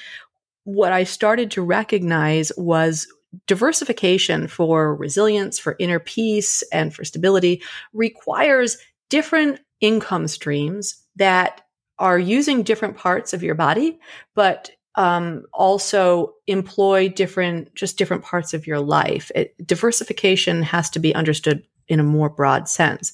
what 0.66 0.92
I 0.92 1.04
started 1.04 1.52
to 1.52 1.62
recognize 1.62 2.50
was 2.56 3.06
diversification 3.46 4.48
for 4.48 4.96
resilience, 4.96 5.60
for 5.60 5.76
inner 5.78 6.00
peace, 6.00 6.64
and 6.72 6.92
for 6.92 7.04
stability 7.04 7.62
requires 7.92 8.76
different 9.08 9.60
income 9.80 10.26
streams 10.26 11.04
that 11.14 11.62
are 12.00 12.18
using 12.18 12.64
different 12.64 12.96
parts 12.96 13.32
of 13.32 13.44
your 13.44 13.54
body, 13.54 14.00
but 14.34 14.70
um, 14.96 15.44
also 15.52 16.34
employ 16.48 17.08
different, 17.10 17.72
just 17.76 17.96
different 17.96 18.24
parts 18.24 18.52
of 18.52 18.66
your 18.66 18.80
life. 18.80 19.30
It, 19.36 19.54
diversification 19.64 20.62
has 20.62 20.90
to 20.90 20.98
be 20.98 21.14
understood 21.14 21.64
in 21.86 22.00
a 22.00 22.04
more 22.04 22.28
broad 22.28 22.68
sense. 22.68 23.12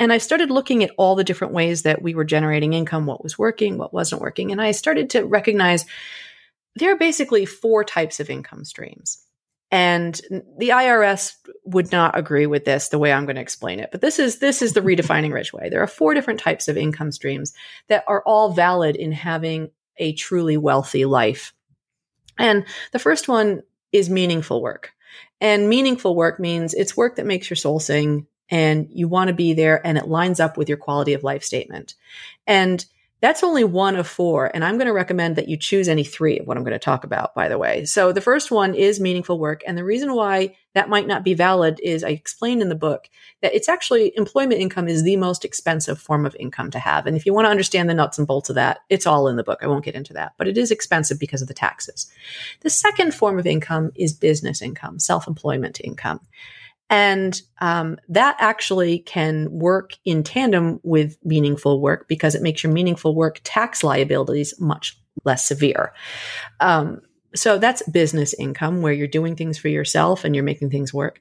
And 0.00 0.12
I 0.12 0.18
started 0.18 0.50
looking 0.50 0.82
at 0.82 0.90
all 0.98 1.14
the 1.14 1.22
different 1.22 1.54
ways 1.54 1.82
that 1.82 2.02
we 2.02 2.16
were 2.16 2.24
generating 2.24 2.72
income, 2.72 3.06
what 3.06 3.22
was 3.22 3.38
working, 3.38 3.78
what 3.78 3.94
wasn't 3.94 4.20
working. 4.20 4.50
And 4.50 4.60
I 4.60 4.72
started 4.72 5.10
to 5.10 5.24
recognize 5.24 5.86
there 6.78 6.92
are 6.92 6.98
basically 6.98 7.44
four 7.44 7.84
types 7.84 8.20
of 8.20 8.30
income 8.30 8.64
streams. 8.64 9.24
And 9.70 10.18
the 10.56 10.70
IRS 10.70 11.34
would 11.64 11.92
not 11.92 12.18
agree 12.18 12.46
with 12.46 12.64
this 12.64 12.88
the 12.88 12.98
way 12.98 13.12
I'm 13.12 13.26
going 13.26 13.36
to 13.36 13.42
explain 13.42 13.80
it. 13.80 13.90
But 13.92 14.00
this 14.00 14.18
is 14.18 14.38
this 14.38 14.62
is 14.62 14.72
the 14.72 14.80
redefining 14.80 15.32
rich 15.32 15.52
way. 15.52 15.68
There 15.68 15.82
are 15.82 15.86
four 15.86 16.14
different 16.14 16.40
types 16.40 16.68
of 16.68 16.78
income 16.78 17.12
streams 17.12 17.52
that 17.88 18.04
are 18.08 18.22
all 18.22 18.52
valid 18.52 18.96
in 18.96 19.12
having 19.12 19.70
a 19.98 20.14
truly 20.14 20.56
wealthy 20.56 21.04
life. 21.04 21.52
And 22.38 22.64
the 22.92 22.98
first 22.98 23.28
one 23.28 23.62
is 23.92 24.08
meaningful 24.08 24.62
work. 24.62 24.92
And 25.40 25.68
meaningful 25.68 26.16
work 26.16 26.40
means 26.40 26.72
it's 26.72 26.96
work 26.96 27.16
that 27.16 27.26
makes 27.26 27.50
your 27.50 27.56
soul 27.56 27.78
sing 27.78 28.26
and 28.50 28.88
you 28.90 29.06
want 29.08 29.28
to 29.28 29.34
be 29.34 29.52
there 29.52 29.84
and 29.86 29.98
it 29.98 30.08
lines 30.08 30.40
up 30.40 30.56
with 30.56 30.68
your 30.68 30.78
quality 30.78 31.12
of 31.12 31.24
life 31.24 31.44
statement. 31.44 31.94
And 32.46 32.84
that's 33.20 33.42
only 33.42 33.64
one 33.64 33.96
of 33.96 34.06
four. 34.06 34.50
And 34.54 34.64
I'm 34.64 34.76
going 34.76 34.86
to 34.86 34.92
recommend 34.92 35.36
that 35.36 35.48
you 35.48 35.56
choose 35.56 35.88
any 35.88 36.04
three 36.04 36.38
of 36.38 36.46
what 36.46 36.56
I'm 36.56 36.62
going 36.62 36.72
to 36.72 36.78
talk 36.78 37.02
about, 37.02 37.34
by 37.34 37.48
the 37.48 37.58
way. 37.58 37.84
So 37.84 38.12
the 38.12 38.20
first 38.20 38.50
one 38.50 38.74
is 38.74 39.00
meaningful 39.00 39.38
work. 39.38 39.62
And 39.66 39.76
the 39.76 39.84
reason 39.84 40.14
why 40.14 40.56
that 40.74 40.88
might 40.88 41.08
not 41.08 41.24
be 41.24 41.34
valid 41.34 41.80
is 41.82 42.04
I 42.04 42.10
explained 42.10 42.62
in 42.62 42.68
the 42.68 42.76
book 42.76 43.08
that 43.42 43.54
it's 43.54 43.68
actually 43.68 44.12
employment 44.16 44.60
income 44.60 44.86
is 44.86 45.02
the 45.02 45.16
most 45.16 45.44
expensive 45.44 45.98
form 45.98 46.26
of 46.26 46.36
income 46.38 46.70
to 46.70 46.78
have. 46.78 47.06
And 47.06 47.16
if 47.16 47.26
you 47.26 47.34
want 47.34 47.46
to 47.46 47.50
understand 47.50 47.90
the 47.90 47.94
nuts 47.94 48.18
and 48.18 48.26
bolts 48.26 48.50
of 48.50 48.54
that, 48.54 48.80
it's 48.88 49.06
all 49.06 49.26
in 49.26 49.36
the 49.36 49.44
book. 49.44 49.58
I 49.62 49.66
won't 49.66 49.84
get 49.84 49.96
into 49.96 50.12
that, 50.12 50.34
but 50.38 50.46
it 50.46 50.56
is 50.56 50.70
expensive 50.70 51.18
because 51.18 51.42
of 51.42 51.48
the 51.48 51.54
taxes. 51.54 52.08
The 52.60 52.70
second 52.70 53.14
form 53.14 53.38
of 53.38 53.46
income 53.46 53.90
is 53.96 54.12
business 54.12 54.62
income, 54.62 55.00
self 55.00 55.26
employment 55.26 55.80
income. 55.82 56.20
And 56.90 57.40
um, 57.60 57.98
that 58.08 58.36
actually 58.38 59.00
can 59.00 59.50
work 59.50 59.92
in 60.04 60.22
tandem 60.22 60.80
with 60.82 61.18
meaningful 61.22 61.80
work 61.80 62.08
because 62.08 62.34
it 62.34 62.42
makes 62.42 62.62
your 62.62 62.72
meaningful 62.72 63.14
work 63.14 63.40
tax 63.44 63.84
liabilities 63.84 64.58
much 64.58 64.98
less 65.24 65.46
severe. 65.46 65.92
Um, 66.60 67.02
so 67.34 67.58
that's 67.58 67.82
business 67.90 68.34
income 68.34 68.80
where 68.80 68.92
you're 68.92 69.06
doing 69.06 69.36
things 69.36 69.58
for 69.58 69.68
yourself 69.68 70.24
and 70.24 70.34
you're 70.34 70.44
making 70.44 70.70
things 70.70 70.94
work. 70.94 71.20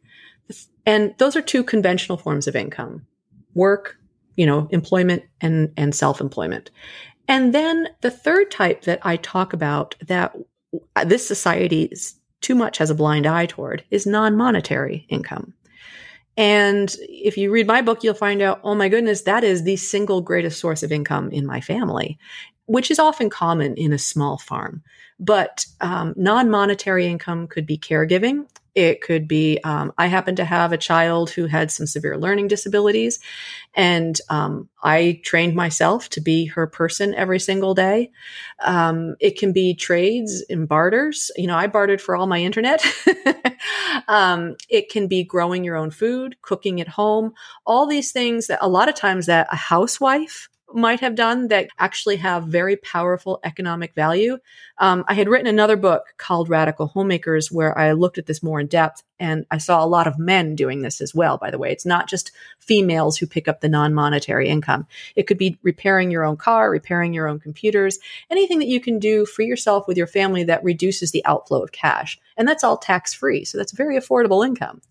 And 0.86 1.14
those 1.18 1.36
are 1.36 1.42
two 1.42 1.64
conventional 1.64 2.18
forms 2.18 2.48
of 2.48 2.56
income 2.56 3.06
work, 3.54 3.98
you 4.38 4.46
know, 4.46 4.68
employment 4.72 5.24
and, 5.42 5.74
and 5.76 5.94
self 5.94 6.22
employment. 6.22 6.72
And 7.28 7.54
then 7.54 7.90
the 8.02 8.12
third 8.12 8.52
type 8.52 8.84
that 8.84 9.00
I 9.04 9.18
talk 9.18 9.52
about 9.52 9.96
that 10.08 10.34
this 11.06 11.28
society 11.28 11.90
too 12.42 12.56
much 12.56 12.78
has 12.78 12.90
a 12.90 12.96
blind 12.96 13.26
eye 13.26 13.46
toward 13.46 13.84
is 13.92 14.06
non 14.06 14.36
monetary 14.36 15.06
income. 15.10 15.54
And 16.38 16.96
if 17.02 17.36
you 17.36 17.52
read 17.52 17.66
my 17.66 17.82
book, 17.82 18.04
you'll 18.04 18.14
find 18.14 18.44
out, 18.44 18.60
oh 18.64 18.76
my 18.76 18.90
goodness, 18.90 19.24
that 19.24 19.44
is 19.44 19.64
the 19.64 19.76
single 19.76 20.22
greatest 20.22 20.60
source 20.60 20.84
of 20.84 20.92
income 20.92 21.32
in 21.32 21.48
my 21.48 21.62
family, 21.62 22.20
which 22.68 22.92
is 22.92 23.00
often 23.00 23.32
common 23.32 23.76
in 23.76 23.92
a 23.92 23.98
small 23.98 24.38
farm. 24.38 24.84
But 25.20 25.66
um, 25.82 26.14
non 26.16 26.50
monetary 26.52 27.08
income 27.08 27.48
could 27.48 27.66
be 27.66 27.78
caregiving. 27.78 28.48
It 28.78 29.02
could 29.02 29.28
be, 29.28 29.60
um, 29.64 29.92
I 29.98 30.06
happen 30.06 30.36
to 30.36 30.46
have 30.46 30.72
a 30.72 30.78
child 30.78 31.32
who 31.32 31.48
had 31.48 31.72
some 31.72 31.88
severe 31.88 32.16
learning 32.16 32.48
disabilities, 32.48 33.18
and 33.74 34.22
um, 34.30 34.70
I 34.84 35.20
trained 35.24 35.56
myself 35.56 36.10
to 36.10 36.22
be 36.22 36.46
her 36.46 36.68
person 36.68 37.16
every 37.16 37.40
single 37.40 37.74
day. 37.74 38.12
Um, 38.64 39.16
it 39.20 39.40
can 39.40 39.52
be 39.52 39.74
trades 39.74 40.46
and 40.48 40.68
barters. 40.68 41.32
You 41.38 41.48
know, 41.48 41.58
I 41.58 41.66
bartered 41.66 42.02
for 42.02 42.16
all 42.16 42.28
my 42.28 42.40
internet. 42.40 42.86
Um, 44.08 44.56
it 44.70 44.90
can 44.90 45.08
be 45.08 45.24
growing 45.24 45.64
your 45.64 45.76
own 45.76 45.92
food, 45.92 46.38
cooking 46.42 46.80
at 46.80 46.88
home, 46.88 47.34
all 47.66 47.86
these 47.86 48.12
things 48.12 48.48
that 48.48 48.60
a 48.62 48.70
lot 48.70 48.88
of 48.88 48.96
times 48.96 49.26
that 49.26 49.48
a 49.52 49.56
housewife 49.56 50.48
might 50.74 51.00
have 51.00 51.16
done 51.16 51.48
that 51.48 51.70
actually 51.80 52.18
have 52.18 52.44
very 52.44 52.76
powerful 52.76 53.40
economic 53.44 53.94
value. 53.96 54.38
Um, 54.80 55.06
I 55.08 55.14
had 55.14 55.30
written 55.30 55.48
another 55.48 55.78
book 55.78 56.04
called 56.18 56.50
Radical 56.50 56.88
Homemakers 56.88 57.52
where 57.52 57.78
I 57.78 57.94
looked 57.94 58.18
at 58.18 58.26
this 58.26 58.44
more 58.44 58.60
in 58.60 58.68
depth 58.68 59.04
and 59.20 59.46
I 59.50 59.58
saw 59.58 59.84
a 59.84 59.88
lot 59.88 60.08
of 60.08 60.20
men 60.20 60.56
doing 60.56 60.82
this 60.82 61.00
as 61.02 61.16
well, 61.16 61.38
by 61.38 61.52
the 61.52 61.58
way. 61.58 61.72
It's 61.72 61.86
not 61.86 62.10
just 62.10 62.32
females 62.60 63.18
who 63.18 63.28
pick 63.28 63.48
up 63.48 63.62
the 63.62 63.70
non 63.70 63.94
monetary 63.94 64.50
income. 64.50 64.88
It 65.16 65.24
could 65.24 65.38
be 65.38 65.58
repairing 65.64 66.12
your 66.12 66.26
own 66.26 66.38
car, 66.38 66.70
repairing 66.70 67.14
your 67.14 67.28
own 67.28 67.40
computers, 67.40 67.98
anything 68.30 68.60
that 68.60 68.68
you 68.68 68.82
can 68.82 69.00
do 69.00 69.26
for 69.26 69.44
yourself 69.44 69.88
with 69.88 69.98
your 69.98 70.08
family 70.08 70.44
that 70.44 70.64
reduces 70.64 71.12
the 71.12 71.26
outflow 71.26 71.64
of 71.64 71.72
cash. 71.72 72.20
And 72.36 72.48
that's 72.48 72.64
all 72.64 72.78
tax 72.78 73.14
free. 73.14 73.46
So 73.46 73.58
that's 73.58 73.72
very 73.72 73.98
affordable 73.98 74.46
income. 74.46 74.82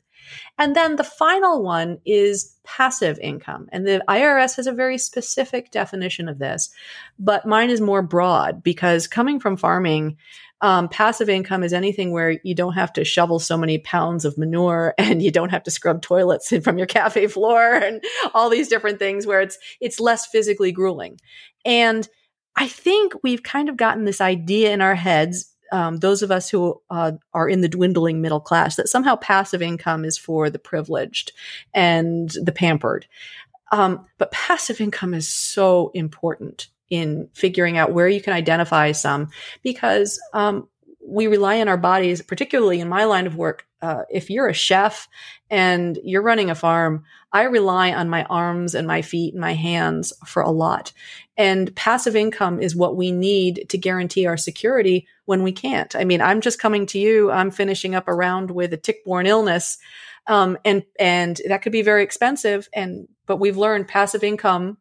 And 0.58 0.74
then 0.74 0.96
the 0.96 1.04
final 1.04 1.62
one 1.62 1.98
is 2.04 2.56
passive 2.64 3.18
income. 3.20 3.68
And 3.72 3.86
the 3.86 4.02
IRS 4.08 4.56
has 4.56 4.66
a 4.66 4.72
very 4.72 4.98
specific 4.98 5.70
definition 5.70 6.28
of 6.28 6.38
this, 6.38 6.70
but 7.18 7.46
mine 7.46 7.70
is 7.70 7.80
more 7.80 8.02
broad 8.02 8.62
because 8.62 9.06
coming 9.06 9.40
from 9.40 9.56
farming, 9.56 10.16
um, 10.62 10.88
passive 10.88 11.28
income 11.28 11.62
is 11.62 11.72
anything 11.72 12.12
where 12.12 12.38
you 12.42 12.54
don't 12.54 12.72
have 12.72 12.92
to 12.94 13.04
shovel 13.04 13.38
so 13.38 13.58
many 13.58 13.78
pounds 13.78 14.24
of 14.24 14.38
manure 14.38 14.94
and 14.98 15.22
you 15.22 15.30
don't 15.30 15.50
have 15.50 15.62
to 15.64 15.70
scrub 15.70 16.02
toilets 16.02 16.52
from 16.62 16.78
your 16.78 16.86
cafe 16.86 17.26
floor 17.26 17.74
and 17.82 18.02
all 18.34 18.48
these 18.48 18.68
different 18.68 18.98
things 18.98 19.26
where 19.26 19.40
it's 19.40 19.58
it's 19.80 20.00
less 20.00 20.26
physically 20.26 20.72
grueling. 20.72 21.18
And 21.64 22.08
I 22.56 22.68
think 22.68 23.12
we've 23.22 23.42
kind 23.42 23.68
of 23.68 23.76
gotten 23.76 24.04
this 24.04 24.20
idea 24.20 24.72
in 24.72 24.80
our 24.80 24.94
heads 24.94 25.52
um, 25.72 25.98
those 25.98 26.22
of 26.22 26.30
us 26.30 26.48
who 26.48 26.80
uh, 26.90 27.12
are 27.34 27.48
in 27.48 27.60
the 27.60 27.68
dwindling 27.68 28.20
middle 28.20 28.40
class 28.40 28.76
that 28.76 28.88
somehow 28.88 29.16
passive 29.16 29.62
income 29.62 30.04
is 30.04 30.18
for 30.18 30.50
the 30.50 30.58
privileged 30.58 31.32
and 31.74 32.30
the 32.42 32.52
pampered. 32.52 33.06
Um, 33.72 34.06
but 34.18 34.30
passive 34.30 34.80
income 34.80 35.14
is 35.14 35.28
so 35.28 35.90
important 35.94 36.68
in 36.88 37.28
figuring 37.34 37.76
out 37.76 37.92
where 37.92 38.08
you 38.08 38.20
can 38.20 38.32
identify 38.32 38.92
some 38.92 39.28
because 39.62 40.20
um, 40.32 40.68
we 41.06 41.26
rely 41.26 41.60
on 41.60 41.68
our 41.68 41.76
bodies, 41.76 42.22
particularly 42.22 42.80
in 42.80 42.88
my 42.88 43.04
line 43.04 43.26
of 43.26 43.36
work. 43.36 43.66
Uh, 43.82 44.02
if 44.10 44.30
you're 44.30 44.48
a 44.48 44.54
chef 44.54 45.08
and 45.50 45.98
you're 46.02 46.22
running 46.22 46.50
a 46.50 46.54
farm, 46.54 47.04
I 47.32 47.42
rely 47.42 47.92
on 47.92 48.08
my 48.08 48.24
arms 48.24 48.74
and 48.74 48.86
my 48.86 49.02
feet 49.02 49.34
and 49.34 49.40
my 49.40 49.54
hands 49.54 50.12
for 50.26 50.42
a 50.42 50.50
lot. 50.50 50.92
And 51.36 51.74
passive 51.76 52.16
income 52.16 52.60
is 52.60 52.74
what 52.74 52.96
we 52.96 53.12
need 53.12 53.66
to 53.68 53.78
guarantee 53.78 54.26
our 54.26 54.36
security 54.36 55.06
when 55.26 55.42
we 55.42 55.52
can't. 55.52 55.94
I 55.94 56.04
mean, 56.04 56.20
I'm 56.20 56.40
just 56.40 56.58
coming 56.58 56.86
to 56.86 56.98
you. 56.98 57.30
I'm 57.30 57.50
finishing 57.50 57.94
up 57.94 58.08
a 58.08 58.14
round 58.14 58.50
with 58.50 58.72
a 58.72 58.78
tick-borne 58.78 59.26
illness. 59.26 59.78
Um, 60.26 60.56
and, 60.64 60.84
and 60.98 61.40
that 61.48 61.62
could 61.62 61.72
be 61.72 61.82
very 61.82 62.02
expensive. 62.02 62.68
And, 62.72 63.06
but 63.26 63.36
we've 63.36 63.56
learned 63.58 63.88
passive 63.88 64.24
income 64.24 64.78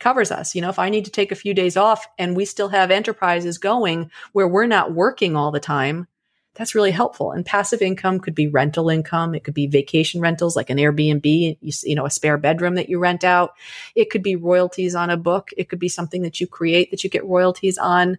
covers 0.00 0.30
us. 0.30 0.54
You 0.54 0.62
know, 0.62 0.68
if 0.68 0.78
I 0.78 0.90
need 0.90 1.04
to 1.04 1.10
take 1.10 1.32
a 1.32 1.36
few 1.36 1.54
days 1.54 1.76
off 1.76 2.06
and 2.18 2.36
we 2.36 2.44
still 2.44 2.68
have 2.68 2.90
enterprises 2.90 3.58
going 3.58 4.10
where 4.32 4.48
we're 4.48 4.66
not 4.66 4.92
working 4.92 5.36
all 5.36 5.52
the 5.52 5.60
time, 5.60 6.08
that's 6.54 6.74
really 6.74 6.90
helpful. 6.90 7.32
And 7.32 7.44
passive 7.44 7.82
income 7.82 8.20
could 8.20 8.34
be 8.34 8.46
rental 8.46 8.88
income. 8.88 9.34
It 9.34 9.44
could 9.44 9.54
be 9.54 9.66
vacation 9.66 10.20
rentals 10.20 10.54
like 10.54 10.70
an 10.70 10.78
Airbnb, 10.78 11.58
you, 11.60 11.72
you, 11.82 11.94
know, 11.94 12.06
a 12.06 12.10
spare 12.10 12.38
bedroom 12.38 12.76
that 12.76 12.88
you 12.88 12.98
rent 12.98 13.24
out. 13.24 13.54
It 13.94 14.10
could 14.10 14.22
be 14.22 14.36
royalties 14.36 14.94
on 14.94 15.10
a 15.10 15.16
book. 15.16 15.50
It 15.56 15.68
could 15.68 15.78
be 15.80 15.88
something 15.88 16.22
that 16.22 16.40
you 16.40 16.46
create 16.46 16.90
that 16.90 17.02
you 17.02 17.10
get 17.10 17.24
royalties 17.26 17.76
on. 17.76 18.18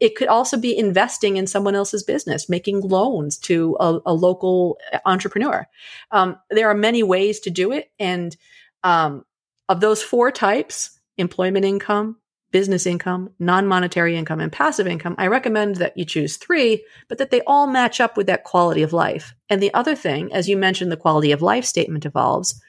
It 0.00 0.16
could 0.16 0.28
also 0.28 0.56
be 0.56 0.76
investing 0.76 1.36
in 1.36 1.46
someone 1.46 1.74
else's 1.74 2.02
business, 2.02 2.48
making 2.48 2.80
loans 2.80 3.38
to 3.38 3.76
a, 3.78 3.98
a 4.06 4.14
local 4.14 4.78
entrepreneur. 5.06 5.66
Um, 6.10 6.38
there 6.50 6.68
are 6.68 6.74
many 6.74 7.02
ways 7.02 7.40
to 7.40 7.50
do 7.50 7.70
it. 7.70 7.90
And 7.98 8.36
um, 8.82 9.24
of 9.68 9.80
those 9.80 10.02
four 10.02 10.32
types, 10.32 10.98
employment 11.18 11.64
income, 11.64 12.16
business 12.50 12.86
income, 12.86 13.30
non 13.38 13.66
monetary 13.66 14.16
income, 14.16 14.40
and 14.40 14.52
passive 14.52 14.86
income, 14.86 15.14
I 15.18 15.26
recommend 15.26 15.76
that 15.76 15.96
you 15.96 16.04
choose 16.04 16.36
three, 16.36 16.84
but 17.08 17.18
that 17.18 17.30
they 17.30 17.40
all 17.42 17.66
match 17.66 18.00
up 18.00 18.16
with 18.16 18.26
that 18.26 18.44
quality 18.44 18.82
of 18.82 18.92
life. 18.92 19.34
And 19.48 19.62
the 19.62 19.72
other 19.74 19.94
thing, 19.94 20.32
as 20.32 20.48
you 20.48 20.56
mentioned, 20.56 20.90
the 20.90 20.96
quality 20.96 21.32
of 21.32 21.42
life 21.42 21.64
statement 21.64 22.06
evolves. 22.06 22.60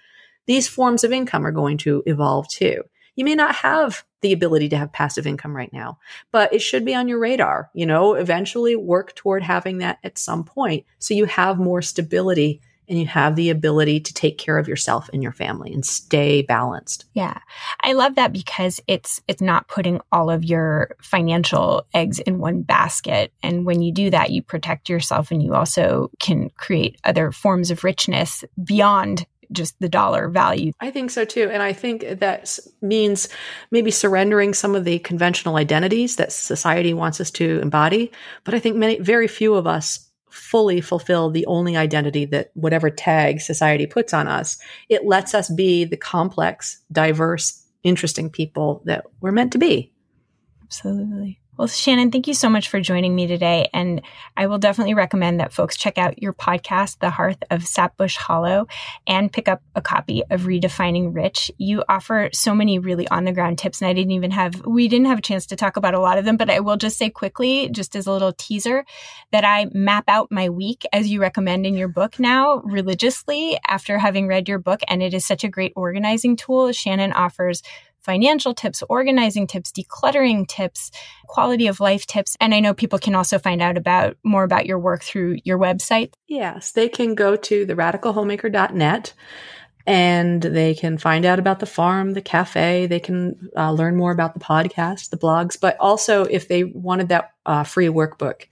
These 0.47 0.67
forms 0.67 1.03
of 1.03 1.11
income 1.11 1.45
are 1.45 1.51
going 1.51 1.77
to 1.79 2.03
evolve 2.05 2.47
too. 2.49 2.83
You 3.15 3.25
may 3.25 3.35
not 3.35 3.55
have 3.55 4.03
the 4.21 4.33
ability 4.33 4.69
to 4.69 4.77
have 4.77 4.93
passive 4.93 5.27
income 5.27 5.55
right 5.55 5.71
now, 5.73 5.99
but 6.31 6.53
it 6.53 6.61
should 6.61 6.85
be 6.85 6.95
on 6.95 7.07
your 7.07 7.19
radar. 7.19 7.69
You 7.73 7.85
know, 7.85 8.13
eventually 8.13 8.75
work 8.75 9.15
toward 9.15 9.43
having 9.43 9.79
that 9.79 9.99
at 10.03 10.17
some 10.17 10.43
point 10.43 10.85
so 10.99 11.13
you 11.13 11.25
have 11.25 11.59
more 11.59 11.81
stability 11.81 12.61
and 12.91 12.99
you 12.99 13.07
have 13.07 13.37
the 13.37 13.49
ability 13.49 14.01
to 14.01 14.13
take 14.13 14.37
care 14.37 14.57
of 14.57 14.67
yourself 14.67 15.09
and 15.13 15.23
your 15.23 15.31
family 15.31 15.73
and 15.73 15.85
stay 15.85 16.41
balanced. 16.41 17.05
Yeah. 17.13 17.39
I 17.79 17.93
love 17.93 18.15
that 18.15 18.33
because 18.33 18.81
it's 18.85 19.21
it's 19.29 19.41
not 19.41 19.69
putting 19.69 20.01
all 20.11 20.29
of 20.29 20.43
your 20.43 20.95
financial 21.01 21.87
eggs 21.93 22.19
in 22.19 22.37
one 22.37 22.63
basket 22.63 23.31
and 23.41 23.65
when 23.65 23.81
you 23.81 23.93
do 23.93 24.09
that 24.09 24.31
you 24.31 24.43
protect 24.43 24.89
yourself 24.89 25.31
and 25.31 25.41
you 25.41 25.55
also 25.55 26.11
can 26.19 26.49
create 26.57 26.99
other 27.05 27.31
forms 27.31 27.71
of 27.71 27.85
richness 27.85 28.43
beyond 28.61 29.25
just 29.53 29.79
the 29.79 29.89
dollar 29.89 30.29
value. 30.29 30.71
I 30.79 30.91
think 30.91 31.11
so 31.11 31.25
too. 31.25 31.49
And 31.51 31.61
I 31.61 31.73
think 31.73 32.05
that 32.19 32.57
means 32.81 33.29
maybe 33.69 33.91
surrendering 33.91 34.53
some 34.53 34.75
of 34.75 34.85
the 34.85 34.99
conventional 34.99 35.57
identities 35.57 36.17
that 36.17 36.31
society 36.31 36.93
wants 36.93 37.19
us 37.19 37.31
to 37.31 37.59
embody. 37.61 38.11
But 38.43 38.53
I 38.53 38.59
think 38.59 38.77
many, 38.77 38.99
very 38.99 39.27
few 39.27 39.55
of 39.55 39.67
us 39.67 40.10
fully 40.31 40.81
fulfill 40.81 41.29
the 41.29 41.45
only 41.45 41.75
identity 41.75 42.25
that 42.25 42.51
whatever 42.53 42.89
tag 42.89 43.41
society 43.41 43.85
puts 43.85 44.13
on 44.13 44.27
us. 44.27 44.57
It 44.89 45.05
lets 45.05 45.33
us 45.33 45.49
be 45.49 45.83
the 45.83 45.97
complex, 45.97 46.81
diverse, 46.91 47.61
interesting 47.83 48.29
people 48.29 48.81
that 48.85 49.05
we're 49.19 49.31
meant 49.31 49.51
to 49.53 49.57
be. 49.57 49.91
Absolutely. 50.63 51.40
Well, 51.57 51.67
Shannon, 51.67 52.11
thank 52.11 52.27
you 52.27 52.33
so 52.33 52.49
much 52.49 52.69
for 52.69 52.79
joining 52.79 53.13
me 53.13 53.27
today. 53.27 53.69
And 53.73 54.01
I 54.37 54.47
will 54.47 54.57
definitely 54.57 54.93
recommend 54.93 55.41
that 55.41 55.51
folks 55.51 55.75
check 55.75 55.97
out 55.97 56.21
your 56.21 56.33
podcast, 56.33 56.99
The 56.99 57.09
Hearth 57.09 57.43
of 57.51 57.67
Sap 57.67 57.97
Bush 57.97 58.15
Hollow, 58.15 58.67
and 59.05 59.31
pick 59.31 59.49
up 59.49 59.61
a 59.75 59.81
copy 59.81 60.23
of 60.31 60.43
Redefining 60.43 61.13
Rich. 61.13 61.51
You 61.57 61.83
offer 61.89 62.29
so 62.33 62.55
many 62.55 62.79
really 62.79 63.07
on 63.09 63.25
the 63.25 63.33
ground 63.33 63.59
tips, 63.59 63.81
and 63.81 63.89
I 63.89 63.93
didn't 63.93 64.13
even 64.13 64.31
have, 64.31 64.65
we 64.65 64.87
didn't 64.87 65.07
have 65.07 65.19
a 65.19 65.21
chance 65.21 65.45
to 65.47 65.57
talk 65.57 65.75
about 65.75 65.93
a 65.93 65.99
lot 65.99 66.17
of 66.17 66.23
them, 66.23 66.37
but 66.37 66.49
I 66.49 66.61
will 66.61 66.77
just 66.77 66.97
say 66.97 67.09
quickly, 67.09 67.69
just 67.69 67.97
as 67.97 68.07
a 68.07 68.13
little 68.13 68.33
teaser, 68.33 68.85
that 69.31 69.43
I 69.43 69.67
map 69.73 70.05
out 70.07 70.31
my 70.31 70.49
week 70.49 70.85
as 70.93 71.09
you 71.09 71.21
recommend 71.21 71.65
in 71.65 71.75
your 71.75 71.89
book 71.89 72.17
now 72.17 72.61
religiously 72.63 73.59
after 73.67 73.99
having 73.99 74.25
read 74.25 74.47
your 74.47 74.59
book. 74.59 74.79
And 74.87 75.03
it 75.03 75.13
is 75.13 75.25
such 75.25 75.43
a 75.43 75.49
great 75.49 75.73
organizing 75.75 76.37
tool. 76.37 76.71
Shannon 76.71 77.11
offers 77.11 77.61
financial 78.03 78.53
tips, 78.53 78.83
organizing 78.89 79.47
tips, 79.47 79.71
decluttering 79.71 80.47
tips, 80.47 80.91
quality 81.27 81.67
of 81.67 81.79
life 81.79 82.05
tips. 82.05 82.35
And 82.39 82.53
I 82.53 82.59
know 82.59 82.73
people 82.73 82.99
can 82.99 83.15
also 83.15 83.39
find 83.39 83.61
out 83.61 83.77
about 83.77 84.17
more 84.23 84.43
about 84.43 84.65
your 84.65 84.79
work 84.79 85.03
through 85.03 85.39
your 85.43 85.57
website. 85.57 86.13
Yes, 86.27 86.71
they 86.71 86.89
can 86.89 87.15
go 87.15 87.35
to 87.35 87.65
theradicalhomemaker.net 87.65 89.13
and 89.87 90.41
they 90.41 90.75
can 90.75 90.97
find 90.97 91.25
out 91.25 91.39
about 91.39 91.59
the 91.59 91.65
farm, 91.65 92.13
the 92.13 92.21
cafe. 92.21 92.85
They 92.85 92.99
can 92.99 93.49
uh, 93.57 93.71
learn 93.71 93.95
more 93.95 94.11
about 94.11 94.33
the 94.33 94.39
podcast, 94.39 95.09
the 95.09 95.17
blogs, 95.17 95.59
but 95.59 95.77
also 95.79 96.23
if 96.25 96.47
they 96.47 96.63
wanted 96.63 97.09
that 97.09 97.31
uh, 97.45 97.63
free 97.63 97.87
workbook 97.87 98.47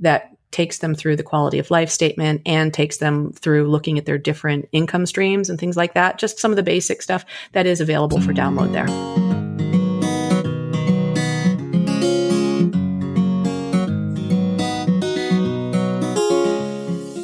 that 0.00 0.35
takes 0.50 0.78
them 0.78 0.94
through 0.94 1.16
the 1.16 1.22
quality 1.22 1.58
of 1.58 1.70
life 1.70 1.90
statement 1.90 2.42
and 2.46 2.72
takes 2.72 2.98
them 2.98 3.32
through 3.32 3.68
looking 3.68 3.98
at 3.98 4.06
their 4.06 4.18
different 4.18 4.68
income 4.72 5.06
streams 5.06 5.50
and 5.50 5.58
things 5.58 5.76
like 5.76 5.94
that. 5.94 6.18
Just 6.18 6.38
some 6.38 6.50
of 6.50 6.56
the 6.56 6.62
basic 6.62 7.02
stuff 7.02 7.24
that 7.52 7.66
is 7.66 7.80
available 7.80 8.20
for 8.20 8.32
download 8.32 8.72
there. 8.72 8.86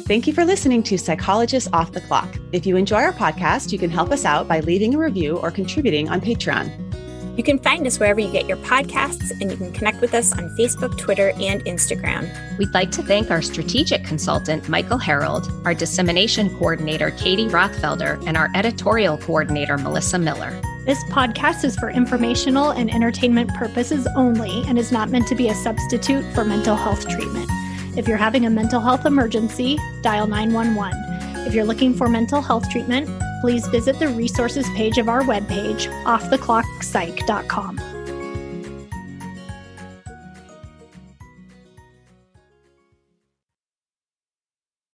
Thank 0.05 0.27
you 0.27 0.33
for 0.33 0.45
listening 0.45 0.83
to 0.83 0.97
Psychologists 0.97 1.69
Off 1.73 1.93
the 1.93 2.01
Clock. 2.01 2.37
If 2.51 2.67
you 2.67 2.75
enjoy 2.75 3.01
our 3.01 3.13
podcast, 3.13 3.71
you 3.71 3.79
can 3.79 3.89
help 3.89 4.11
us 4.11 4.25
out 4.25 4.47
by 4.47 4.59
leaving 4.59 4.93
a 4.93 4.97
review 4.99 5.37
or 5.37 5.49
contributing 5.49 6.07
on 6.07 6.21
Patreon. 6.21 6.92
You 7.35 7.43
can 7.43 7.57
find 7.57 7.87
us 7.87 7.99
wherever 7.99 8.19
you 8.19 8.31
get 8.31 8.47
your 8.47 8.57
podcasts, 8.57 9.31
and 9.41 9.49
you 9.49 9.57
can 9.57 9.71
connect 9.71 10.01
with 10.01 10.13
us 10.13 10.31
on 10.33 10.55
Facebook, 10.55 10.95
Twitter, 10.99 11.31
and 11.41 11.65
Instagram. 11.65 12.29
We'd 12.59 12.73
like 12.75 12.91
to 12.91 13.01
thank 13.01 13.31
our 13.31 13.41
strategic 13.41 14.03
consultant, 14.03 14.69
Michael 14.69 14.99
Harold, 14.99 15.51
our 15.65 15.73
dissemination 15.73 16.55
coordinator, 16.59 17.09
Katie 17.11 17.47
Rothfelder, 17.47 18.23
and 18.27 18.37
our 18.37 18.51
editorial 18.53 19.17
coordinator, 19.17 19.79
Melissa 19.79 20.19
Miller. 20.19 20.61
This 20.85 21.03
podcast 21.05 21.63
is 21.63 21.75
for 21.75 21.89
informational 21.89 22.69
and 22.69 22.93
entertainment 22.93 23.51
purposes 23.55 24.07
only 24.15 24.63
and 24.67 24.77
is 24.77 24.91
not 24.91 25.09
meant 25.09 25.27
to 25.29 25.35
be 25.35 25.49
a 25.49 25.55
substitute 25.55 26.23
for 26.35 26.45
mental 26.45 26.75
health 26.75 27.09
treatment. 27.09 27.49
If 27.97 28.07
you're 28.07 28.17
having 28.17 28.45
a 28.45 28.49
mental 28.51 28.79
health 28.79 29.07
emergency, 29.07 29.79
dial 30.03 30.27
911. 30.27 31.47
If 31.47 31.55
you're 31.55 31.65
looking 31.65 31.95
for 31.95 32.07
mental 32.09 32.43
health 32.43 32.69
treatment, 32.69 33.09
please 33.43 33.67
visit 33.67 33.99
the 33.99 34.07
resources 34.07 34.65
page 34.69 34.97
of 34.97 35.09
our 35.09 35.21
webpage, 35.23 35.91
offtheclockpsych.com. 36.05 37.92